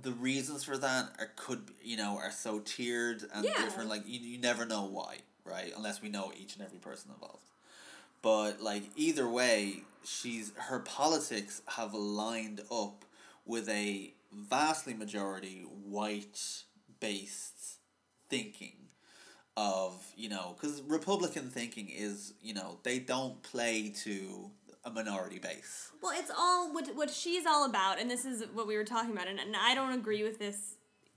the 0.02 0.12
reasons 0.14 0.64
for 0.64 0.78
that 0.78 1.10
are 1.20 1.32
could 1.36 1.72
you 1.84 1.98
know 1.98 2.18
are 2.18 2.32
so 2.32 2.60
tiered 2.60 3.24
and 3.34 3.44
Yeah. 3.46 3.54
different 3.64 3.90
like 3.90 4.04
you, 4.06 4.20
you 4.20 4.38
never 4.38 4.66
know 4.66 4.86
why 4.86 5.18
right 5.44 5.74
unless 5.76 6.02
we 6.02 6.08
know 6.10 6.32
each 6.40 6.56
and 6.56 6.64
every 6.66 6.80
person 6.80 7.12
involved 7.14 7.52
but 8.26 8.60
like 8.60 8.82
either 8.96 9.30
way 9.30 9.84
she's 10.04 10.52
her 10.58 10.80
politics 10.80 11.62
have 11.68 11.94
lined 11.94 12.62
up 12.72 13.06
with 13.46 13.70
a 13.70 14.16
vastly 14.34 14.96
majority 14.96 15.64
white 15.84 16.64
based 17.00 17.78
thinking 18.28 18.74
of 19.56 20.12
you 20.18 20.28
know 20.28 20.56
because 20.60 20.82
republican 20.88 21.50
thinking 21.52 21.88
is 21.88 22.34
you 22.42 22.56
know 22.56 22.80
they 22.82 22.98
don't 22.98 23.44
play 23.44 23.90
to 23.90 24.50
a 24.86 24.90
minority 24.90 25.40
base 25.40 25.92
Well, 26.02 26.14
it's 26.16 26.32
all 26.36 26.74
what 26.74 26.96
what 26.96 27.10
she's 27.10 27.46
all 27.46 27.66
about, 27.66 28.00
and 28.00 28.10
this 28.10 28.24
is 28.24 28.44
what 28.54 28.68
we 28.68 28.78
were 28.78 28.84
talking 28.84 29.12
about, 29.12 29.28
and, 29.28 29.40
and 29.40 29.56
I 29.56 29.74
don't 29.74 29.94
agree 29.94 30.24
with 30.24 30.38
this 30.38 30.76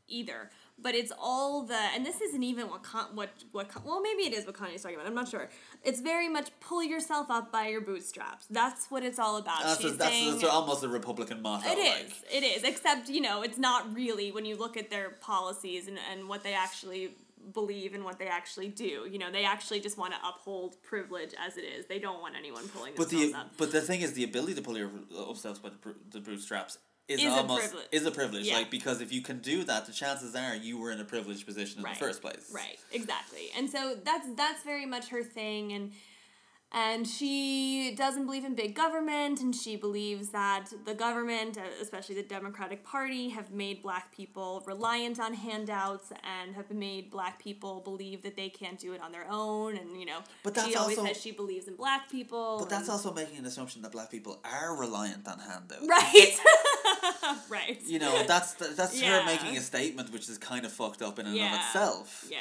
either. 0.09 0.51
But 0.81 0.95
it's 0.95 1.13
all 1.19 1.63
the, 1.65 1.75
and 1.95 2.07
this 2.07 2.21
isn't 2.21 2.43
even 2.43 2.69
what 2.69 2.83
Con, 2.85 3.07
what 3.15 3.31
what 3.51 3.69
Con, 3.69 3.83
well 3.85 4.01
maybe 4.01 4.23
it 4.23 4.33
is 4.33 4.47
what 4.47 4.55
Kanye's 4.55 4.83
talking 4.83 4.97
about. 4.97 5.09
I'm 5.09 5.15
not 5.15 5.29
sure. 5.29 5.49
It's 5.83 6.01
very 6.01 6.29
much 6.29 6.51
pull 6.61 6.85
yourself 6.85 7.27
up 7.31 7.51
by 7.51 7.67
your 7.69 7.81
bootstraps. 7.81 8.47
That's 8.49 8.87
what 8.89 9.03
it's 9.03 9.19
all 9.19 9.39
about. 9.39 9.63
that's, 9.63 9.83
a, 9.85 9.91
that's, 9.91 10.11
saying, 10.13 10.33
that's 10.39 10.45
almost 10.45 10.85
a 10.85 10.89
republican 10.89 11.43
motto 11.43 11.69
It 11.69 11.79
like. 11.79 12.07
is. 12.07 12.13
It 12.31 12.45
is. 12.45 12.63
Except, 12.63 13.09
you 13.09 13.21
know, 13.21 13.43
it's 13.43 13.59
not 13.59 13.93
really 13.95 14.31
when 14.31 14.45
you 14.45 14.57
look 14.57 14.77
at 14.77 14.89
their 14.89 15.11
policies 15.11 15.89
and, 15.89 15.99
and 16.13 16.29
what 16.29 16.45
they 16.45 16.55
actually 16.55 17.17
believe 17.53 17.95
and 17.95 18.05
what 18.05 18.19
they 18.19 18.27
actually 18.29 18.69
do. 18.69 19.07
You 19.11 19.19
know, 19.19 19.31
they 19.33 19.45
actually 19.45 19.81
just 19.81 19.97
want 19.99 20.13
to 20.13 20.19
uphold 20.29 20.81
privilege 20.83 21.33
as 21.45 21.57
it 21.57 21.63
is. 21.63 21.87
They 21.87 21.99
don't 21.99 22.21
want 22.21 22.35
anyone 22.37 22.69
pulling 22.69 22.93
But 22.97 23.09
themselves 23.11 23.33
the 23.33 23.39
up. 23.39 23.57
but 23.57 23.73
the 23.73 23.81
thing 23.81 24.01
is, 24.03 24.13
the 24.13 24.25
ability 24.25 24.55
to 24.55 24.63
pull 24.63 24.77
uh, 24.77 24.81
yourself 25.29 25.63
by 25.63 25.71
the, 25.71 25.95
the 26.11 26.21
bootstraps 26.21 26.79
is, 27.09 27.21
Is 27.21 27.27
a 27.27 27.37
almost 27.37 27.61
privilege. 27.71 27.87
is 27.93 28.07
a 28.07 28.11
privilege. 28.11 28.45
Yeah. 28.47 28.57
Like 28.59 28.71
because 28.71 29.01
if 29.01 29.13
you 29.13 29.23
can 29.23 29.39
do 29.39 29.65
that, 29.65 29.87
the 29.87 29.93
chances 29.93 30.35
are 30.37 30.55
you 30.55 30.79
were 30.79 30.93
in 30.93 31.01
a 31.01 31.05
privileged 31.05 31.47
position 31.47 31.79
in 31.79 31.85
Right. 31.85 31.95
the 31.99 32.05
first 32.05 32.21
place. 32.21 32.51
Right, 32.53 32.79
exactly. 32.93 33.49
And 33.57 33.69
so 33.71 33.97
that's 34.05 34.27
that's 34.37 34.63
very 34.65 34.87
much 34.87 35.09
her 35.09 35.23
thing 35.23 35.73
and 35.73 35.93
and 36.71 37.09
she 37.09 37.95
doesn't 37.97 38.27
believe 38.27 38.45
in 38.45 38.55
big 38.55 38.75
government 38.75 39.41
and 39.41 39.57
she 39.57 39.75
believes 39.75 40.29
that 40.33 40.67
the 40.85 40.93
government 40.93 41.57
uh, 41.57 41.63
especially 41.81 42.15
the 42.15 42.23
democratic 42.23 42.85
party 42.85 43.31
have 43.31 43.51
made 43.51 43.81
black 43.83 44.13
people 44.15 44.63
reliant 44.67 45.19
on 45.19 45.33
handouts 45.33 46.13
and 46.25 46.55
have 46.55 46.71
made 46.71 47.11
black 47.11 47.39
people 47.39 47.81
believe 47.81 48.23
that 48.23 48.37
they 48.37 48.51
can't 48.51 48.79
do 48.79 48.93
it 48.93 49.01
on 49.01 49.13
their 49.13 49.25
own 49.31 49.79
and 49.79 49.99
you 49.99 50.05
know 50.05 50.19
But 50.43 50.55
that's 50.57 50.69
she 50.69 50.75
always 50.77 50.99
also- 50.99 51.09
says 51.15 51.23
she 51.23 51.31
believes 51.33 51.69
in 51.69 51.75
black 51.75 52.11
people 52.11 52.59
But 52.59 52.69
that's 52.69 52.91
also 52.91 53.15
making 53.15 53.39
an 53.39 53.47
assumption 53.47 53.81
that 53.81 53.93
black 53.93 54.11
people 54.11 54.39
are 54.45 54.77
reliant 54.77 55.27
on 55.27 55.39
handouts. 55.39 55.87
right 55.89 56.37
right 57.49 57.79
You 57.87 57.99
know, 57.99 58.23
that's 58.27 58.55
that's 58.55 59.01
Yeah. 59.01 59.21
her 59.21 59.27
making 59.27 59.57
a 59.57 59.61
statement 59.61 60.13
which 60.13 60.29
is 60.29 60.39
kind 60.39 60.65
of 60.65 60.73
fucked 60.73 61.03
up 61.03 61.19
in 61.19 61.27
and 61.27 61.37
of 61.37 61.55
itself. 61.61 62.27
yeah 62.31 62.41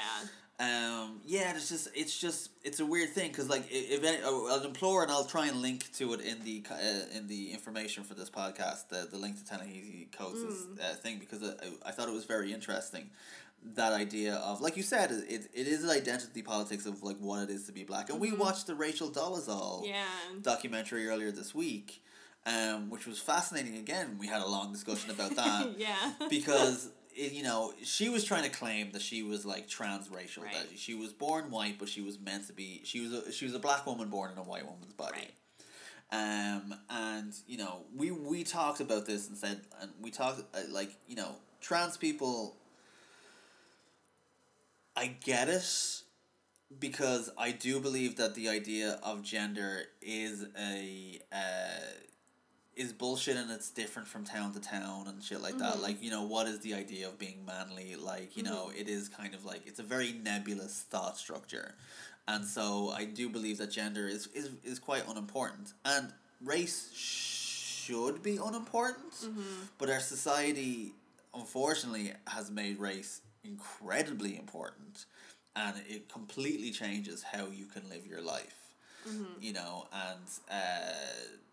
Um, 0.59 1.21
yeah, 1.23 1.53
it's 1.55 1.69
just 1.69 1.87
it's 1.93 2.17
just 2.19 2.49
it's 2.63 2.79
a 2.79 2.85
weird 2.85 3.09
thing 3.09 3.29
because 3.31 3.47
like 3.47 3.65
if 3.69 4.03
any, 4.03 4.17
I'll 4.23 4.63
implore 4.63 5.03
and 5.03 5.11
I'll 5.11 5.25
try 5.25 5.45
and 5.47 5.57
link 5.61 5.91
to 5.99 6.13
it 6.13 6.21
in 6.21 6.43
the 6.43 6.63
uh, 6.71 7.17
in 7.17 7.27
the 7.27 7.51
information 7.51 8.03
for 8.03 8.15
this 8.15 8.29
podcast 8.31 8.89
the 8.89 9.07
the 9.11 9.17
link 9.17 9.37
to 9.37 9.45
Ta-Nehisi 9.45 10.11
Coates' 10.11 10.63
Hmm. 10.65 10.79
uh, 10.81 10.95
thing 10.95 11.19
because 11.19 11.43
I, 11.43 11.89
I 11.89 11.91
thought 11.91 12.07
it 12.07 12.13
was 12.13 12.25
very 12.25 12.51
interesting 12.53 13.11
that 13.75 13.93
idea 13.93 14.33
of 14.35 14.59
like 14.61 14.75
you 14.77 14.83
said 14.83 15.11
it, 15.11 15.49
it 15.53 15.67
is 15.67 15.83
an 15.83 15.89
identity 15.91 16.41
politics 16.41 16.85
of 16.87 17.03
like 17.03 17.17
what 17.19 17.43
it 17.43 17.49
is 17.51 17.65
to 17.65 17.71
be 17.71 17.83
black 17.83 18.09
and 18.09 18.19
we 18.19 18.31
watched 18.31 18.65
the 18.65 18.75
Rachel 18.75 19.09
Dolezal 19.09 19.81
Mm-hmm. 19.83 19.85
yeah 19.85 20.05
documentary 20.41 21.07
earlier 21.07 21.31
this 21.31 21.53
week 21.53 22.01
um, 22.47 22.89
which 22.89 23.05
was 23.05 23.19
fascinating 23.19 23.77
again 23.77 24.17
we 24.19 24.25
had 24.25 24.41
a 24.41 24.47
long 24.47 24.71
discussion 24.71 25.11
about 25.11 25.35
that 25.35 25.75
yeah 25.77 26.13
because 26.29 26.89
it, 27.17 27.33
you 27.33 27.43
know, 27.43 27.73
she 27.83 28.09
was 28.09 28.23
trying 28.23 28.43
to 28.43 28.49
claim 28.49 28.91
that 28.91 29.01
she 29.01 29.23
was 29.23 29.45
like 29.45 29.67
transracial. 29.67 30.43
Right. 30.43 30.53
That 30.53 30.77
she 30.77 30.93
was 30.93 31.11
born 31.11 31.49
white, 31.49 31.79
but 31.79 31.89
she 31.89 32.01
was 32.01 32.19
meant 32.19 32.47
to 32.47 32.53
be. 32.53 32.81
She 32.83 33.01
was 33.01 33.13
a, 33.13 33.31
she 33.31 33.45
was 33.45 33.55
a 33.55 33.59
black 33.59 33.85
woman 33.85 34.09
born 34.09 34.31
in 34.31 34.37
a 34.37 34.43
white 34.43 34.65
woman's 34.65 34.93
body. 34.93 35.17
Right. 35.17 35.33
Um, 36.09 36.75
and 36.89 37.33
you 37.47 37.57
know, 37.57 37.81
we 37.95 38.11
we 38.11 38.43
talked 38.43 38.79
about 38.79 39.05
this 39.05 39.27
and 39.27 39.37
said, 39.37 39.61
and 39.81 39.91
we 39.99 40.11
talked 40.11 40.41
uh, 40.55 40.59
like 40.69 40.91
you 41.07 41.15
know, 41.15 41.35
trans 41.59 41.97
people. 41.97 42.55
I 44.95 45.07
get 45.23 45.47
it, 45.47 46.01
because 46.79 47.29
I 47.37 47.51
do 47.51 47.79
believe 47.79 48.17
that 48.17 48.35
the 48.35 48.49
idea 48.49 48.99
of 49.03 49.21
gender 49.21 49.83
is 50.01 50.45
a 50.59 51.19
uh, 51.31 51.91
is 52.77 52.93
bullshit 52.93 53.35
and 53.37 53.49
it's 53.51 53.69
different 53.69 54.07
from 54.07 54.23
town 54.23 54.53
to 54.53 54.59
town 54.59 55.07
and 55.07 55.23
shit 55.23 55.41
like 55.41 55.57
that. 55.57 55.75
Mhm. 55.77 55.81
Like 55.81 56.01
you 56.03 56.11
know, 56.11 56.23
what 56.23 56.47
is 56.47 56.59
the 56.59 56.73
idea 56.75 57.07
of 57.07 57.17
being 57.17 57.43
manly? 57.45 57.95
Like 57.95 58.37
you 58.37 58.43
know, 58.43 58.71
it 58.77 58.87
is 58.87 59.09
kind 59.09 59.33
of 59.33 59.45
like 59.45 59.65
it's 59.65 59.79
a 59.79 59.83
very 59.83 60.11
nebulous 60.13 60.81
thought 60.89 61.17
structure. 61.17 61.75
And 62.27 62.45
so 62.45 62.89
I 62.89 63.05
do 63.05 63.29
believe 63.29 63.57
that 63.59 63.71
gender 63.71 64.05
is, 64.07 64.27
is, 64.33 64.49
is 64.63 64.79
quite 64.79 65.07
unimportant. 65.07 65.73
And 65.85 66.11
race 66.41 66.91
should 66.93 68.21
be 68.21 68.35
unimportant, 68.35 69.13
but 69.77 69.89
our 69.89 70.01
society, 70.01 70.91
unfortunately, 71.33 72.11
has 72.27 72.51
made 72.51 72.79
race 72.79 73.21
incredibly 73.45 74.37
important. 74.37 75.05
And 75.55 75.75
it 75.87 76.09
completely 76.11 76.71
changes 76.71 77.23
how 77.23 77.47
you 77.47 77.65
can 77.65 77.87
live 77.89 78.05
your 78.05 78.21
life. 78.21 78.55
You 79.39 79.53
know, 79.53 79.87
and 79.93 80.27
uh, 80.51 80.93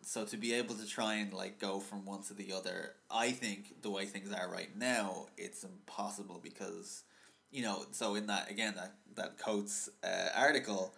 so 0.04 0.24
to 0.26 0.36
be 0.36 0.52
able 0.54 0.74
to 0.74 0.86
try 0.86 1.14
and 1.14 1.32
like 1.32 1.58
go 1.58 1.80
from 1.80 2.04
one 2.04 2.22
to 2.24 2.34
the 2.34 2.52
other, 2.52 2.92
I 3.10 3.30
think 3.32 3.82
the 3.82 3.90
way 3.90 4.04
things 4.06 4.32
are 4.32 4.50
right 4.50 4.76
now, 4.76 5.26
it's 5.36 5.64
impossible 5.64 6.40
because 6.42 7.02
you 7.50 7.62
know, 7.62 7.86
so 7.92 8.14
in 8.16 8.26
that 8.26 8.50
again 8.50 8.74
that 8.76 8.94
that 9.16 9.38
Coates 9.38 9.88
uh, 10.02 10.28
article, 10.36 10.94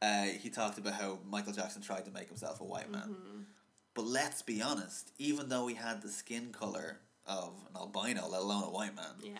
uh, 0.00 0.24
he 0.24 0.50
talked 0.50 0.78
about 0.78 0.94
how 0.94 1.18
Michael 1.28 1.52
Jackson 1.52 1.80
tried 1.82 2.04
to 2.06 2.10
make 2.10 2.28
himself 2.28 2.60
a 2.60 2.64
white 2.64 2.90
man. 2.90 3.46
But 3.94 4.06
let's 4.06 4.42
be 4.42 4.60
honest, 4.62 5.12
even 5.18 5.48
though 5.48 5.66
he 5.66 5.74
had 5.76 6.02
the 6.02 6.08
skin 6.08 6.50
color 6.52 6.98
of 7.26 7.52
an 7.70 7.76
albino, 7.76 8.26
let 8.28 8.40
alone 8.40 8.64
a 8.64 8.70
white 8.70 8.96
man, 8.96 9.14
Yeah. 9.22 9.38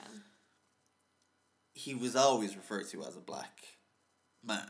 he 1.75 1.95
was 1.95 2.15
always 2.15 2.55
referred 2.57 2.89
to 2.91 3.03
as 3.03 3.17
a 3.17 3.21
black 3.21 3.65
man. 4.45 4.69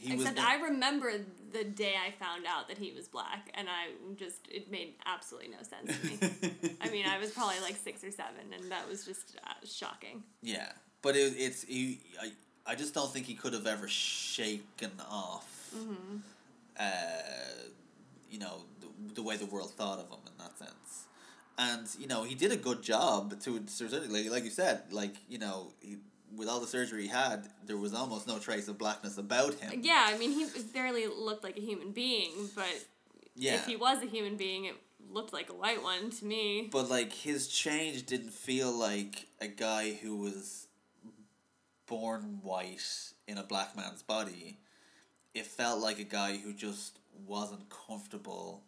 He 0.00 0.14
Except 0.14 0.36
was 0.36 0.44
I 0.44 0.56
remember 0.56 1.12
the 1.52 1.64
day 1.64 1.94
I 1.96 2.12
found 2.22 2.44
out 2.46 2.68
that 2.68 2.78
he 2.78 2.92
was 2.92 3.08
black, 3.08 3.50
and 3.54 3.68
I 3.68 3.92
just 4.16 4.48
it 4.48 4.70
made 4.70 4.94
absolutely 5.06 5.50
no 5.50 5.62
sense 5.62 5.98
to 6.00 6.06
me. 6.06 6.76
I 6.80 6.90
mean, 6.90 7.06
I 7.06 7.18
was 7.18 7.30
probably 7.30 7.60
like 7.60 7.76
six 7.76 8.04
or 8.04 8.10
seven, 8.10 8.52
and 8.54 8.70
that 8.70 8.88
was 8.88 9.04
just 9.04 9.38
uh, 9.46 9.52
shocking. 9.66 10.22
Yeah, 10.42 10.70
but 11.02 11.16
it, 11.16 11.34
it's 11.36 11.62
he. 11.62 12.00
I, 12.20 12.32
I 12.66 12.74
just 12.74 12.94
don't 12.94 13.10
think 13.10 13.26
he 13.26 13.34
could 13.34 13.54
have 13.54 13.66
ever 13.66 13.88
shaken 13.88 14.92
off. 15.10 15.74
Uh, 16.78 16.84
you 18.30 18.38
know 18.38 18.58
the, 18.80 19.14
the 19.14 19.22
way 19.22 19.36
the 19.36 19.46
world 19.46 19.70
thought 19.72 19.98
of 19.98 20.08
him 20.10 20.20
in 20.26 20.32
that 20.38 20.58
sense, 20.58 21.06
and 21.58 21.88
you 21.98 22.06
know 22.06 22.24
he 22.24 22.34
did 22.34 22.52
a 22.52 22.56
good 22.56 22.82
job 22.82 23.40
to 23.40 23.56
a 23.56 23.60
certain 23.68 24.12
like 24.12 24.30
like 24.30 24.44
you 24.44 24.50
said 24.50 24.82
like 24.90 25.14
you 25.28 25.38
know 25.38 25.72
he, 25.80 25.96
with 26.36 26.48
all 26.48 26.60
the 26.60 26.66
surgery 26.66 27.02
he 27.02 27.08
had 27.08 27.48
there 27.66 27.76
was 27.76 27.94
almost 27.94 28.26
no 28.26 28.38
trace 28.38 28.68
of 28.68 28.78
blackness 28.78 29.18
about 29.18 29.54
him. 29.54 29.80
Yeah, 29.82 30.06
I 30.08 30.18
mean, 30.18 30.32
he 30.32 30.46
barely 30.74 31.06
looked 31.06 31.44
like 31.44 31.56
a 31.56 31.60
human 31.60 31.92
being, 31.92 32.50
but 32.54 32.66
Yeah. 33.34 33.54
if 33.56 33.66
he 33.66 33.76
was 33.76 34.02
a 34.02 34.06
human 34.06 34.36
being, 34.36 34.64
it 34.66 34.76
looked 35.10 35.32
like 35.32 35.48
a 35.50 35.54
white 35.54 35.82
one 35.82 36.10
to 36.10 36.24
me. 36.24 36.68
But 36.70 36.88
like 36.90 37.12
his 37.12 37.48
change 37.48 38.06
didn't 38.06 38.32
feel 38.32 38.70
like 38.72 39.26
a 39.40 39.48
guy 39.48 39.92
who 39.94 40.16
was 40.16 40.66
born 41.86 42.40
white 42.42 43.12
in 43.26 43.38
a 43.38 43.42
black 43.42 43.76
man's 43.76 44.02
body. 44.02 44.58
It 45.34 45.46
felt 45.46 45.80
like 45.80 45.98
a 45.98 46.04
guy 46.04 46.36
who 46.36 46.52
just 46.52 46.98
wasn't 47.26 47.70
comfortable 47.70 48.64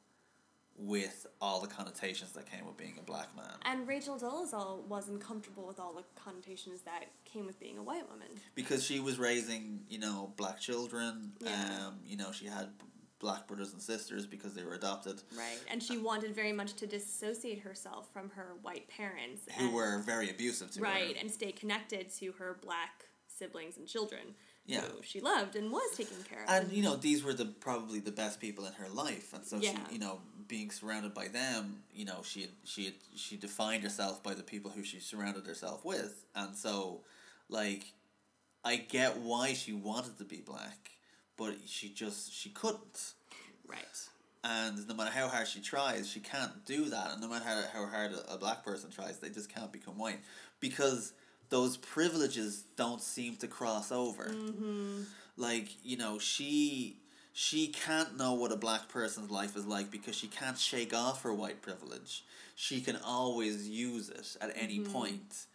with 0.80 1.26
all 1.40 1.60
the 1.60 1.66
connotations 1.66 2.32
that 2.32 2.50
came 2.50 2.66
with 2.66 2.76
being 2.76 2.94
a 2.98 3.02
black 3.02 3.34
man. 3.36 3.52
And 3.62 3.86
Rachel 3.86 4.18
Dolezal 4.18 4.86
wasn't 4.86 5.20
comfortable 5.20 5.66
with 5.66 5.78
all 5.78 5.92
the 5.92 6.04
connotations 6.20 6.80
that 6.82 7.04
came 7.24 7.46
with 7.46 7.60
being 7.60 7.78
a 7.78 7.82
white 7.82 8.08
woman. 8.10 8.28
Because 8.54 8.84
she 8.84 8.98
was 8.98 9.18
raising, 9.18 9.80
you 9.88 9.98
know, 9.98 10.32
black 10.36 10.58
children. 10.58 11.32
Yeah. 11.40 11.86
Um, 11.86 11.98
you 12.06 12.16
know, 12.16 12.32
she 12.32 12.46
had 12.46 12.70
black 13.18 13.46
brothers 13.46 13.74
and 13.74 13.82
sisters 13.82 14.26
because 14.26 14.54
they 14.54 14.64
were 14.64 14.74
adopted. 14.74 15.22
Right. 15.36 15.60
And 15.70 15.82
she 15.82 15.98
wanted 15.98 16.34
very 16.34 16.52
much 16.52 16.72
to 16.74 16.86
dissociate 16.86 17.60
herself 17.60 18.10
from 18.12 18.30
her 18.30 18.54
white 18.62 18.88
parents. 18.88 19.42
Who 19.58 19.66
and- 19.66 19.74
were 19.74 19.98
very 19.98 20.30
abusive 20.30 20.70
to 20.72 20.80
right 20.80 20.92
her. 20.92 21.06
Right, 21.08 21.16
and 21.20 21.30
stay 21.30 21.52
connected 21.52 22.10
to 22.16 22.32
her 22.32 22.58
black 22.62 23.04
siblings 23.26 23.76
and 23.76 23.86
children 23.86 24.34
Yeah. 24.66 24.82
who 24.82 25.02
she 25.02 25.20
loved 25.20 25.56
and 25.56 25.70
was 25.72 25.96
taking 25.96 26.22
care 26.28 26.44
of. 26.44 26.48
And 26.48 26.72
you 26.72 26.82
know 26.82 26.96
these 26.96 27.24
were 27.24 27.34
the 27.34 27.46
probably 27.46 27.98
the 28.00 28.12
best 28.12 28.40
people 28.40 28.66
in 28.66 28.72
her 28.74 28.88
life. 28.88 29.32
And 29.32 29.44
so 29.44 29.56
Yeah. 29.56 29.72
she 29.88 29.94
you 29.94 29.98
know 30.00 30.20
being 30.48 30.70
surrounded 30.70 31.14
by 31.14 31.28
them 31.28 31.82
you 31.94 32.04
know 32.04 32.22
she 32.24 32.40
had, 32.42 32.50
she 32.64 32.84
had, 32.86 32.94
she 33.14 33.36
defined 33.36 33.82
herself 33.84 34.22
by 34.22 34.34
the 34.34 34.42
people 34.42 34.70
who 34.72 34.82
she 34.84 35.00
surrounded 35.00 35.46
herself 35.46 35.84
with. 35.84 36.24
And 36.34 36.56
so 36.56 37.00
like 37.48 37.92
i 38.64 38.76
get 38.76 39.16
why 39.18 39.54
she 39.54 39.72
wanted 39.72 40.18
to 40.18 40.24
be 40.24 40.36
black 40.36 40.90
but 41.36 41.54
she 41.66 41.88
just 41.88 42.32
she 42.32 42.50
couldn't. 42.50 43.14
Right. 43.66 44.06
And 44.44 44.86
no 44.88 44.94
matter 44.94 45.10
how 45.10 45.28
hard 45.28 45.48
she 45.48 45.60
tries 45.60 46.08
she 46.08 46.20
can't 46.20 46.64
do 46.66 46.86
that. 46.90 47.12
And 47.12 47.20
no 47.22 47.28
matter 47.28 47.44
how, 47.44 47.62
how 47.72 47.86
hard 47.86 48.12
a, 48.12 48.34
a 48.34 48.38
black 48.38 48.62
person 48.64 48.90
tries 48.90 49.18
they 49.18 49.30
just 49.30 49.48
can't 49.52 49.72
become 49.72 49.96
white. 49.98 50.20
Because 50.60 51.12
those 51.50 51.76
privileges 51.76 52.64
don't 52.76 53.02
seem 53.02 53.36
to 53.36 53.46
cross 53.46 53.92
over 53.92 54.24
mm-hmm. 54.24 55.02
like 55.36 55.68
you 55.84 55.96
know 55.96 56.18
she 56.18 56.96
she 57.32 57.68
can't 57.68 58.16
know 58.16 58.32
what 58.34 58.50
a 58.52 58.56
black 58.56 58.88
person's 58.88 59.30
life 59.30 59.56
is 59.56 59.66
like 59.66 59.90
because 59.90 60.16
she 60.16 60.26
can't 60.28 60.58
shake 60.58 60.94
off 60.94 61.22
her 61.22 61.32
white 61.34 61.60
privilege 61.62 62.24
she 62.54 62.80
can 62.80 62.96
always 63.04 63.68
use 63.68 64.08
it 64.10 64.36
at 64.40 64.50
any 64.56 64.78
Mhm. 64.80 64.92
point. 64.92 65.46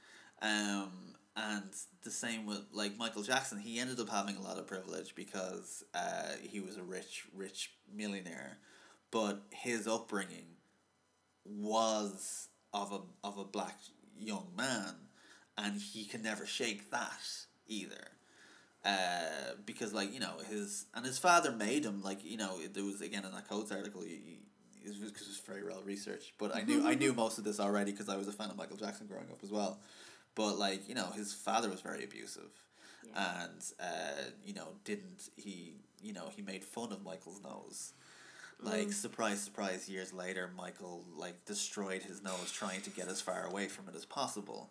um 0.41 0.91
and 1.37 1.69
the 2.03 2.11
same 2.11 2.45
with 2.45 2.61
like 2.71 2.97
michael 2.97 3.23
jackson 3.23 3.57
he 3.57 3.79
ended 3.79 3.99
up 3.99 4.09
having 4.09 4.35
a 4.37 4.41
lot 4.41 4.57
of 4.57 4.65
privilege 4.67 5.13
because 5.15 5.83
uh, 5.93 6.31
he 6.41 6.59
was 6.61 6.77
a 6.77 6.83
rich 6.83 7.25
rich 7.35 7.71
millionaire 7.93 8.57
but 9.11 9.41
his 9.51 9.87
upbringing 9.87 10.45
was 11.45 12.47
of 12.73 12.91
a 12.91 13.01
of 13.27 13.37
a 13.37 13.43
black 13.43 13.77
young 14.19 14.47
man 14.57 14.93
and 15.57 15.79
he 15.81 16.05
can 16.05 16.21
never 16.21 16.45
shake 16.45 16.91
that 16.91 17.21
either 17.67 18.07
uh, 18.85 19.53
because 19.65 19.93
like 19.93 20.13
you 20.13 20.19
know 20.19 20.33
his 20.49 20.85
and 20.93 21.05
his 21.05 21.17
father 21.17 21.51
made 21.51 21.83
him 21.85 22.01
like 22.03 22.23
you 22.23 22.37
know 22.37 22.59
there 22.73 22.83
was 22.83 23.01
again 23.01 23.25
in 23.25 23.31
that 23.31 23.47
Coates 23.49 23.71
article 23.71 24.03
you, 24.05 24.17
you, 24.25 24.35
it 24.83 24.89
was 24.89 25.11
because 25.11 25.27
it's 25.27 25.39
very 25.39 25.63
well 25.63 25.81
researched 25.83 26.33
but 26.37 26.55
I 26.55 26.61
knew 26.61 26.85
I 26.85 26.93
knew 26.95 27.13
most 27.23 27.37
of 27.37 27.43
this 27.43 27.59
already 27.59 27.91
because 27.91 28.09
I 28.09 28.17
was 28.17 28.27
a 28.27 28.31
fan 28.31 28.49
of 28.49 28.57
Michael 28.57 28.77
Jackson 28.77 29.07
growing 29.07 29.29
up 29.31 29.39
as 29.43 29.51
well 29.51 29.79
but 30.35 30.57
like 30.59 30.87
you 30.87 30.93
know 30.95 31.07
his 31.15 31.33
father 31.33 31.69
was 31.69 31.81
very 31.81 32.03
abusive 32.03 32.51
Yeah. 33.07 33.43
and 33.45 33.61
uh, 33.79 34.21
you 34.45 34.53
know 34.53 34.67
didn't 34.83 35.29
he 35.35 35.73
you 36.03 36.13
know 36.13 36.29
he 36.35 36.41
made 36.43 36.63
fun 36.63 36.91
of 36.91 37.03
Michael's 37.03 37.41
nose 37.41 37.93
like 38.61 38.87
Mm. 38.89 38.93
surprise 38.93 39.41
surprise 39.41 39.89
years 39.89 40.13
later 40.13 40.49
Michael 40.55 41.03
like 41.17 41.43
destroyed 41.45 42.03
his 42.03 42.21
nose 42.23 42.51
trying 42.53 42.81
to 42.81 42.89
get 42.91 43.07
as 43.09 43.19
far 43.19 43.45
away 43.45 43.67
from 43.67 43.89
it 43.89 43.95
as 43.95 44.05
possible 44.05 44.69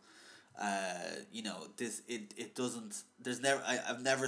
uh, 0.60 0.94
you 1.32 1.42
know 1.42 1.66
this 1.76 2.02
it, 2.08 2.34
it 2.36 2.54
doesn't 2.54 3.02
there's 3.20 3.40
never 3.40 3.62
I, 3.66 3.78
I've 3.88 4.02
never 4.02 4.26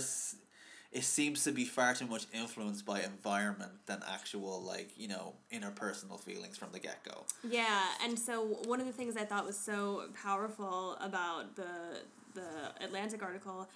it 0.92 1.04
seems 1.04 1.44
to 1.44 1.52
be 1.52 1.64
far 1.64 1.94
too 1.94 2.06
much 2.06 2.26
influenced 2.32 2.86
by 2.86 3.02
environment 3.02 3.72
than 3.86 4.02
actual 4.08 4.62
like 4.62 4.90
you 4.96 5.08
know 5.08 5.34
interpersonal 5.52 6.18
feelings 6.18 6.56
from 6.56 6.72
the 6.72 6.78
get-go. 6.78 7.24
Yeah 7.48 7.82
and 8.02 8.18
so 8.18 8.44
one 8.64 8.80
of 8.80 8.86
the 8.86 8.92
things 8.92 9.16
i 9.16 9.24
thought 9.24 9.46
was 9.46 9.58
so 9.58 10.04
powerful 10.20 10.96
about 11.00 11.54
the 11.56 12.00
the 12.34 12.84
atlantic 12.84 13.22
article 13.22 13.68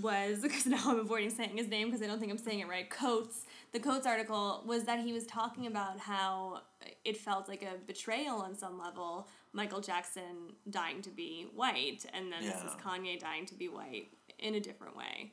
was 0.00 0.38
because 0.42 0.66
now 0.66 0.82
i'm 0.86 1.00
avoiding 1.00 1.30
saying 1.30 1.56
his 1.56 1.68
name 1.68 1.88
because 1.88 2.02
i 2.02 2.06
don't 2.06 2.20
think 2.20 2.30
i'm 2.30 2.38
saying 2.38 2.60
it 2.60 2.68
right 2.68 2.88
coates 2.90 3.46
the 3.72 3.80
coates 3.80 4.06
article 4.06 4.62
was 4.66 4.84
that 4.84 5.00
he 5.00 5.12
was 5.12 5.26
talking 5.26 5.66
about 5.66 5.98
how 5.98 6.60
it 7.04 7.16
felt 7.16 7.48
like 7.48 7.62
a 7.62 7.76
betrayal 7.86 8.36
on 8.36 8.56
some 8.56 8.78
level 8.78 9.26
michael 9.52 9.80
jackson 9.80 10.54
dying 10.68 11.02
to 11.02 11.10
be 11.10 11.46
white 11.54 12.04
and 12.12 12.32
then 12.32 12.42
this 12.42 12.56
is 12.62 12.72
kanye 12.84 13.18
dying 13.18 13.46
to 13.46 13.54
be 13.54 13.68
white 13.68 14.08
in 14.38 14.54
a 14.54 14.60
different 14.60 14.96
way 14.96 15.32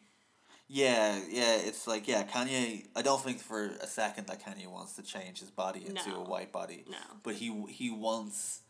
yeah 0.67 1.19
yeah 1.29 1.55
it's 1.55 1.87
like 1.87 2.07
yeah 2.09 2.23
Kanye 2.23 2.87
I 2.93 3.01
don't 3.01 3.21
think 3.23 3.39
for 3.39 3.67
a 3.67 3.87
second 3.87 4.27
that 4.27 4.43
Kanye 4.43 4.67
wants 4.67 4.97
to 4.97 5.01
change 5.01 5.39
his 5.39 5.49
body 5.49 5.85
into 5.85 6.09
No. 6.09 6.23
a 6.25 6.29
white 6.29 6.51
body 6.51 6.83
no 6.89 6.97
but 7.23 7.35
he 7.35 7.65
he 7.69 7.89
wants 7.89 8.63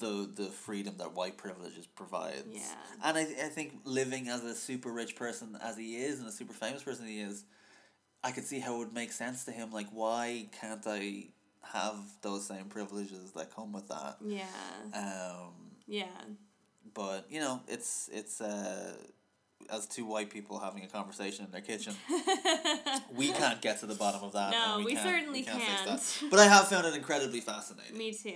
the 0.00 0.28
the 0.34 0.46
freedom 0.46 0.94
that 0.98 1.14
white 1.14 1.36
privileges 1.36 1.86
provides. 1.86 2.44
Yeah. 2.50 2.74
And 3.04 3.16
I 3.16 3.22
I 3.22 3.48
think 3.48 3.74
living 3.84 4.28
as 4.28 4.42
a 4.44 4.54
super 4.54 4.90
rich 4.90 5.16
person 5.16 5.56
as 5.62 5.76
he 5.76 5.96
is 5.96 6.18
and 6.18 6.28
a 6.28 6.32
super 6.32 6.52
famous 6.52 6.82
person 6.82 7.06
he 7.06 7.20
is, 7.20 7.44
I 8.22 8.32
could 8.32 8.44
see 8.44 8.58
how 8.60 8.74
it 8.74 8.78
would 8.78 8.92
make 8.92 9.12
sense 9.12 9.44
to 9.44 9.52
him. 9.52 9.70
Like, 9.70 9.86
why 9.92 10.48
can't 10.60 10.84
I 10.86 11.28
have 11.62 11.96
those 12.22 12.46
same 12.46 12.64
privileges 12.66 13.32
that 13.32 13.54
come 13.54 13.72
with 13.72 13.88
that? 13.88 14.16
yeah 14.24 14.44
Um, 14.94 15.52
yeah 15.86 16.06
but 16.94 17.26
you 17.30 17.38
know, 17.40 17.60
it's 17.68 18.08
it's 18.12 18.40
uh, 18.40 18.92
as 19.72 19.86
two 19.86 20.04
white 20.04 20.30
people 20.30 20.58
having 20.58 20.82
a 20.82 20.88
conversation 20.88 21.44
in 21.44 21.50
their 21.52 21.60
kitchen. 21.60 21.94
we 23.14 23.30
can't 23.30 23.60
get 23.60 23.78
to 23.80 23.86
the 23.86 23.94
bottom 23.94 24.22
of 24.24 24.32
that. 24.32 24.50
No, 24.50 24.76
and 24.76 24.84
we 24.84 24.94
can't- 24.94 25.08
certainly 25.08 25.42
fix 25.42 25.56
can't. 25.56 25.86
that. 25.86 26.22
But 26.30 26.40
I 26.40 26.46
have 26.46 26.68
found 26.68 26.86
it 26.86 26.94
incredibly 26.94 27.40
fascinating. 27.40 27.96
Me 27.96 28.12
too. 28.12 28.32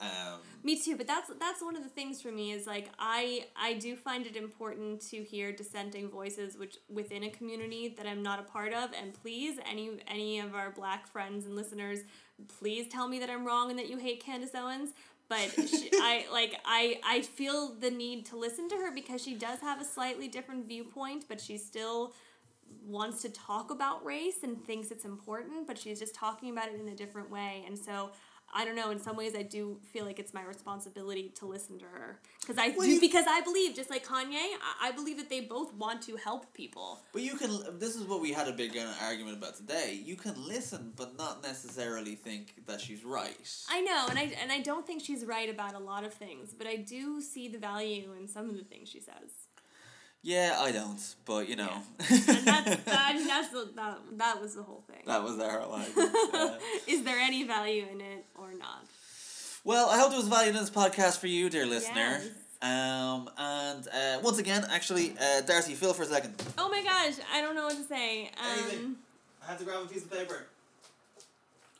Um, 0.00 0.40
Me 0.64 0.80
too, 0.80 0.96
but 0.96 1.06
that's 1.06 1.30
that's 1.38 1.62
one 1.62 1.76
of 1.76 1.82
the 1.84 1.88
things 1.88 2.20
for 2.20 2.32
me 2.32 2.50
is 2.52 2.66
like 2.66 2.88
I 2.98 3.46
I 3.56 3.74
do 3.74 3.94
find 3.94 4.26
it 4.26 4.34
important 4.36 5.00
to 5.10 5.22
hear 5.22 5.52
dissenting 5.52 6.08
voices 6.08 6.56
which 6.58 6.78
within 6.88 7.22
a 7.22 7.30
community 7.30 7.94
that 7.96 8.04
I'm 8.06 8.22
not 8.22 8.40
a 8.40 8.42
part 8.42 8.72
of 8.72 8.90
and 9.00 9.14
please 9.14 9.58
any 9.70 10.00
any 10.08 10.40
of 10.40 10.54
our 10.54 10.70
black 10.70 11.06
friends 11.06 11.44
and 11.46 11.54
listeners 11.54 12.00
please 12.58 12.86
tell 12.88 13.08
me 13.08 13.18
that 13.20 13.30
I'm 13.30 13.46
wrong 13.46 13.70
and 13.70 13.78
that 13.78 13.88
you 13.88 13.98
hate 13.98 14.22
Candace 14.22 14.54
Owens 14.54 14.90
but 15.28 15.50
she, 15.68 15.90
I 15.94 16.26
like 16.32 16.54
I 16.64 17.00
I 17.04 17.22
feel 17.22 17.74
the 17.74 17.90
need 17.90 18.26
to 18.26 18.36
listen 18.36 18.68
to 18.70 18.76
her 18.76 18.92
because 18.92 19.22
she 19.22 19.34
does 19.34 19.60
have 19.60 19.80
a 19.80 19.84
slightly 19.84 20.28
different 20.28 20.66
viewpoint 20.66 21.26
but 21.28 21.40
she 21.40 21.56
still 21.58 22.14
wants 22.86 23.22
to 23.22 23.30
talk 23.30 23.70
about 23.70 24.04
race 24.04 24.42
and 24.42 24.62
thinks 24.64 24.90
it's 24.90 25.04
important 25.04 25.66
but 25.66 25.78
she's 25.78 25.98
just 25.98 26.14
talking 26.14 26.50
about 26.50 26.68
it 26.68 26.80
in 26.80 26.88
a 26.88 26.94
different 26.94 27.30
way. 27.30 27.64
And 27.66 27.78
so 27.78 28.10
I 28.56 28.64
don't 28.64 28.76
know. 28.76 28.90
In 28.90 29.00
some 29.00 29.16
ways, 29.16 29.34
I 29.36 29.42
do 29.42 29.78
feel 29.92 30.04
like 30.04 30.18
it's 30.20 30.32
my 30.32 30.44
responsibility 30.44 31.30
to 31.40 31.46
listen 31.46 31.78
to 31.80 31.84
her 31.86 32.20
because 32.40 32.56
I 32.56 32.68
Well, 32.68 32.86
do 32.86 32.92
you- 32.94 33.00
because 33.00 33.24
I 33.28 33.40
believe 33.40 33.74
just 33.74 33.90
like 33.90 34.06
Kanye, 34.06 34.36
I, 34.36 34.88
I 34.88 34.92
believe 34.92 35.16
that 35.16 35.28
they 35.28 35.40
both 35.40 35.74
want 35.74 36.02
to 36.02 36.16
help 36.16 36.54
people. 36.54 37.02
But 37.12 37.22
you 37.22 37.34
can. 37.36 37.78
This 37.78 37.96
is 37.96 38.04
what 38.04 38.20
we 38.20 38.32
had 38.32 38.46
a 38.48 38.52
big 38.52 38.76
uh, 38.76 38.92
argument 39.02 39.36
about 39.38 39.56
today. 39.56 40.00
You 40.04 40.16
can 40.16 40.34
listen, 40.46 40.92
but 40.94 41.18
not 41.18 41.42
necessarily 41.42 42.14
think 42.14 42.54
that 42.66 42.80
she's 42.80 43.04
right. 43.04 43.64
I 43.68 43.80
know, 43.80 44.06
and 44.08 44.18
I 44.18 44.32
and 44.40 44.52
I 44.52 44.60
don't 44.60 44.86
think 44.86 45.02
she's 45.02 45.24
right 45.24 45.50
about 45.50 45.74
a 45.74 45.78
lot 45.80 46.04
of 46.04 46.14
things, 46.14 46.54
but 46.56 46.66
I 46.66 46.76
do 46.76 47.20
see 47.20 47.48
the 47.48 47.58
value 47.58 48.12
in 48.18 48.28
some 48.28 48.48
of 48.48 48.56
the 48.56 48.64
things 48.64 48.88
she 48.88 49.00
says. 49.00 49.43
Yeah, 50.24 50.56
I 50.58 50.72
don't. 50.72 50.98
But 51.26 51.50
you 51.50 51.56
know, 51.56 51.70
And 51.98 52.08
that's 52.08 52.82
that, 52.84 53.24
that's 53.28 53.48
the, 53.50 53.68
that 53.76 53.98
that 54.16 54.40
was 54.40 54.54
the 54.54 54.62
whole 54.62 54.82
thing. 54.88 55.02
that 55.06 55.22
was 55.22 55.38
our 55.38 55.60
argument. 55.60 56.16
yeah. 56.32 56.56
Is 56.88 57.04
there 57.04 57.18
any 57.18 57.44
value 57.44 57.84
in 57.92 58.00
it 58.00 58.24
or 58.34 58.52
not? 58.58 58.84
Well, 59.64 59.90
I 59.90 59.98
hope 59.98 60.08
there 60.10 60.18
was 60.18 60.28
value 60.28 60.48
in 60.50 60.56
this 60.56 60.70
podcast 60.70 61.18
for 61.18 61.26
you, 61.26 61.50
dear 61.50 61.66
listener. 61.66 62.20
Yes. 62.22 62.30
Um, 62.62 63.28
and 63.36 63.86
uh, 63.88 64.20
once 64.22 64.38
again, 64.38 64.64
actually, 64.70 65.14
uh, 65.20 65.42
Darcy, 65.42 65.74
fill 65.74 65.92
for 65.92 66.04
a 66.04 66.06
second. 66.06 66.34
Oh 66.56 66.70
my 66.70 66.82
gosh, 66.82 67.14
I 67.32 67.42
don't 67.42 67.54
know 67.54 67.64
what 67.64 67.76
to 67.76 67.84
say. 67.84 68.30
Anything. 68.42 68.78
Um, 68.78 68.96
I 69.42 69.50
have 69.50 69.58
to 69.58 69.64
grab 69.66 69.82
a 69.82 69.86
piece 69.86 70.04
of 70.04 70.10
paper. 70.10 70.46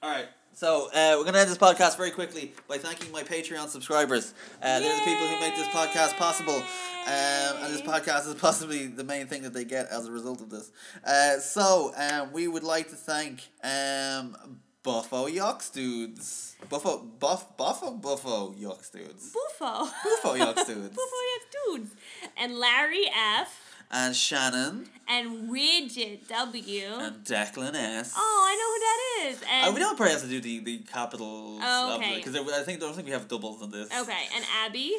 All 0.02 0.10
right. 0.10 0.26
So 0.54 0.86
uh, 0.94 1.16
we're 1.18 1.24
gonna 1.24 1.38
end 1.38 1.50
this 1.50 1.58
podcast 1.58 1.96
very 1.96 2.12
quickly 2.12 2.52
by 2.68 2.78
thanking 2.78 3.10
my 3.10 3.24
Patreon 3.24 3.68
subscribers. 3.68 4.34
Uh, 4.62 4.78
they're 4.78 4.94
the 4.94 5.04
people 5.04 5.26
who 5.26 5.40
make 5.40 5.56
this 5.56 5.66
podcast 5.68 6.16
possible, 6.16 6.54
um, 6.54 7.64
and 7.64 7.74
this 7.74 7.80
podcast 7.82 8.28
is 8.28 8.34
possibly 8.40 8.86
the 8.86 9.02
main 9.02 9.26
thing 9.26 9.42
that 9.42 9.52
they 9.52 9.64
get 9.64 9.88
as 9.88 10.06
a 10.06 10.12
result 10.12 10.40
of 10.40 10.50
this. 10.50 10.70
Uh, 11.04 11.38
so 11.38 11.92
um, 11.96 12.32
we 12.32 12.46
would 12.46 12.62
like 12.62 12.88
to 12.90 12.94
thank 12.94 13.48
um, 13.64 14.36
Buffo 14.84 15.26
Yox 15.26 15.72
dudes, 15.72 16.54
Buffo 16.68 16.98
Buff 16.98 17.56
Buffo 17.56 17.90
Buffo 17.90 18.52
Yox 18.52 18.92
dudes, 18.92 19.32
Buffo. 19.58 19.90
Buffo 20.04 20.36
Yox 20.36 20.54
dudes, 20.68 20.90
Buffo 20.90 21.00
Yox 21.00 21.72
dudes. 21.74 21.90
And 22.36 22.56
Larry 22.60 23.06
F. 23.12 23.63
and 23.90 24.14
Shannon 24.16 24.86
and 25.08 25.48
Widget 25.50 26.26
W. 26.28 26.82
and 26.98 27.24
Declan 27.24 27.74
S. 27.74 28.14
oh, 28.16 28.44
I 28.48 28.54
know 28.56 28.68
who 28.72 28.80
that 28.80 29.30
is. 29.42 29.48
And 29.50 29.70
Uh, 29.70 29.72
we 29.74 29.80
don't 29.80 29.96
probably 29.96 30.12
have 30.12 30.22
to 30.22 30.28
do 30.28 30.40
the, 30.40 30.60
the 30.60 30.78
capitals 30.78 31.60
Oh, 31.62 31.96
okay. 31.96 32.16
because 32.16 32.34
I 32.34 32.62
think 32.62 32.82
I 32.82 32.86
don't 32.86 32.94
think 32.94 33.06
we 33.06 33.12
have 33.12 33.28
doubles 33.28 33.62
on 33.62 33.70
this. 33.70 33.88
Okay, 33.92 34.24
and 34.34 34.44
Abby 34.64 34.94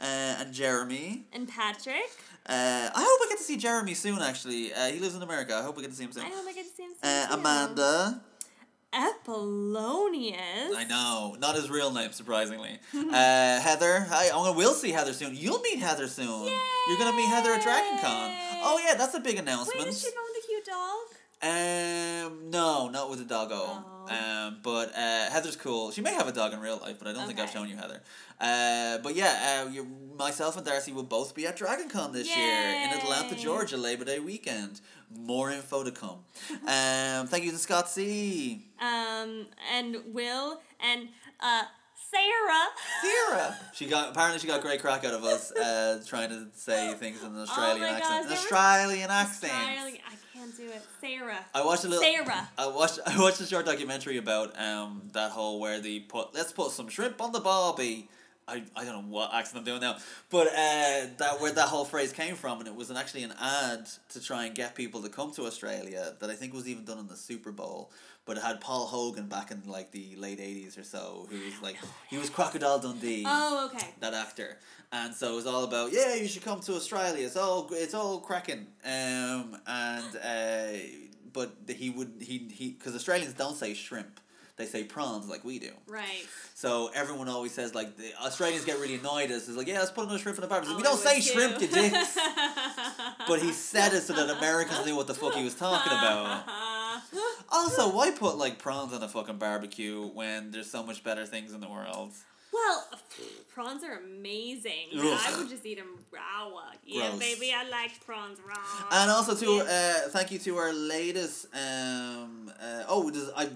Uh, 0.00 0.04
and 0.40 0.52
Jeremy. 0.52 1.24
and 1.32 1.48
Patrick. 1.48 2.10
Uh, 2.48 2.88
I 2.94 3.00
hope 3.00 3.26
I 3.26 3.28
get 3.30 3.38
to 3.38 3.44
see 3.44 3.56
Jeremy 3.56 3.94
soon. 3.94 4.20
Actually, 4.20 4.72
uh, 4.72 4.86
he 4.88 5.00
lives 5.00 5.16
in 5.16 5.22
America. 5.22 5.56
I 5.56 5.62
hope 5.62 5.78
I 5.78 5.80
get 5.80 5.90
to 5.90 5.96
see 5.96 6.04
him 6.04 6.12
soon. 6.12 6.22
I 6.24 6.28
hope 6.28 6.46
I 6.46 6.52
get 6.52 6.64
to 6.68 6.76
see 6.76 6.82
him 6.84 6.92
soon. 7.02 7.10
Uh. 7.10 7.26
Amanda. 7.32 8.20
Apollonius. 8.92 10.74
I 10.76 10.84
know, 10.88 11.36
not 11.38 11.54
his 11.54 11.68
real 11.68 11.92
name, 11.92 12.12
surprisingly. 12.12 12.78
uh, 12.94 13.60
Heather. 13.60 14.06
Hi, 14.08 14.30
oh, 14.32 14.52
we'll 14.56 14.74
see 14.74 14.90
Heather 14.90 15.12
soon. 15.12 15.34
You'll 15.34 15.60
meet 15.60 15.78
Heather 15.78 16.08
soon. 16.08 16.46
You're 16.88 16.98
gonna 16.98 17.16
meet 17.16 17.28
Heather 17.28 17.50
at 17.50 17.62
Dragon 17.62 17.98
Con. 18.00 18.30
Oh 18.62 18.80
yeah, 18.84 18.94
that's 18.94 19.14
a 19.14 19.20
big 19.20 19.38
announcement. 19.38 19.80
Wait, 19.80 19.88
is 19.88 20.00
she 20.00 20.08
one 20.08 20.24
with 20.32 20.42
the 20.42 20.46
cute 20.48 20.64
dog? 20.64 21.16
Um, 21.42 22.50
no, 22.50 22.88
not 22.88 23.10
with 23.10 23.18
the 23.18 23.24
doggo. 23.24 23.54
Oh. 23.54 23.92
Um, 24.08 24.58
but 24.62 24.92
uh, 24.96 25.30
Heather's 25.30 25.56
cool. 25.56 25.90
She 25.90 26.00
may 26.00 26.14
have 26.14 26.28
a 26.28 26.32
dog 26.32 26.52
in 26.52 26.60
real 26.60 26.78
life, 26.78 26.96
but 26.98 27.08
I 27.08 27.12
don't 27.12 27.26
think 27.26 27.38
I've 27.38 27.50
shown 27.50 27.68
you 27.68 27.76
Heather. 27.76 28.02
Uh, 28.40 28.98
but 28.98 29.14
yeah, 29.14 29.64
uh, 29.66 29.70
you, 29.70 29.86
myself 30.16 30.56
and 30.56 30.64
Darcy 30.64 30.92
will 30.92 31.02
both 31.02 31.34
be 31.34 31.46
at 31.46 31.56
Dragon 31.56 31.88
Con 31.88 32.12
this 32.12 32.34
year 32.34 32.46
in 32.46 32.90
Atlanta, 32.98 33.34
Georgia, 33.34 33.76
Labor 33.76 34.04
Day 34.04 34.18
weekend. 34.20 34.80
More 35.14 35.50
info 35.50 35.84
to 35.84 35.90
come. 35.92 36.18
um, 36.66 37.26
thank 37.28 37.44
you 37.44 37.52
to 37.52 37.58
Scott 37.58 37.88
C. 37.88 38.66
Um, 38.80 39.46
and 39.72 39.96
Will 40.12 40.60
and 40.80 41.08
uh 41.40 41.62
Sarah. 42.10 42.66
Sarah. 43.02 43.56
She 43.74 43.86
got 43.86 44.10
apparently 44.10 44.38
she 44.38 44.46
got 44.46 44.62
great 44.62 44.80
crack 44.80 45.04
out 45.04 45.12
of 45.14 45.22
us 45.24 45.52
uh, 45.52 46.00
trying 46.06 46.30
to 46.30 46.46
say 46.54 46.94
things 46.94 47.22
in 47.22 47.28
an 47.34 47.40
Australian 47.42 47.82
Oh 47.82 47.86
accent. 47.96 48.22
gosh, 48.22 48.24
An 48.26 48.32
Australian 48.32 49.10
accent. 49.10 49.52
Australian- 49.52 49.98
I 50.06 50.38
can't 50.38 50.56
do 50.56 50.64
it. 50.64 50.82
Sarah. 51.00 51.38
I 51.54 51.64
watched 51.64 51.84
a 51.84 51.88
little. 51.88 52.02
Sarah. 52.04 52.48
I 52.58 52.66
watched 52.68 52.98
I 53.06 53.18
watched 53.20 53.40
a 53.40 53.46
short 53.46 53.66
documentary 53.66 54.16
about 54.18 54.58
um 54.60 55.02
that 55.12 55.30
whole 55.30 55.60
where 55.60 55.80
they 55.80 56.00
put 56.00 56.34
let's 56.34 56.52
put 56.52 56.70
some 56.72 56.88
shrimp 56.88 57.20
on 57.20 57.32
the 57.32 57.40
barbie. 57.40 58.08
I, 58.48 58.62
I 58.76 58.84
don't 58.84 58.94
know 58.94 59.12
what 59.12 59.34
accent 59.34 59.58
I'm 59.58 59.64
doing 59.64 59.80
now, 59.80 59.96
but 60.30 60.46
uh, 60.46 61.06
that 61.18 61.36
where 61.40 61.52
that 61.52 61.68
whole 61.68 61.84
phrase 61.84 62.12
came 62.12 62.36
from, 62.36 62.60
and 62.60 62.68
it 62.68 62.74
was 62.76 62.90
an, 62.90 62.96
actually 62.96 63.24
an 63.24 63.34
ad 63.40 63.88
to 64.10 64.20
try 64.20 64.44
and 64.46 64.54
get 64.54 64.74
people 64.76 65.02
to 65.02 65.08
come 65.08 65.32
to 65.32 65.46
Australia. 65.46 66.14
That 66.20 66.30
I 66.30 66.34
think 66.34 66.54
was 66.54 66.68
even 66.68 66.84
done 66.84 66.98
in 66.98 67.08
the 67.08 67.16
Super 67.16 67.50
Bowl, 67.50 67.90
but 68.24 68.36
it 68.36 68.44
had 68.44 68.60
Paul 68.60 68.86
Hogan 68.86 69.26
back 69.26 69.50
in 69.50 69.62
like 69.66 69.90
the 69.90 70.14
late 70.16 70.38
'80s 70.38 70.78
or 70.78 70.84
so, 70.84 71.26
who 71.28 71.36
was 71.44 71.60
like 71.60 71.76
he 72.08 72.18
was 72.18 72.30
Crocodile 72.30 72.78
Dundee 72.78 73.24
Oh, 73.26 73.68
okay. 73.74 73.88
that 74.00 74.14
actor. 74.14 74.58
And 74.92 75.12
so 75.12 75.32
it 75.32 75.36
was 75.36 75.46
all 75.48 75.64
about, 75.64 75.92
yeah, 75.92 76.14
you 76.14 76.28
should 76.28 76.44
come 76.44 76.60
to 76.60 76.74
Australia. 76.74 77.26
It's 77.26 77.36
all 77.36 77.66
it's 77.72 77.94
all 77.94 78.20
cracking. 78.20 78.68
Um, 78.84 79.56
and 79.66 80.16
uh, 80.24 80.78
but 81.32 81.52
he 81.68 81.90
would 81.90 82.12
he 82.20 82.48
he 82.52 82.70
because 82.70 82.94
Australians 82.94 83.34
don't 83.34 83.56
say 83.56 83.74
shrimp, 83.74 84.20
they 84.56 84.64
say 84.66 84.84
prawns 84.84 85.28
like 85.28 85.44
we 85.44 85.58
do. 85.58 85.70
Right. 85.86 86.26
So 86.54 86.90
everyone 86.94 87.28
always 87.28 87.52
says 87.52 87.74
like 87.74 87.96
the 87.96 88.10
Australians 88.22 88.64
get 88.64 88.78
really 88.78 88.94
annoyed 88.94 89.30
at 89.30 89.36
us. 89.36 89.48
It's 89.48 89.56
like 89.56 89.66
yeah, 89.66 89.78
let's 89.78 89.90
put 89.90 90.04
another 90.04 90.18
shrimp 90.18 90.38
in 90.38 90.42
the 90.42 90.48
barbie. 90.48 90.68
Oh, 90.70 90.76
we 90.76 90.82
don't 90.82 90.98
say 90.98 91.16
too. 91.16 91.32
shrimp, 91.32 91.60
you 91.60 91.68
dicks. 91.68 92.18
but 93.28 93.40
he 93.42 93.52
said 93.52 93.92
it 93.92 94.02
so 94.02 94.14
that 94.14 94.38
Americans 94.38 94.86
knew 94.86 94.96
what 94.96 95.06
the 95.06 95.14
fuck 95.14 95.34
he 95.34 95.44
was 95.44 95.54
talking 95.54 95.92
about. 95.92 96.44
Also, 97.52 97.94
why 97.94 98.10
put 98.10 98.38
like 98.38 98.58
prawns 98.58 98.92
on 98.92 99.02
a 99.02 99.08
fucking 99.08 99.36
barbecue 99.36 100.06
when 100.08 100.50
there's 100.50 100.70
so 100.70 100.82
much 100.82 101.04
better 101.04 101.26
things 101.26 101.52
in 101.52 101.60
the 101.60 101.68
world? 101.68 102.12
Well, 102.56 102.86
prawns 103.54 103.82
are 103.84 103.98
amazing. 103.98 104.88
I 104.94 105.34
would 105.38 105.48
just 105.48 105.64
eat 105.66 105.78
them 105.78 105.96
raw. 106.10 106.50
Yeah, 106.84 107.08
Gross. 107.10 107.18
baby, 107.18 107.52
I 107.52 107.68
like 107.68 107.92
prawns 108.04 108.38
raw. 108.46 108.56
And 108.92 109.10
also 109.10 109.34
to 109.34 109.46
Yeah. 109.56 109.62
uh, 110.06 110.08
thank 110.10 110.30
you 110.30 110.38
to 110.40 110.56
our 110.56 110.72
latest 110.72 111.46
um 111.54 112.50
uh, 112.60 112.84
oh 112.88 113.10
this, 113.10 113.28
I, 113.36 113.48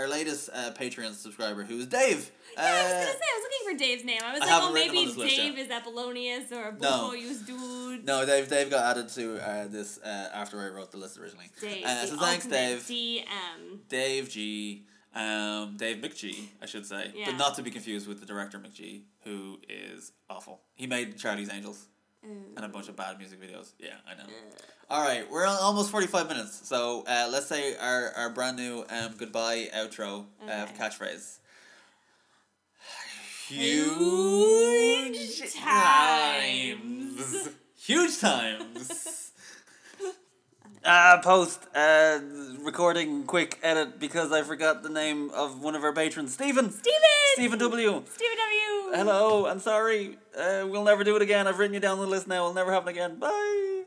our 0.00 0.08
latest 0.08 0.50
uh, 0.52 0.70
Patreon 0.72 1.14
subscriber 1.14 1.62
who 1.64 1.78
is 1.78 1.86
Dave. 1.86 2.30
yeah, 2.54 2.62
I 2.62 2.82
was 2.82 2.92
Uh, 2.92 2.96
gonna 2.96 3.04
say 3.06 3.28
I 3.34 3.38
was 3.38 3.44
looking 3.46 3.64
for 3.72 3.78
Dave's 3.84 4.04
name. 4.04 4.20
I 4.24 4.32
was 4.32 4.42
I 4.42 4.44
like, 4.46 4.62
oh, 4.62 4.72
maybe 4.72 4.98
on 4.98 5.04
this 5.06 5.16
list 5.16 5.36
Dave 5.36 5.58
is 5.58 5.68
Apollonius 5.70 6.52
or 6.52 6.76
No. 6.80 7.10
Bufoyus 7.12 7.46
dude. 7.46 8.04
no, 8.04 8.26
Dave. 8.26 8.48
Dave 8.48 8.70
got 8.70 8.84
added 8.96 9.08
to 9.10 9.38
uh, 9.48 9.66
this 9.68 9.98
uh, 10.04 10.28
after 10.34 10.60
I 10.60 10.68
wrote 10.68 10.90
the 10.90 10.98
list 10.98 11.16
originally. 11.18 11.50
Dave. 11.60 11.84
Uh, 11.84 12.06
so 12.06 12.16
thanks, 12.16 12.46
Dave. 12.46 12.78
DM. 12.80 13.78
Dave 13.88 14.28
G. 14.30 14.84
Um, 15.18 15.76
Dave 15.76 15.96
McGee, 15.96 16.46
I 16.62 16.66
should 16.66 16.86
say, 16.86 17.10
Yeah. 17.14 17.26
but 17.26 17.36
not 17.36 17.56
to 17.56 17.62
be 17.62 17.70
confused 17.72 18.06
with 18.06 18.20
the 18.20 18.26
director 18.26 18.56
McG, 18.58 19.02
who 19.24 19.58
is 19.68 20.12
awful. 20.30 20.60
He 20.76 20.86
made 20.86 21.18
Charlie's 21.18 21.50
Angels 21.52 21.86
and 22.22 22.64
a 22.64 22.68
bunch 22.68 22.88
of 22.88 22.94
bad 22.96 23.18
music 23.18 23.40
videos. 23.40 23.72
Yeah, 23.80 23.94
I 24.08 24.14
know. 24.14 24.28
All 24.90 25.02
right, 25.02 25.28
we're 25.30 25.44
on 25.46 25.56
almost 25.58 25.90
forty 25.90 26.06
five 26.06 26.28
minutes, 26.28 26.66
so 26.68 27.04
uh, 27.08 27.28
let's 27.30 27.46
say 27.46 27.76
our, 27.76 28.12
our 28.16 28.30
brand 28.30 28.56
new 28.56 28.84
um, 28.90 29.14
goodbye 29.18 29.68
outro 29.76 30.24
uh, 30.48 30.66
catchphrase. 30.78 31.38
Huge 34.28 35.52
times. 35.54 37.48
Huge 37.76 38.18
times. 38.20 39.32
Uh, 40.84 41.20
post 41.22 41.66
uh, 41.74 42.20
recording 42.62 43.24
quick 43.24 43.58
edit 43.62 43.98
because 43.98 44.32
I 44.32 44.42
forgot 44.42 44.82
the 44.82 44.88
name 44.88 45.30
of 45.30 45.60
one 45.60 45.74
of 45.74 45.82
our 45.82 45.92
patrons, 45.92 46.34
Stephen. 46.34 46.70
Stephen. 46.70 46.98
Stephen 47.34 47.58
W. 47.58 48.02
Stephen 48.08 48.36
W! 48.36 48.96
Hello, 48.96 49.46
I'm 49.46 49.60
sorry. 49.60 50.18
Uh, 50.36 50.66
we'll 50.68 50.84
never 50.84 51.04
do 51.04 51.16
it 51.16 51.22
again. 51.22 51.46
I've 51.46 51.58
written 51.58 51.74
you 51.74 51.80
down 51.80 51.98
the 51.98 52.06
list 52.06 52.26
now. 52.26 52.42
It'll 52.44 52.54
never 52.54 52.72
happen 52.72 52.88
again. 52.88 53.18
Bye. 53.18 53.77